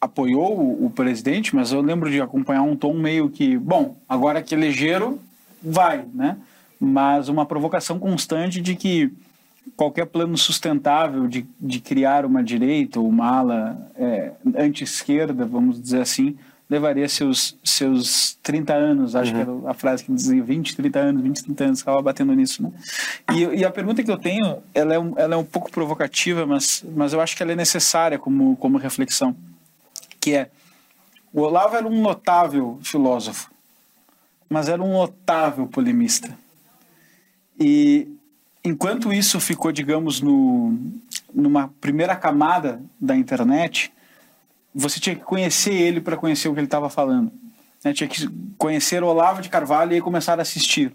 [0.00, 4.42] apoiou o, o presidente, mas eu lembro de acompanhar um tom meio que, bom, agora
[4.42, 5.18] que elegeram,
[5.62, 6.36] vai, né?
[6.78, 9.10] Mas uma provocação constante de que
[9.74, 16.00] qualquer plano sustentável de, de criar uma direita ou uma ala é, anti-esquerda, vamos dizer
[16.00, 16.36] assim,
[16.68, 19.44] levaria seus, seus 30 anos, acho uhum.
[19.44, 22.62] que era a frase que dizia 20, 30 anos, 20, 30 anos, estava batendo nisso,
[22.62, 22.72] né?
[23.32, 26.44] E, e, a pergunta que eu tenho, ela é um, ela é um pouco provocativa,
[26.44, 29.36] mas, mas eu acho que ela é necessária como, como reflexão,
[30.20, 30.50] que é,
[31.32, 33.50] o Olavo era um notável filósofo,
[34.48, 36.36] mas era um notável polemista.
[37.58, 38.08] E
[38.66, 40.76] enquanto isso ficou, digamos, no,
[41.32, 43.92] numa primeira camada da internet,
[44.74, 47.30] você tinha que conhecer ele para conhecer o que ele estava falando.
[47.84, 47.92] Né?
[47.92, 48.28] Tinha que
[48.58, 50.92] conhecer o Olavo de Carvalho e começar a assistir.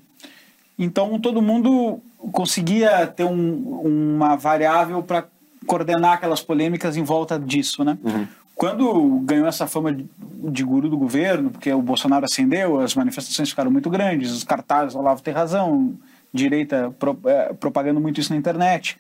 [0.78, 5.26] Então todo mundo conseguia ter um, uma variável para
[5.66, 7.98] coordenar aquelas polêmicas em volta disso, né?
[8.04, 8.28] Uhum.
[8.56, 10.08] quando ganhou essa fama de,
[10.50, 14.96] de guru do governo, porque o Bolsonaro ascendeu, as manifestações ficaram muito grandes, os cartazes,
[14.96, 15.94] Olavo tem razão,
[16.34, 18.98] direita pro, é, propagando muito isso na internet,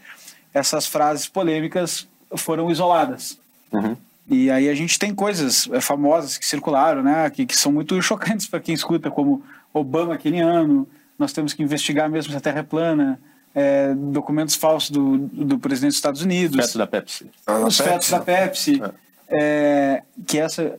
[0.53, 3.37] essas frases polêmicas foram isoladas.
[3.71, 3.95] Uhum.
[4.27, 7.99] E aí a gente tem coisas é, famosas que circularam, né, que, que são muito
[8.03, 9.43] chocantes para quem escuta, como
[9.73, 10.87] Obama aquele ano,
[11.17, 13.19] nós temos que investigar mesmo se a Terra é plana,
[13.53, 16.65] é, documentos falsos do, do presidente dos Estados Unidos.
[16.65, 17.29] Feto da Pepsi.
[17.65, 18.81] Os fetos da Pepsi.
[19.27, 20.77] É, que essa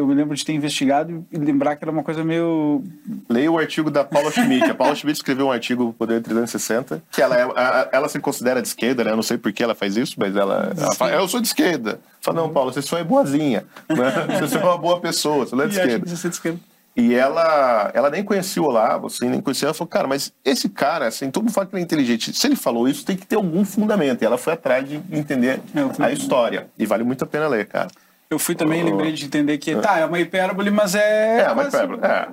[0.00, 2.82] eu me lembro de ter investigado e lembrar que era uma coisa meio.
[3.28, 4.64] Leia o artigo da Paula Schmidt.
[4.70, 8.18] A Paula Schmidt escreveu um artigo no Poder 360, que ela, é, a- ela se
[8.20, 9.10] considera de esquerda, né?
[9.12, 11.46] Eu não sei por que ela faz isso, mas ela, ela fala, eu sou de
[11.48, 12.00] esquerda.
[12.20, 13.64] Fala, não, Paula, você só é boazinha.
[13.88, 14.38] Né?
[14.40, 16.04] Você é uma boa pessoa, você não é de E esquerda.
[16.04, 16.60] que você é de esquerda.
[16.96, 19.66] E ela, ela nem conhecia o Olavo, assim, nem conhecia.
[19.66, 22.32] Ela falou, cara, mas esse cara, assim, todo mundo fala que ele é inteligente.
[22.36, 24.20] Se ele falou isso, tem que ter algum fundamento.
[24.20, 26.66] E ela foi atrás de entender É, a história.
[26.76, 27.86] E vale muito a pena ler, cara.
[28.30, 31.40] Eu fui também, lembrei de entender que, tá, é uma hipérbole, mas é.
[31.40, 32.28] É, uma mas, hipérbole, é.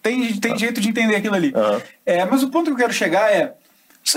[0.00, 1.52] Tem, tem jeito de entender aquilo ali.
[2.06, 3.54] É, mas o ponto que eu quero chegar é.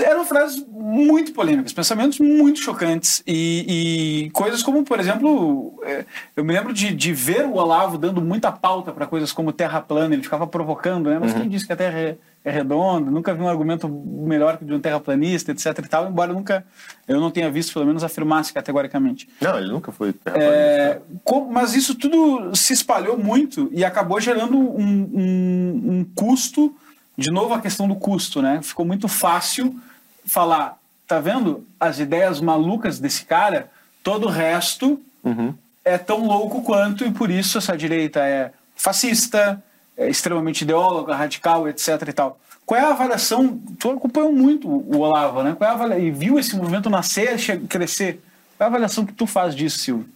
[0.00, 6.04] Eram frases muito polêmicas, pensamentos muito chocantes e, e coisas como, por exemplo, é,
[6.36, 9.80] eu me lembro de, de ver o Olavo dando muita pauta para coisas como terra
[9.80, 11.18] plana, ele ficava provocando, né?
[11.20, 11.40] Mas Uhum.
[11.42, 13.10] quem disse que a Terra é, é redonda?
[13.10, 16.66] Nunca vi um argumento melhor que de um terraplanista, etc e tal, embora eu nunca,
[17.06, 19.28] eu não tenha visto, pelo menos, afirmasse categoricamente.
[19.40, 21.02] Não, ele nunca foi É, terraplanista.
[21.24, 26.74] co- mas isso tudo se espalhou muito e acabou gerando um, um- um custo.
[27.16, 28.60] De novo, a questão do custo, né?
[28.62, 29.78] Ficou muito fácil
[30.26, 31.66] falar, tá vendo?
[31.80, 33.70] As ideias malucas desse cara,
[34.02, 35.54] todo o resto Uhum.
[35.84, 39.62] é tão louco quanto e por isso essa direita é fascista,
[39.96, 42.38] é extremamente ideóloga, radical, etc e tal.
[42.66, 43.58] Qual é a avaliação?
[43.78, 45.54] Tu acompanhou muito o Olavo, né?
[45.56, 47.38] Qual é a avalia- e viu esse movimento nascer,
[47.68, 48.20] crescer.
[48.56, 50.08] Qual é a avaliação que tu faz disso, Silvio?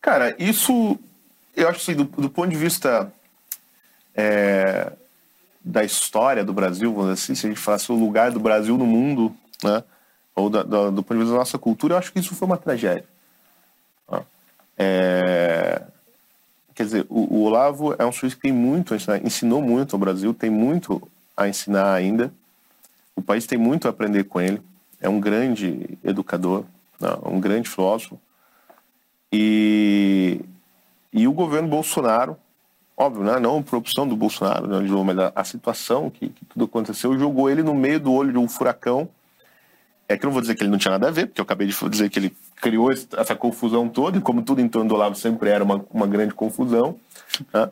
[0.00, 0.98] Cara, isso,
[1.56, 3.12] eu acho assim, do, do ponto de vista
[4.14, 4.92] é,
[5.64, 8.76] da história do Brasil, vamos dizer assim, se a gente falasse o lugar do Brasil
[8.76, 9.82] no mundo, né?
[10.34, 12.46] Ou da- da- do ponto de vista da nossa cultura, eu acho que isso foi
[12.46, 13.04] uma tragédia.
[14.76, 15.82] É,
[16.74, 19.94] quer dizer, o, o Olavo é um sujeito que tem muito a ensinar, ensinou muito
[19.94, 21.06] ao Brasil, tem muito
[21.36, 22.32] a ensinar ainda.
[23.14, 24.60] O país tem muito a aprender com ele.
[25.00, 26.64] É um grande educador,
[26.98, 27.10] né?
[27.24, 28.18] um grande filósofo.
[29.32, 30.40] E,
[31.12, 32.36] e o governo Bolsonaro,
[32.96, 33.38] óbvio, né?
[33.38, 34.78] não por opção do Bolsonaro, né?
[35.04, 38.38] mas a, a situação que, que tudo aconteceu jogou ele no meio do olho de
[38.38, 39.08] um furacão.
[40.08, 41.44] É que eu não vou dizer que ele não tinha nada a ver, porque eu
[41.44, 44.94] acabei de dizer que ele criou essa confusão toda, e como tudo em torno do
[44.94, 46.98] Olavo sempre era uma, uma grande confusão.
[47.52, 47.70] né?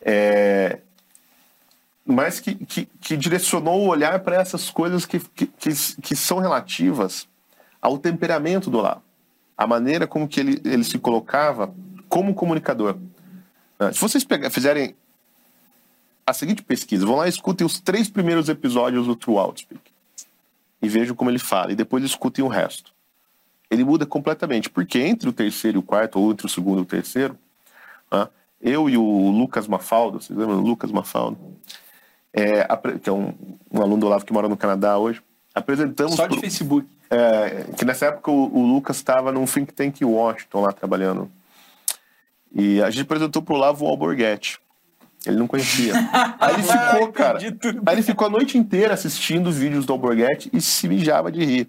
[0.00, 0.78] É,
[2.04, 5.70] mas que, que, que direcionou o olhar para essas coisas que, que, que,
[6.02, 7.28] que são relativas
[7.80, 9.06] ao temperamento do Olavo
[9.56, 11.72] a maneira como que ele, ele se colocava
[12.08, 12.96] como comunicador.
[13.78, 13.92] Né?
[13.92, 14.94] Se vocês pegar, fizerem
[16.26, 19.80] a seguinte pesquisa, vão lá e escutem os três primeiros episódios do True Outspeak
[20.82, 22.92] e vejam como ele fala, e depois escutem o resto.
[23.70, 26.82] Ele muda completamente, porque entre o terceiro e o quarto, ou entre o segundo e
[26.82, 27.36] o terceiro,
[28.12, 28.28] né,
[28.60, 31.38] eu e o Lucas Mafaldo, vocês lembram Lucas Mafaldo?
[32.32, 32.64] É,
[33.02, 33.32] que é um,
[33.72, 35.22] um aluno do Olavo que mora no Canadá hoje,
[35.54, 36.14] apresentamos...
[36.14, 36.86] Só de pro- Facebook.
[37.08, 41.30] é, que nessa época o, o Lucas estava num think tank em Washington lá trabalhando.
[42.58, 44.58] E a gente apresentou pro Olavo o Alborguete.
[45.26, 45.92] Ele não conhecia.
[46.38, 47.38] Aí ele ficou, cara.
[47.84, 51.68] Aí ele ficou a noite inteira assistindo vídeos do Alborguete e se mijava de rir.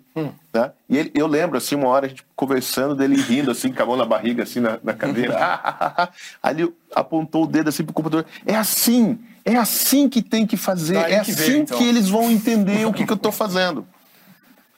[0.54, 0.72] Né?
[0.88, 3.86] E ele- eu lembro, assim, uma hora a gente conversando dele rindo, assim, com a
[3.86, 5.36] mão na barriga, assim, na, na cadeira.
[6.42, 8.26] Aí ele apontou o dedo assim pro computador.
[8.46, 10.94] É assim, é assim que tem que fazer.
[10.94, 11.78] Daí é que assim então.
[11.80, 13.88] que eles vão entender o que, que eu tô fazendo.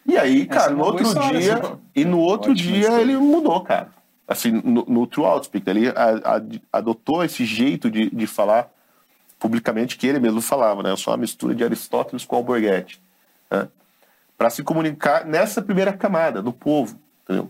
[0.06, 1.74] E aí, cara, é no uma boa outro história, dia, assim.
[1.96, 3.02] e no outro dia história.
[3.02, 3.90] ele mudou, cara.
[4.30, 5.88] Assim, no, no True Outspeak, ele
[6.72, 8.70] adotou esse jeito de, de falar
[9.40, 10.92] publicamente que ele mesmo falava, né?
[10.92, 13.02] Eu sou uma mistura de Aristóteles com Alborguete.
[13.50, 13.68] Né?
[14.38, 17.50] Para se comunicar nessa primeira camada, do povo, entendeu?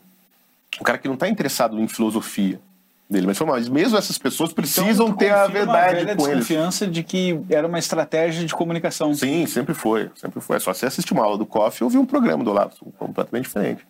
[0.79, 2.61] O cara que não está interessado em filosofia
[3.09, 6.37] dele, mas, mas mesmo essas pessoas precisam Então, ter a verdade com eles.
[6.37, 9.13] desconfiança de que era uma estratégia de comunicação.
[9.13, 10.57] Sim, sempre foi, sempre foi.
[10.57, 13.45] É só você assistir uma aula do Coffee e ouvir um programa do Olavo, completamente
[13.45, 13.85] diferente.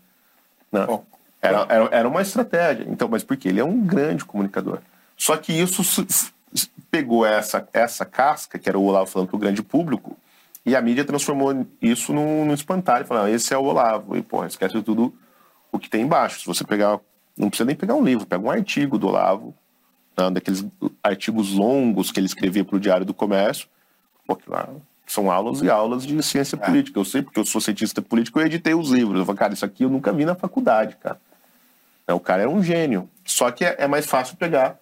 [0.72, 0.86] Né?
[0.86, 1.04] Bom,
[1.42, 2.86] Era, era, era uma estratégia.
[2.90, 4.80] Então, mas porque ele é um grande comunicador.
[5.16, 5.84] Só que isso
[6.90, 10.18] pegou essa, essa casca, que era o Olavo falando para o grande público,
[10.66, 13.06] e a mídia transformou isso num, num espantalho.
[13.06, 14.18] Falando, "Ah, esse é o Olavo.
[14.18, 15.14] E, pô, esquece tudo
[15.72, 16.40] o que tem embaixo.
[16.40, 17.00] Se você pegar,
[17.38, 19.54] não precisa nem pegar um livro, pega um artigo do Olavo,
[20.18, 20.66] né, daqueles
[21.02, 23.68] artigos longos que ele escrevia para o Diário do Comércio.
[24.28, 24.70] Pô, que lá
[25.08, 27.00] são aulas e aulas de ciência política.
[27.00, 29.20] Eu sei, porque eu sou cientista político, eu editei os livros.
[29.20, 31.20] Eu falo, cara, isso aqui eu nunca vi na faculdade, cara.
[32.10, 33.08] Né, O cara era um gênio.
[33.24, 34.78] Só que é, é mais fácil pegar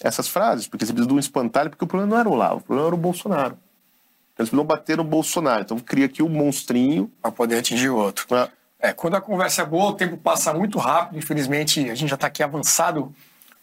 [0.00, 2.56] essas frases, porque você precisa de um espantalho, porque o problema não era o Olavo,
[2.58, 3.58] o problema era o Bolsonaro.
[4.32, 5.62] Então, eles precisam bater no Bolsonaro.
[5.62, 7.10] Então cria aqui um monstrinho.
[7.20, 8.26] Para poder atingir o outro.
[8.30, 8.48] né?
[8.78, 11.18] É, quando a conversa é boa, o tempo passa muito rápido.
[11.18, 13.14] Infelizmente, a gente já está aqui avançado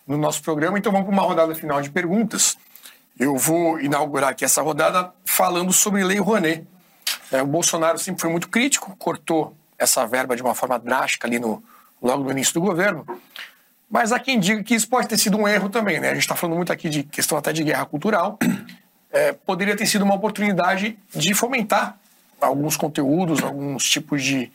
[0.05, 2.57] no nosso programa, então vamos para uma rodada final de perguntas.
[3.19, 6.65] Eu vou inaugurar aqui essa rodada falando sobre Lei Rouanet.
[7.31, 11.37] É, o Bolsonaro sempre foi muito crítico, cortou essa verba de uma forma drástica ali
[11.37, 11.63] no,
[12.01, 13.05] logo no início do governo.
[13.89, 16.09] Mas há quem diga que isso pode ter sido um erro também, né?
[16.09, 18.37] A gente está falando muito aqui de questão até de guerra cultural.
[19.11, 21.97] É, poderia ter sido uma oportunidade de fomentar
[22.39, 24.51] alguns conteúdos, alguns tipos de,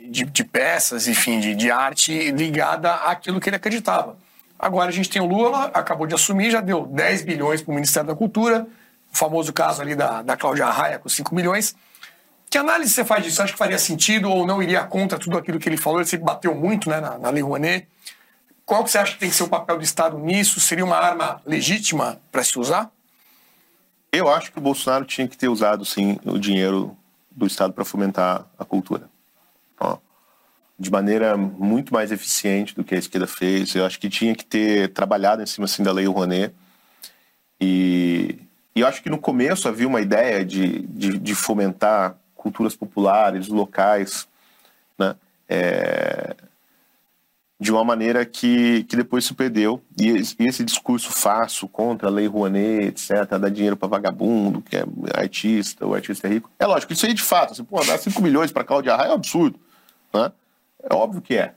[0.00, 4.16] de, de peças, enfim, de, de arte ligada àquilo que ele acreditava.
[4.58, 7.74] Agora a gente tem o Lula, acabou de assumir, já deu 10 bilhões para o
[7.76, 8.66] Ministério da Cultura,
[9.12, 11.76] o famoso caso ali da, da Cláudia Raia com 5 milhões.
[12.56, 13.36] Que análise você faz disso?
[13.36, 16.00] Você acha que faria sentido ou não iria contra tudo aquilo que ele falou?
[16.00, 17.86] Ele sempre bateu muito né, na, na Lei Rouanet.
[18.64, 20.58] Qual que você acha que tem que ser o papel do Estado nisso?
[20.58, 22.90] Seria uma arma legítima para se usar?
[24.10, 26.96] Eu acho que o Bolsonaro tinha que ter usado, sim, o dinheiro
[27.30, 29.10] do Estado para fomentar a cultura.
[29.78, 29.98] Ó,
[30.78, 33.74] de maneira muito mais eficiente do que a esquerda fez.
[33.74, 36.54] Eu acho que tinha que ter trabalhado em cima assim, da Lei Rouanet.
[37.60, 38.38] E,
[38.74, 42.16] e eu acho que no começo havia uma ideia de, de, de fomentar
[42.46, 44.28] culturas populares, locais,
[44.96, 45.16] né?
[45.48, 46.36] É,
[47.58, 49.82] de uma maneira que, que depois se perdeu.
[49.98, 54.76] E esse, esse discurso falso contra a Lei Rouanet, etc., dar dinheiro para vagabundo, que
[54.76, 56.50] é artista, o artista é rico.
[56.58, 59.10] É lógico, isso aí de fato, assim, pô, dar 5 milhões para Cláudia Raia é
[59.12, 59.58] um absurdo.
[60.14, 60.30] Né?
[60.88, 61.54] É óbvio que é.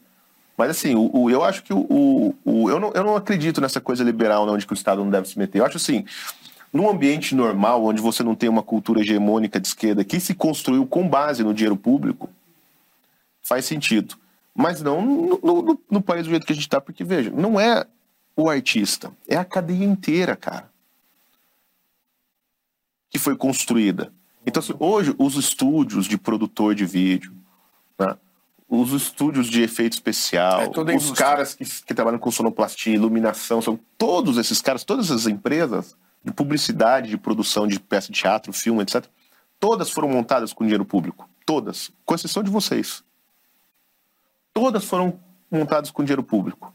[0.57, 3.61] Mas assim, o, o- eu acho que o, o- o- eu, não, eu não acredito
[3.61, 5.59] nessa coisa liberal não, de que o Estado não deve se meter.
[5.59, 6.05] Eu acho assim,
[6.71, 10.85] num ambiente normal, onde você não tem uma cultura hegemônica de esquerda que se construiu
[10.85, 12.29] com base no dinheiro público,
[13.41, 14.15] faz sentido.
[14.53, 17.59] Mas não no, no- no país do jeito que a gente está, porque veja, não
[17.59, 17.85] é
[18.35, 20.69] o artista, é a cadeia inteira, cara,
[23.09, 24.11] que foi construída.
[24.45, 27.33] Então, assim, hoje, os estúdios de produtor de vídeo,
[27.97, 28.15] né,
[28.67, 33.79] os estúdios de efeito especial, É os caras que, que trabalham com sonoplastia, iluminação, são
[33.97, 38.81] todos esses caras, todas essas empresas de publicidade, de produção de peça de teatro, filme,
[38.81, 39.05] etc.,
[39.59, 41.29] todas foram montadas com dinheiro público.
[41.45, 41.91] Todas.
[42.05, 43.03] Com exceção de vocês.
[44.53, 45.19] Todas foram
[45.49, 46.73] montadas com dinheiro público.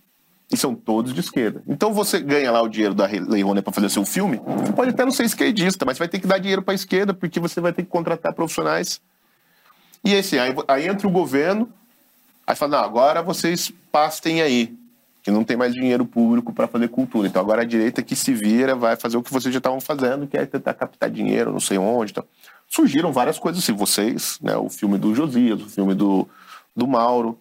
[0.53, 1.63] E são todos de esquerda.
[1.67, 4.91] Então você ganha lá o dinheiro da Lei Rouanet para fazer seu filme, você pode
[4.91, 7.61] até não ser esquerdista, mas vai ter que dar dinheiro para a esquerda, porque você
[7.61, 9.01] vai ter que contratar profissionais.
[10.05, 11.73] E assim, aí, aí entra o governo,
[12.47, 14.77] aí fala, não, agora vocês pastem aí,
[15.25, 17.27] que não tem mais dinheiro público para fazer cultura.
[17.27, 20.27] Então agora a direita que se vira vai fazer o que vocês já estavam fazendo,
[20.27, 22.13] que é tentar captar dinheiro, não sei onde.
[22.13, 22.25] Então.
[22.69, 26.29] Surgiram várias coisas assim, vocês, né, o filme do Josias, o filme do,
[26.77, 27.39] do Mauro,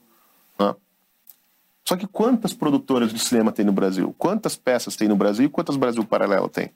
[0.58, 0.74] né?
[1.84, 4.16] Só que quantas produtoras de cinema tem no Brasil?
[4.18, 6.72] Quantas peças tem no Brasil e quantas Brasil Paralelo tem?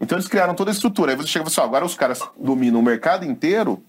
[0.00, 1.10] Então eles criaram toda a estrutura.
[1.10, 3.82] Aí você chega e fala assim, ó, agora os caras dominam o mercado inteiro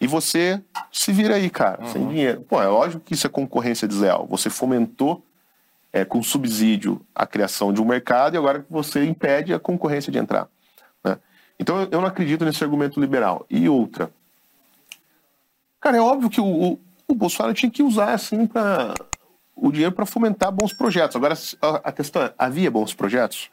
[0.00, 0.62] e você
[0.92, 2.40] se vira aí, cara, sem dinheiro.
[2.42, 4.26] Pô, é lógico que isso é concorrência desleal.
[4.28, 5.24] Você fomentou
[5.92, 10.18] é, com subsídio a criação de um mercado e agora você impede a concorrência de
[10.18, 10.46] entrar.
[11.02, 11.18] né?
[11.58, 13.44] Então eu- não acredito nesse argumento liberal.
[13.50, 14.10] E outra,
[15.80, 18.94] cara, é óbvio que o, o, o Bolsonaro tinha que usar assim para
[19.56, 21.16] o dinheiro para fomentar bons projetos.
[21.16, 21.34] Agora
[21.82, 23.50] a, questão é, havia bons projetos?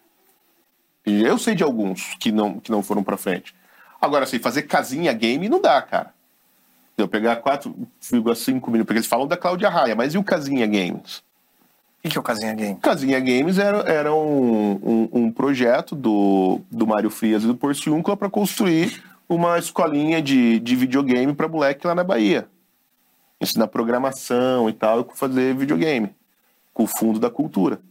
[1.06, 3.56] Eu sei de alguns que não que não foram para frente.
[4.02, 6.14] Agora assim, fazer casinha game não dá, cara.
[6.98, 11.18] Eu pegar 4,5 milhões, porque eles falam da Cláudia Raia, mas e o Casinha Games?
[12.00, 12.80] O que que é o Casinha Game?
[12.80, 18.16] Casinha Games era, era um, um, um projeto do, do Mário Frias e do Porciúncula
[18.16, 22.48] para construir uma escolinha de, de videogame para moleque lá na Bahia.
[23.42, 26.16] Ensinar programação e tal, e fazer videogame.
[26.74, 27.82] Com o fundo da cultura.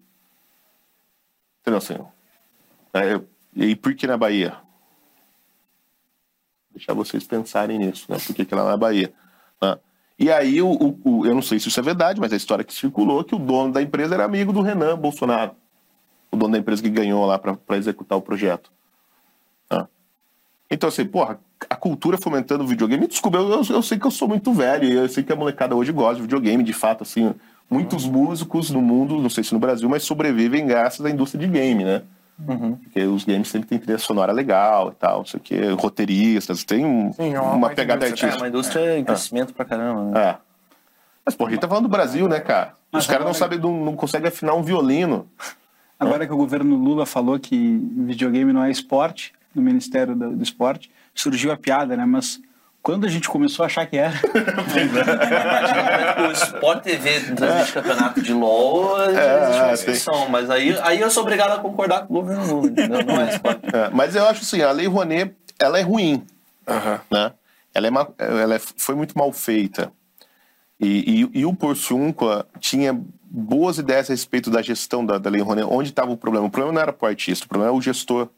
[1.61, 1.99] Entendeu assim?
[2.93, 3.21] É,
[3.55, 4.57] e por que na Bahia?
[6.75, 8.17] Deixar vocês pensarem nisso, né?
[8.25, 9.13] Por que, que lá na Bahia?
[9.63, 9.77] né?
[10.19, 10.69] E aí, o,
[11.05, 13.35] o- eu não sei se isso é verdade, mas a história que circulou é que
[13.35, 15.53] o dono da empresa era amigo do Renan Bolsonaro.
[16.31, 18.71] O dono da empresa que ganhou lá para executar o projeto.
[19.71, 19.87] né?
[20.71, 21.39] Então, assim, porra,
[21.71, 23.07] a cultura fomentando videogame.
[23.07, 25.75] Desculpa, eu, eu, eu sei que eu sou muito velho, eu sei que a molecada
[25.77, 27.35] hoje gosta de videogame, de fato, assim.
[27.71, 31.51] Muitos músicos no mundo, não sei se no Brasil, mas sobrevivem graças à indústria de
[31.53, 32.03] game, né?
[32.83, 36.65] Porque os games sempre têm trilha sonora legal e tal, não sei o quê, roteiristas,
[36.65, 38.27] tem um- Sim, é uma pegada indústria.
[38.27, 38.37] É, artística.
[38.37, 40.11] uma indústria em crescimento pra caramba.
[40.11, 40.21] Né?
[40.21, 40.37] É.
[41.25, 42.75] Mas, pô, a gente tá falando do Brasil, né, cara?
[42.93, 45.29] Mas Os caras não agora- sabem, não, não conseguem afinar um violino.
[45.99, 47.57] Agora que o governo Lula falou que
[47.99, 52.05] videogame não é esporte, no Ministério do, do Esporte, surgiu a piada, né?
[52.05, 52.41] Mas
[52.85, 54.13] Quando a gente começou a achar que era.
[56.29, 60.29] o Sport TV transmite campeonato de LOL, É, existe uma é.
[60.29, 63.03] Mas aí, aí eu sou obrigado a concordar com o governo Lula, entendeu?
[63.03, 63.59] Não é Sport.
[63.73, 66.27] É, mas eu acho assim, a Lei Rouanet, ela é ruim,
[66.69, 67.01] Aham.
[67.11, 67.33] né?
[67.73, 67.91] Ela, é
[68.43, 69.91] ela é- foi muito mal feita.
[70.79, 75.41] E, e, e o Porciúncula tinha boas ideias a respeito da gestão da, da Lei
[75.41, 75.67] Rouanet.
[75.71, 76.47] Onde estava o problema?
[76.47, 78.29] O problema não era o artista, o problema era o gestor,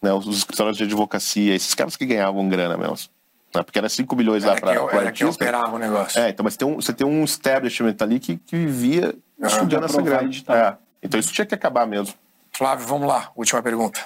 [0.00, 0.14] né?
[0.14, 3.10] os, os escritórios de advocacia, esses caras que ganhavam grana mesmo.
[3.54, 3.62] Né?
[3.62, 5.44] Porque era 5 milhões lá Era, para que, o era que artista.
[5.44, 6.20] operava o negócio.
[6.20, 10.00] É, então, mas tem um, você tem um establishment ali que, que vivia estudando essa
[10.00, 10.24] grana.
[10.24, 10.56] edital.
[10.56, 10.76] É.
[11.02, 12.14] Então isso tinha que acabar mesmo.
[12.52, 13.30] Flávio, vamos lá.
[13.36, 14.00] Última pergunta.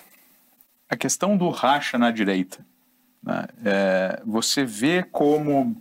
[0.88, 2.64] a questão do racha na direita.
[3.22, 3.46] né?
[3.64, 5.76] É, você vê como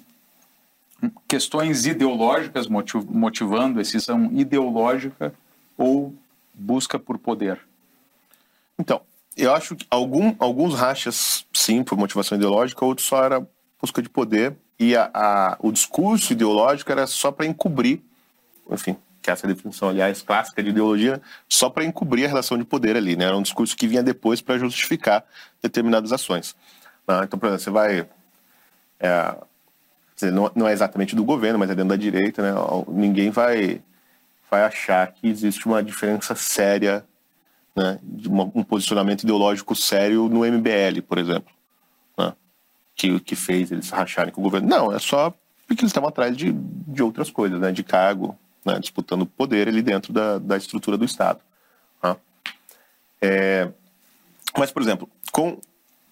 [1.27, 5.33] questões ideológicas motiv- motivando a decisão ideológica
[5.77, 6.13] ou
[6.53, 7.59] busca por poder?
[8.79, 9.01] Então,
[9.37, 13.45] eu acho que algum, alguns rachas, sim, por motivação ideológica, outros só era
[13.85, 14.55] busca de poder.
[14.79, 18.01] E a, a- o discurso ideológico era só para encobrir,
[18.69, 22.63] enfim, que essa é definição, aliás, clássica de ideologia, só para encobrir a relação de
[22.65, 23.25] poder ali, né?
[23.25, 25.23] Era um discurso que vinha depois para justificar
[25.61, 26.55] determinadas ações.
[27.07, 28.07] Ah, então, por exemplo, você vai.
[28.99, 29.35] é,
[30.15, 32.51] dizer, não, não é exatamente do governo, mas é dentro da direita, né?
[32.89, 33.81] Ninguém vai,
[34.49, 37.05] vai achar que existe uma diferença séria
[37.75, 41.53] né, de uma- um posicionamento ideológico sério no MBL, por exemplo,
[42.95, 44.67] que, que fez eles racharem com o governo.
[44.67, 45.33] Não, é só
[45.67, 49.81] porque eles estavam atrás de, de outras coisas, né, de cargo, né, disputando poder ali
[49.81, 51.39] dentro da, da estrutura do Estado.
[52.01, 52.15] né.
[53.21, 53.71] É,
[54.57, 55.59] mas, por exemplo, com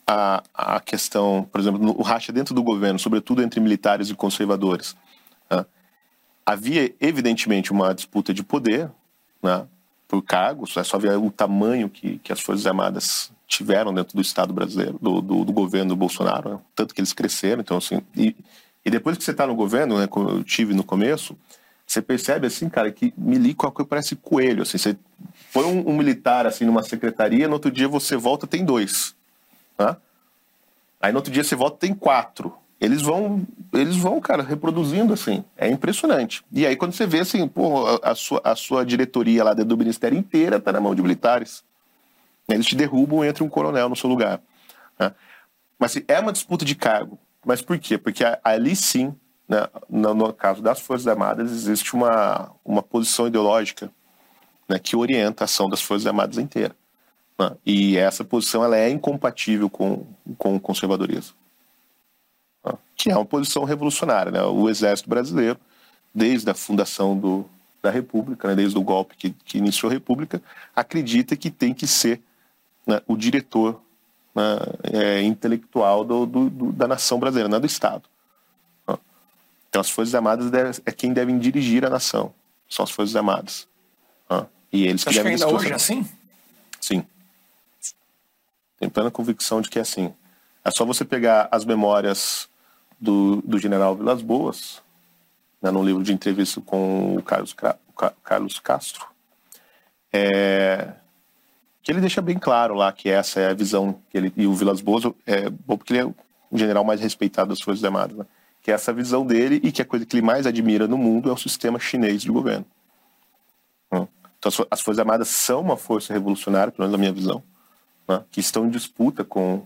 [0.05, 4.15] a, a questão, por exemplo, no, o racha dentro do governo, sobretudo entre militares e
[4.15, 4.95] conservadores,
[5.49, 5.65] né,
[6.45, 8.89] havia evidentemente uma disputa de poder,
[9.41, 9.67] né,
[10.07, 14.21] por cargos, é só ver o tamanho que, que as Forças Armadas tiveram dentro do
[14.21, 16.59] Estado brasileiro, do, do, do governo Bolsonaro, né?
[16.75, 17.61] tanto que eles cresceram.
[17.61, 18.35] Então, assim, e,
[18.83, 21.37] e depois que você está no governo, né, como eu tive no começo,
[21.85, 24.63] você percebe, assim, cara, que milico é parece coelho.
[24.63, 24.97] Assim, você
[25.53, 29.15] põe um, um militar, assim, numa secretaria, no outro dia você volta, tem dois.
[29.77, 29.97] Tá?
[31.01, 32.53] Aí no outro dia você volta, tem quatro.
[32.79, 35.43] Eles vão, eles vão, cara, reproduzindo assim.
[35.55, 36.43] É impressionante.
[36.51, 39.69] E aí quando você vê assim, pô, a, a sua, a sua diretoria lá dentro
[39.69, 41.63] do ministério inteira tá na mão de militares.
[42.47, 44.41] Eles te derrubam entre um coronel no seu lugar.
[44.99, 45.13] né?
[45.79, 47.17] Mas é uma disputa de cargo.
[47.45, 47.97] Mas por quê?
[47.97, 49.15] Porque ali sim,
[49.47, 53.91] né, no, caso das Forças Armadas, existe uma, uma posição ideológica
[54.67, 56.75] né, que orienta a ação das Forças Armadas inteira.
[57.37, 57.51] né?
[57.65, 60.05] E essa posição ela é incompatível com,
[60.37, 61.35] com o conservadorismo
[62.65, 64.31] né, que é uma posição revolucionária.
[64.31, 64.41] Né?
[64.43, 65.59] O Exército Brasileiro,
[66.13, 67.45] desde a fundação do,
[67.81, 70.41] da República, desde o golpe que, que iniciou a República,
[70.75, 72.21] acredita que tem que ser
[72.85, 73.81] né, o diretor
[74.35, 74.43] né,
[74.91, 78.03] é, intelectual do, do- do- da nação brasileira, não é do Estado.
[78.87, 78.97] né?
[79.69, 82.33] Então, as Forças Armadas deve- é quem devem dirigir a nação,
[82.69, 83.67] são as Forças Armadas.
[84.29, 84.45] né?
[84.71, 86.09] E eles Você que acha que devem ainda hoje é assim?
[86.81, 87.05] Sim.
[88.77, 90.13] Tenho plena convicção de que é assim.
[90.65, 92.49] É só você pegar as memórias
[92.99, 94.81] do, do general Vilas Boas,
[95.61, 97.55] né, num livro de entrevista com o Carlos, o
[97.93, 99.05] Ca- Carlos Castro,
[100.11, 100.93] é,
[101.83, 104.53] que ele deixa bem claro lá que essa é a visão que ele e o
[104.53, 106.15] Vilas Boas é porque ele é o
[106.57, 108.25] general mais respeitado das Forças Armadas, né?
[108.61, 111.29] que é essa visão dele e que a coisa que ele mais admira no mundo
[111.29, 112.65] é o sistema chinês de governo.
[113.91, 114.07] Hum.
[114.39, 117.43] Então as, fo- as Forças Armadas são uma força revolucionária, pelo menos na minha visão,
[118.07, 118.23] né?
[118.31, 119.63] que estão em disputa com,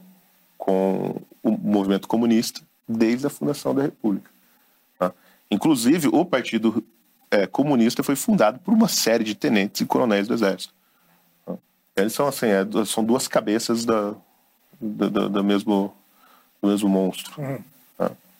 [0.57, 4.31] com o movimento comunista desde a fundação da República.
[4.99, 5.11] né?
[5.51, 6.83] Inclusive, o Partido
[7.29, 10.73] eh, Comunista foi fundado por uma série de tenentes e coronéis do Exército.
[11.97, 14.13] Eles são assim, é, são duas cabeças da,
[14.79, 15.93] da- da- do, mesmo,
[16.61, 17.33] do mesmo monstro.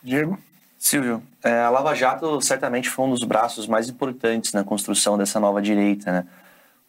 [0.03, 0.38] Diego?
[0.77, 5.39] Silvio, é, a Lava Jato certamente foi um dos braços mais importantes na construção dessa
[5.39, 6.27] nova direita, né?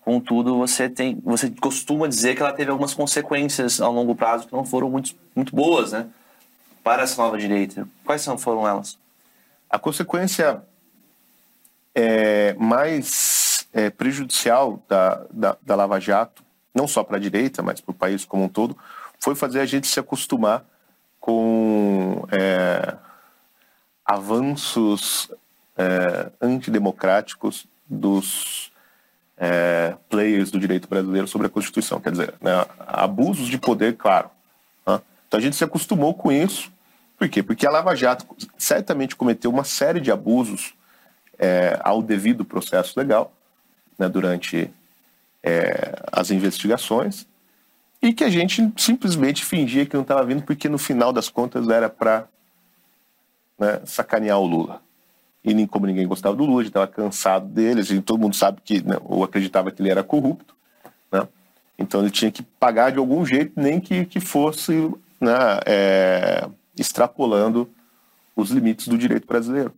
[0.03, 4.53] Contudo, você tem, você costuma dizer que ela teve algumas consequências ao longo prazo que
[4.53, 6.07] não foram muito, muito boas, né?
[6.85, 7.89] Para essa nova direita.
[8.05, 8.99] Quais são, foram elas?
[9.71, 10.63] A consequência
[11.95, 16.43] é, mais é, prejudicial da, da, da Lava Jato,
[16.79, 18.79] não só para a direita, mas para o país como um todo,
[19.19, 20.65] foi fazer a gente se acostumar
[21.19, 22.95] com é,
[24.07, 25.29] avanços
[25.77, 28.71] é, antidemocráticos dos
[29.37, 32.01] é, players do direito brasileiro sobre a Constituição.
[32.01, 34.31] Quer dizer, né, abusos de poder, claro.
[34.87, 35.01] né?
[35.27, 36.71] Então a gente se acostumou com isso.
[37.19, 37.43] Por quê?
[37.43, 38.25] Porque a Lava Jato
[38.57, 40.75] certamente cometeu uma série de abusos
[41.37, 43.33] é, ao devido processo legal
[43.99, 44.71] né, durante
[45.43, 47.27] é, as investigações
[48.01, 51.69] e que a gente simplesmente fingia que não estava vindo porque no final das contas
[51.69, 52.27] era para
[53.59, 54.81] né, sacanear o Lula.
[55.45, 58.37] E nem como ninguém gostava do Lula, a gente estava cansado dele, e todo mundo
[58.37, 60.55] sabe que, né, ou acreditava que ele era corrupto,
[61.11, 61.27] né?
[61.79, 64.73] Então ele tinha que pagar de algum jeito, nem que, que fosse
[65.21, 67.69] né, é, extrapolando
[68.35, 69.73] os limites do direito brasileiro.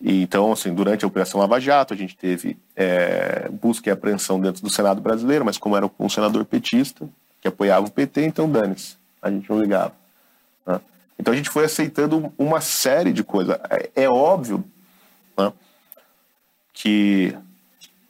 [0.00, 4.40] E, então, assim, durante a Operação Lava Jato, a gente teve é, busca e apreensão
[4.40, 7.06] dentro do Senado brasileiro, mas como era um senador petista,
[7.40, 9.92] que apoiava o PT, então dane-se, a gente não ligava.
[10.66, 10.80] Né?
[11.18, 13.58] Então a gente foi aceitando uma série de coisas.
[13.68, 14.64] É, é óbvio
[15.36, 15.52] né,
[16.72, 17.36] que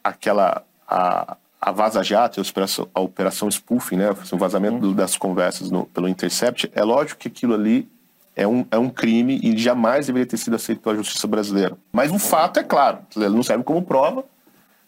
[0.02, 4.94] aquela a, a Vaza Jato, a operação, a operação spoofing, né, o vazamento uhum.
[4.94, 7.88] das conversas no, pelo Intercept, é lógico que aquilo ali
[8.34, 11.76] é um, é um crime e jamais deveria ter sido aceito pela justiça brasileira.
[11.92, 14.24] Mas o fato é claro, não serve como prova,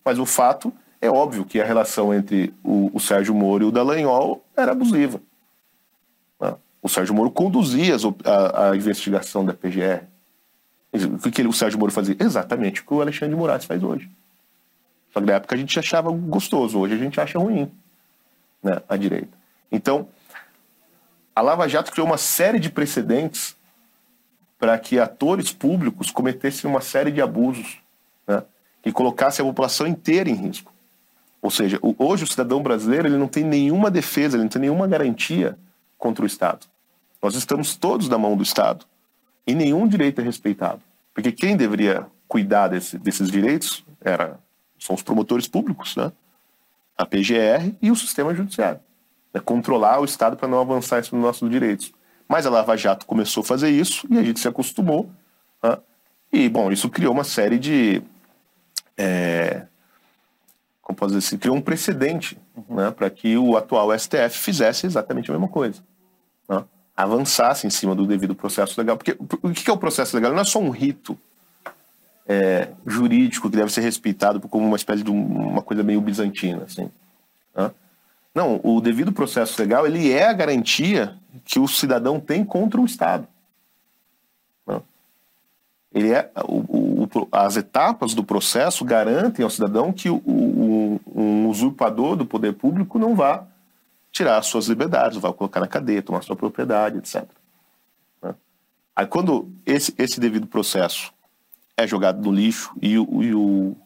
[0.04, 3.72] mas o fato é óbvio que a relação entre o, o Sérgio Moro e o
[3.72, 5.20] Dallagnol era abusiva.
[6.40, 6.54] Né?
[6.80, 10.04] O Sérgio Moro conduzia a, a investigação da PGR.
[10.92, 12.16] O que ele, o Sérgio Moro fazia?
[12.18, 14.08] Exatamente o que o Alexandre de Moraes faz hoje.
[15.12, 17.70] Só que na época a gente achava gostoso, hoje a gente acha ruim,
[18.62, 19.36] né, a direita.
[19.70, 20.08] Então,
[21.34, 23.56] a Lava Jato criou uma série de precedentes
[24.58, 27.78] para que atores públicos cometessem uma série de abusos,
[28.26, 28.42] né,
[28.82, 30.72] que colocassem a população inteira em risco.
[31.40, 34.86] Ou seja, hoje o cidadão brasileiro ele não tem nenhuma defesa, ele não tem nenhuma
[34.86, 35.58] garantia
[35.98, 36.66] contra o Estado.
[37.20, 38.86] Nós estamos todos na mão do Estado
[39.44, 40.80] e nenhum direito é respeitado.
[41.12, 44.38] Porque quem deveria cuidar desse, desses direitos era
[44.78, 46.10] são os promotores públicos, né?
[46.96, 48.80] a PGR e o sistema judiciário.
[49.32, 49.40] Né?
[49.44, 51.92] Controlar o Estado para não avançar sobre os nossos direitos.
[52.28, 55.10] Mas a Lava Jato começou a fazer isso e a gente se acostumou.
[55.62, 55.78] Né?
[56.32, 58.02] E, bom, isso criou uma série de.
[58.96, 59.66] É,
[60.80, 61.38] como posso dizer assim?
[61.38, 62.76] Criou um precedente uhum.
[62.76, 65.82] né, para que o atual STF fizesse exatamente a mesma coisa.
[66.48, 66.64] Né?
[66.96, 68.96] Avançasse em cima do devido processo legal.
[68.96, 70.32] Porque o que é o processo legal?
[70.32, 71.18] Não é só um rito
[72.26, 76.90] é, jurídico que deve ser respeitado como uma espécie de uma coisa meio bizantina, assim.
[77.54, 77.70] Né?
[78.34, 82.84] Não, o devido processo legal ele é a garantia que o cidadão tem contra o
[82.84, 83.28] Estado.
[85.94, 91.48] Ele é o, o, as etapas do processo garantem ao cidadão que o, o, um
[91.48, 93.46] usurpador do poder público não vá
[94.10, 97.24] tirar as suas liberdades, vai colocar na cadeia, tomar sua propriedade, etc.
[98.22, 98.34] Né?
[98.96, 101.12] Aí quando esse, esse devido processo
[101.76, 103.76] é jogado no lixo e, e o,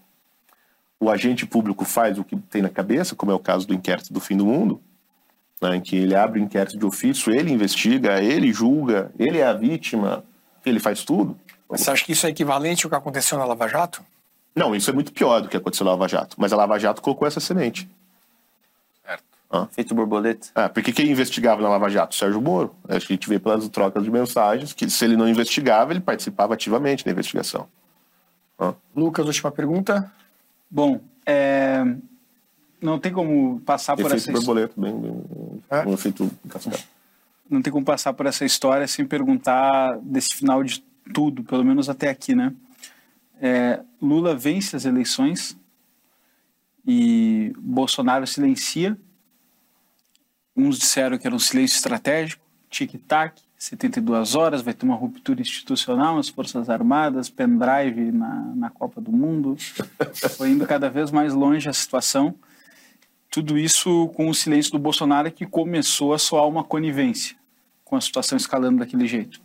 [0.99, 4.13] o agente público faz o que tem na cabeça, como é o caso do inquérito
[4.13, 4.81] do fim do mundo,
[5.61, 9.47] né, em que ele abre o inquérito de ofício, ele investiga, ele julga, ele é
[9.47, 10.25] a vítima,
[10.65, 11.39] ele faz tudo.
[11.69, 14.03] Mas você acha que isso é equivalente ao que aconteceu na Lava Jato?
[14.55, 16.37] Não, isso é muito pior do que aconteceu na Lava Jato.
[16.39, 17.89] Mas a Lava Jato colocou essa semente.
[19.05, 19.25] Certo.
[19.51, 19.67] Ah.
[19.71, 20.49] Feito borboleta.
[20.55, 22.15] É, porque quem investigava na Lava Jato?
[22.15, 22.75] Sérgio Moro.
[22.89, 26.01] Acho que a gente vê pelas trocas de mensagens que se ele não investigava, ele
[26.01, 27.69] participava ativamente da investigação.
[28.59, 28.73] Ah.
[28.95, 30.11] Lucas, última pergunta.
[30.71, 31.83] Bom, é...
[32.81, 35.87] não tem como passar efeito por essa borboleta, bem, bem é?
[35.87, 36.85] um efeito cascata.
[37.49, 40.83] Não tem como passar por essa história sem perguntar desse final de
[41.13, 42.53] tudo, pelo menos até aqui, né?
[43.41, 45.57] É, Lula vence as eleições
[46.87, 48.99] e Bolsonaro silencia.
[50.57, 56.17] Uns disseram que era um silêncio estratégico, tic-tac, 72 horas, vai ter uma ruptura institucional
[56.17, 59.57] nas Forças Armadas, pendrive na, na Copa do Mundo.
[60.37, 62.35] Foi indo cada vez mais longe a situação.
[63.31, 67.37] Tudo isso com o silêncio do Bolsonaro que começou a soar uma conivência
[67.85, 69.41] com a situação escalando daquele jeito.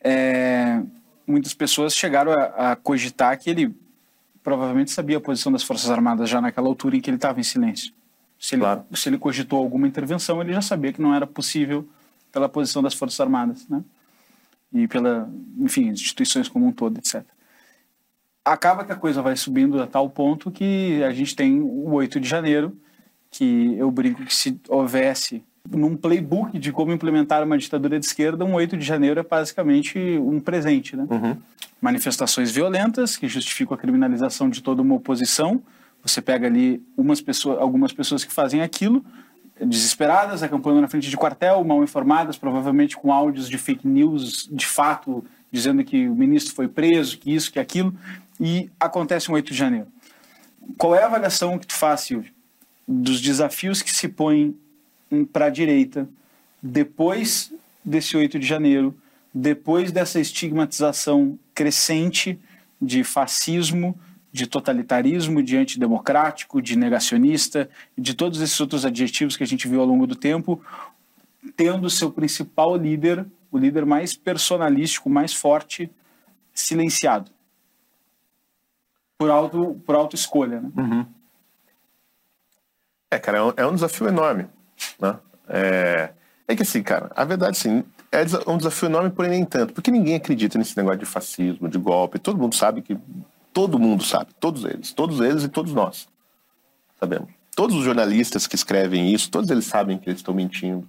[0.00, 0.82] É,
[1.26, 3.74] muitas pessoas chegaram a, a cogitar que ele
[4.42, 7.42] provavelmente sabia a posição das Forças Armadas já naquela altura em que ele estava em
[7.42, 7.92] silêncio.
[8.38, 8.84] Se ele, claro.
[8.94, 11.88] se ele cogitou alguma intervenção, ele já sabia que não era possível
[12.36, 13.82] pela posição das Forças Armadas, né?
[14.70, 15.26] E pela,
[15.58, 17.24] enfim, instituições como um todo, etc.
[18.44, 22.20] Acaba que a coisa vai subindo a tal ponto que a gente tem o 8
[22.20, 22.76] de janeiro,
[23.30, 28.44] que eu brinco que se houvesse num playbook de como implementar uma ditadura de esquerda,
[28.44, 31.06] um 8 de janeiro é basicamente um presente, né?
[31.10, 31.38] Uhum.
[31.80, 35.62] Manifestações violentas que justificam a criminalização de toda uma oposição.
[36.02, 39.02] Você pega ali umas pessoas, algumas pessoas que fazem aquilo,
[39.60, 44.66] desesperadas, acampando na frente de quartel, mal informadas, provavelmente com áudios de fake news, de
[44.66, 47.94] fato, dizendo que o ministro foi preso, que isso, que aquilo,
[48.38, 49.86] e acontece um 8 de janeiro.
[50.76, 52.32] Qual é a avaliação que tu faz, Silvio,
[52.86, 54.56] dos desafios que se põem
[55.32, 56.08] para a direita
[56.62, 57.52] depois
[57.84, 58.94] desse 8 de janeiro,
[59.32, 62.38] depois dessa estigmatização crescente
[62.80, 63.98] de fascismo,
[64.36, 69.80] de totalitarismo, de antidemocrático, de negacionista, de todos esses outros adjetivos que a gente viu
[69.80, 70.62] ao longo do tempo,
[71.56, 75.90] tendo seu principal líder o líder mais personalístico, mais forte,
[76.52, 77.30] silenciado.
[79.16, 80.70] Por auto, por auto escolha, né?
[83.10, 84.48] É, cara, é um, é um desafio enorme,
[85.00, 85.18] né?
[85.48, 86.12] É,
[86.46, 87.82] é que assim, cara, a verdade, sim,
[88.12, 91.78] é um desafio enorme, porém nem tanto, porque ninguém acredita nesse negócio de fascismo, de
[91.78, 92.98] golpe, todo mundo sabe que,
[93.56, 96.06] todo mundo sabe, todos eles, todos eles e todos nós,
[97.00, 97.30] sabemos.
[97.54, 100.82] Todos os jornalistas que escrevem isso, todos eles sabem que eles estão mentindo,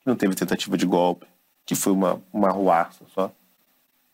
[0.00, 1.26] que não teve tentativa de golpe,
[1.66, 3.30] que foi uma, uma ruaça só,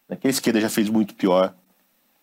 [0.08, 0.16] né?
[0.16, 1.54] que a esquerda já fez muito pior,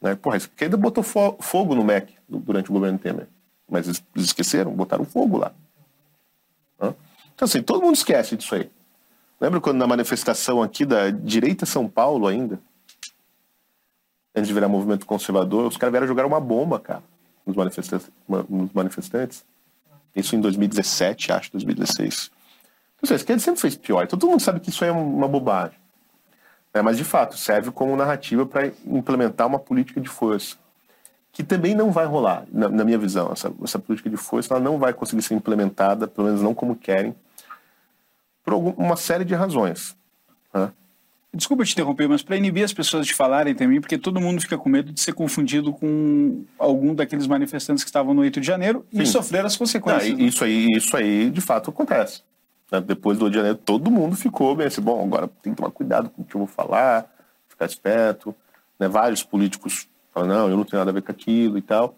[0.01, 0.15] né?
[0.15, 3.29] Porra, a esquerda botou fo- fogo no MEC du- durante o governo Temer.
[3.69, 5.53] Mas eles esqueceram, botaram fogo lá.
[6.79, 8.69] Então, assim, todo mundo esquece disso aí.
[9.39, 12.59] Lembra quando na manifestação aqui da direita São Paulo ainda,
[14.37, 17.03] antes de virar movimento conservador, os caras vieram jogar uma bomba, cara,
[17.45, 18.09] nos manifestantes.
[18.27, 19.43] Nos manifestantes.
[20.15, 22.31] Isso em 2017, acho, 2016.
[22.95, 24.03] Então, assim, a esquerda sempre fez pior.
[24.03, 25.77] Então, todo mundo sabe que isso é uma bobagem.
[26.73, 26.81] né?
[26.81, 30.55] Mas, de fato, serve como narrativa para implementar uma política de força
[31.31, 33.31] que também não vai rolar, na, na minha visão.
[33.31, 36.75] Essa, essa política de força ela não vai conseguir ser implementada, pelo menos não como
[36.75, 37.15] querem,
[38.43, 39.95] por uma série de razões.
[40.51, 40.71] né?
[41.33, 44.57] Desculpa te interromper, mas para inibir as pessoas de falarem também, porque todo mundo fica
[44.57, 48.85] com medo de ser confundido com algum daqueles manifestantes que estavam no 8 de janeiro
[48.91, 49.11] e Sim.
[49.11, 50.07] sofrer as Não, consequências.
[50.07, 50.23] e- né?
[50.23, 52.23] isso, aí, isso aí, de fato, acontece.
[52.71, 52.79] né?
[52.81, 55.71] Depois do Rio de Janeiro, todo mundo ficou bem assim, bom, agora tem que tomar
[55.71, 57.05] cuidado com o que eu vou falar,
[57.47, 58.33] ficar esperto.
[58.79, 58.87] Né?
[58.87, 61.95] Vários políticos falam, não, eu não tenho nada a ver com aquilo e tal.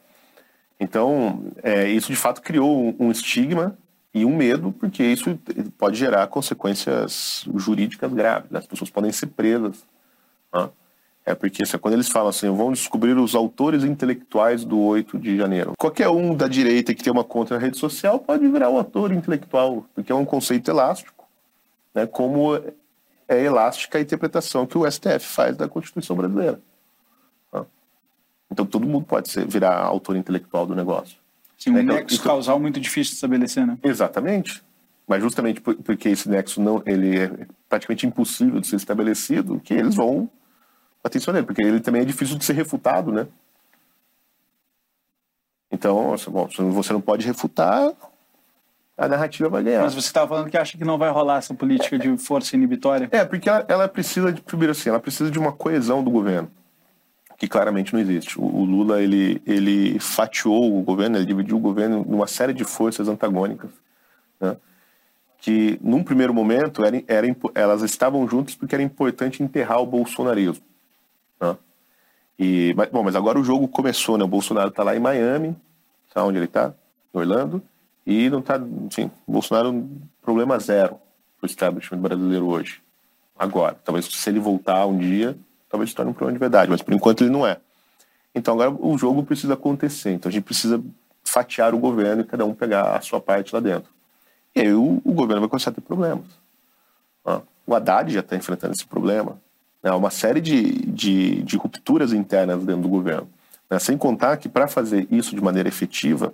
[0.79, 3.77] Então, é, isso de fato criou um estigma
[4.19, 5.37] e um medo, porque isso
[5.77, 8.49] pode gerar consequências jurídicas graves.
[8.51, 8.59] né?
[8.59, 9.85] As pessoas podem ser presas.
[10.53, 10.69] né?
[11.25, 15.37] É porque se- quando eles falam assim, vão descobrir os autores intelectuais do 8 de
[15.37, 15.73] janeiro.
[15.77, 19.11] Qualquer um da direita que tem uma conta na rede social pode virar o autor
[19.11, 21.27] intelectual, porque é um conceito elástico,
[21.93, 22.07] né?
[22.07, 22.55] como
[23.27, 26.59] é elástica a interpretação que o STF faz da Constituição brasileira.
[27.53, 27.63] né?
[28.49, 31.18] Então todo mundo pode ser, virar autor intelectual do negócio.
[31.59, 33.77] Sim, um Então, nexo isso- causal muito difícil de estabelecer, né?
[33.83, 34.63] Exatamente.
[35.05, 39.73] Mas justamente por- porque esse nexo não, ele é praticamente impossível de ser estabelecido, que
[39.73, 40.29] eles vão
[41.03, 43.27] atenção nele, porque ele também é difícil de ser refutado, né?
[45.71, 47.91] Então, bom, se você não pode refutar,
[48.97, 49.81] a narrativa vai ganhar.
[49.83, 53.07] Mas você estava falando que acha que não vai rolar essa política de força inibitória.
[53.11, 56.51] É, porque ela, ela precisa de, primeiro assim, ela precisa de uma coesão do governo,
[57.39, 58.37] que claramente não existe.
[58.37, 62.65] O, o Lula, ele, ele fatiou o governo, ele dividiu o governo numa série de
[62.65, 63.71] forças antagônicas,
[64.39, 64.57] né?
[65.37, 67.25] que num primeiro momento era, era,
[67.55, 70.65] elas estavam juntas porque era importante enterrar o bolsonarismo.
[71.39, 71.55] né?
[72.37, 74.25] E, mas, bom, mas agora o jogo começou, né?
[74.25, 75.55] O Bolsonaro está lá em Miami,
[76.13, 76.73] sabe onde ele está?
[77.13, 77.63] Em Orlando,
[78.05, 79.89] e não está, enfim, Bolsonaro
[80.21, 80.99] problema zero
[81.37, 82.81] para o establishment brasileiro hoje.
[83.37, 85.37] Agora, talvez se ele voltar um dia,
[85.69, 87.57] talvez se torne um problema de verdade, mas por enquanto ele não é.
[88.33, 90.81] Então agora o jogo precisa acontecer, então a gente precisa
[91.23, 93.89] fatiar o governo e cada um pegar a sua parte lá dentro.
[94.55, 96.25] E aí o, o governo vai começar a ter problemas.
[97.25, 99.39] Ah, O Haddad já está enfrentando esse problema.
[99.83, 99.91] né?
[99.91, 103.29] Uma série de, de, de rupturas internas dentro do governo.
[103.69, 103.77] né?
[103.77, 106.33] Sem contar que para fazer isso de maneira efetiva,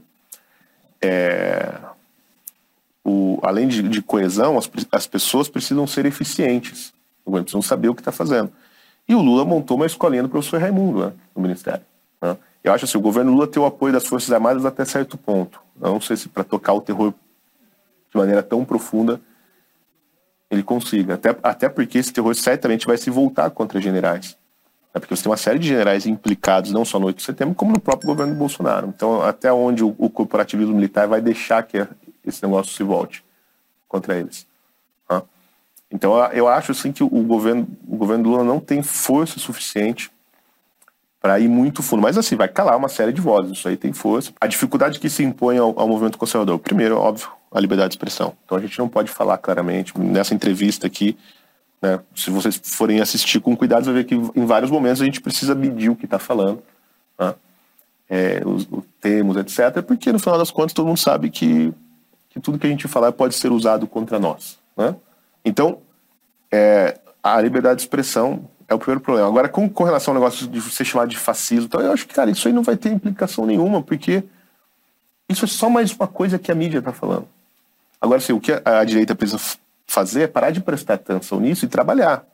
[1.02, 1.74] é,
[3.04, 6.94] o, além de, de coesão, as, as pessoas precisam ser eficientes.
[7.26, 8.52] O governo precisa saber o que está fazendo.
[9.08, 11.86] E o Lula montou uma escolinha do professor Raimundo né, no Ministério.
[12.22, 12.38] né?
[12.64, 15.62] Eu acho assim, o governo Lula tem o apoio das Forças Armadas até certo ponto.
[15.80, 17.14] Eu não sei se para tocar o terror
[18.10, 19.22] de maneira tão profunda
[20.50, 21.16] ele consiga.
[21.16, 24.38] Até, até porque esse terror certamente vai se voltar contra generais.
[24.94, 27.54] É porque você tem uma série de generais implicados, não só no 8 de setembro,
[27.54, 28.88] como no próprio governo Bolsonaro.
[28.88, 31.86] Então, até onde o, o corporativismo militar vai deixar que
[32.26, 33.24] esse negócio se volte
[33.88, 34.48] contra eles.
[35.96, 40.12] Então, eu acho assim, que o governo, o governo Lula não tem força suficiente
[41.22, 42.02] para ir muito fundo.
[42.02, 44.34] Mas assim, vai calar uma série de vozes, isso aí tem força.
[44.40, 48.34] A dificuldade que se impõe ao, ao movimento conservador, primeiro, óbvio, a liberdade de expressão.
[48.44, 49.98] Então a gente não pode falar claramente.
[49.98, 51.18] Nessa entrevista aqui,
[51.82, 55.22] né, se vocês forem assistir com cuidado, vai ver que em vários momentos a gente
[55.22, 56.62] precisa medir o que está falando,
[57.18, 57.34] né?
[58.10, 59.82] é, os, os termos, etc.
[59.82, 61.74] Porque no final das contas todo mundo sabe que,
[62.30, 64.60] que tudo que a gente falar pode ser usado contra nós.
[64.76, 64.94] Né?
[65.46, 65.80] Então,
[66.56, 69.28] é, a liberdade de expressão é o primeiro problema.
[69.28, 72.14] Agora, com, com relação ao negócio de ser chamado de fascismo, então, eu acho que,
[72.14, 74.24] cara, isso aí não vai ter implicação nenhuma, porque
[75.28, 77.28] isso é só mais uma coisa que a mídia está falando.
[78.00, 79.42] Agora, assim, o que a, a direita precisa
[79.86, 82.26] fazer é parar de prestar atenção nisso e trabalhar.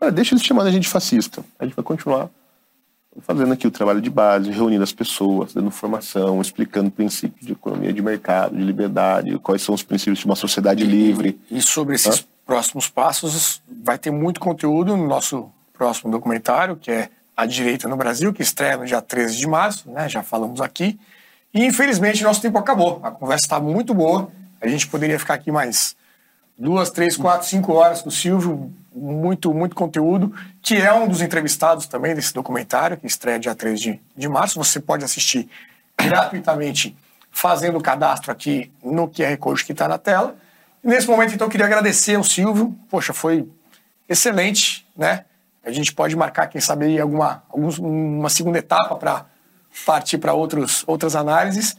[0.00, 1.42] Olha, deixa eles chamando a gente de fascista.
[1.58, 2.28] A gente vai continuar
[3.22, 7.92] fazendo aqui o trabalho de base, reunindo as pessoas, dando formação, explicando princípios de economia
[7.92, 11.40] de mercado, de liberdade, quais são os princípios de uma sociedade livre.
[11.50, 12.26] E sobre esses?
[12.46, 17.96] Próximos passos, vai ter muito conteúdo no nosso próximo documentário, que é A Direita no
[17.96, 20.08] Brasil, que estreia no dia 13 de março, né?
[20.08, 20.98] Já falamos aqui.
[21.52, 23.00] E infelizmente nosso tempo acabou.
[23.02, 24.30] A conversa está muito boa.
[24.60, 25.96] A gente poderia ficar aqui mais
[26.56, 31.20] duas, três, quatro, cinco horas com o Silvio, muito, muito conteúdo, que é um dos
[31.20, 34.58] entrevistados também desse documentário, que estreia dia 3 de, de março.
[34.62, 35.48] Você pode assistir
[35.98, 36.96] gratuitamente
[37.30, 40.36] fazendo o cadastro aqui no QR Code que está na tela.
[40.86, 42.72] Nesse momento, então, eu queria agradecer ao Silvio.
[42.88, 43.48] Poxa, foi
[44.08, 45.24] excelente, né?
[45.64, 49.26] A gente pode marcar, quem sabe, alguma, alguns, uma segunda etapa para
[49.84, 51.76] partir para outras análises.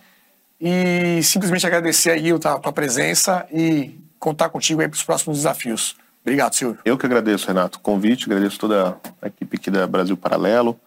[0.60, 5.96] E simplesmente agradecer aí a tua presença e contar contigo aí para os próximos desafios.
[6.22, 6.82] Obrigado, Silvio.
[6.84, 10.78] Eu que agradeço, Renato, o convite, agradeço toda a equipe aqui da Brasil Paralelo.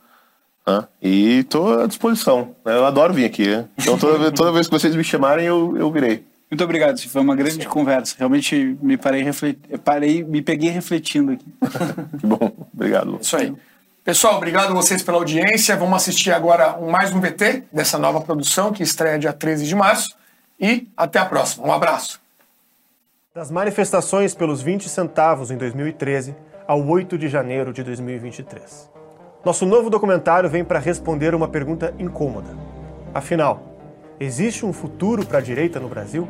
[0.67, 0.87] Né?
[1.01, 2.55] E estou à disposição.
[2.67, 3.49] Eu adoro vir aqui.
[3.49, 3.67] Né?
[3.79, 6.29] Então, toda, toda vez que vocês me chamarem, eu, eu virei.
[6.51, 7.69] Muito obrigado, foi uma grande Sim.
[7.69, 8.17] conversa.
[8.19, 9.57] Realmente me parei, reflet...
[9.85, 11.47] parei, me peguei refletindo aqui.
[12.19, 13.19] que bom, obrigado.
[13.21, 13.55] Isso aí.
[14.03, 15.77] Pessoal, obrigado a vocês pela audiência.
[15.77, 20.17] Vamos assistir agora mais um VT dessa nova produção que estreia dia 13 de março.
[20.59, 21.69] E até a próxima.
[21.69, 22.21] Um abraço.
[23.33, 26.35] Das manifestações pelos 20 centavos em 2013
[26.67, 28.91] ao 8 de janeiro de 2023.
[29.45, 32.57] Nosso novo documentário vem para responder uma pergunta incômoda.
[33.15, 33.77] Afinal,
[34.19, 36.29] existe um futuro para a direita no Brasil?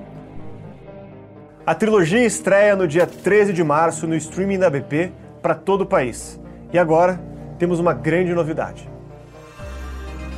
[1.66, 5.12] A trilogia estreia no dia 13 de março no streaming da BP
[5.42, 6.40] para todo o país.
[6.72, 7.20] E agora
[7.58, 8.88] temos uma grande novidade.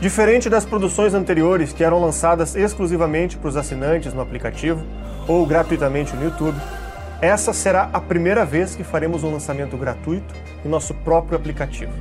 [0.00, 4.84] Diferente das produções anteriores que eram lançadas exclusivamente para os assinantes no aplicativo,
[5.28, 6.60] ou gratuitamente no YouTube,
[7.20, 10.34] essa será a primeira vez que faremos um lançamento gratuito
[10.64, 11.92] no nosso próprio aplicativo.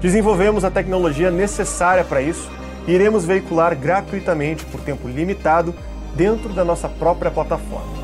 [0.00, 2.50] Desenvolvemos a tecnologia necessária para isso
[2.88, 5.72] e iremos veicular gratuitamente por tempo limitado
[6.16, 8.01] dentro da nossa própria plataforma.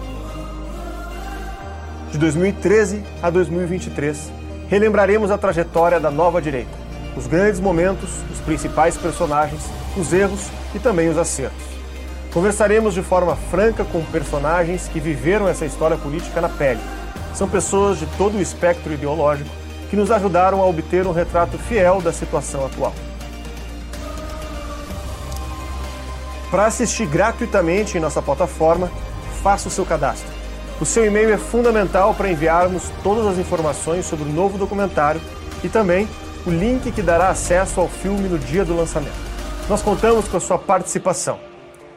[2.10, 4.32] De 2013 a 2023,
[4.68, 6.70] relembraremos a trajetória da nova direita,
[7.14, 9.62] os grandes momentos, os principais personagens,
[9.94, 11.66] os erros e também os acertos.
[12.32, 16.80] Conversaremos de forma franca com personagens que viveram essa história política na pele.
[17.34, 19.50] São pessoas de todo o espectro ideológico
[19.90, 22.94] que nos ajudaram a obter um retrato fiel da situação atual.
[26.50, 28.90] Para assistir gratuitamente em nossa plataforma,
[29.42, 30.37] faça o seu cadastro.
[30.80, 35.20] O seu e-mail é fundamental para enviarmos todas as informações sobre o novo documentário
[35.64, 36.08] e também
[36.46, 39.28] o link que dará acesso ao filme no dia do lançamento.
[39.68, 41.40] Nós contamos com a sua participação.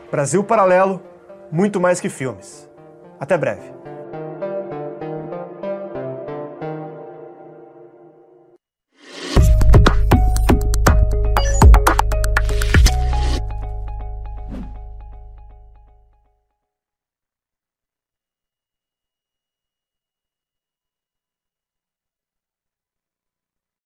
[0.09, 1.01] Brasil Paralelo,
[1.51, 2.67] muito mais que filmes.
[3.19, 3.80] Até breve.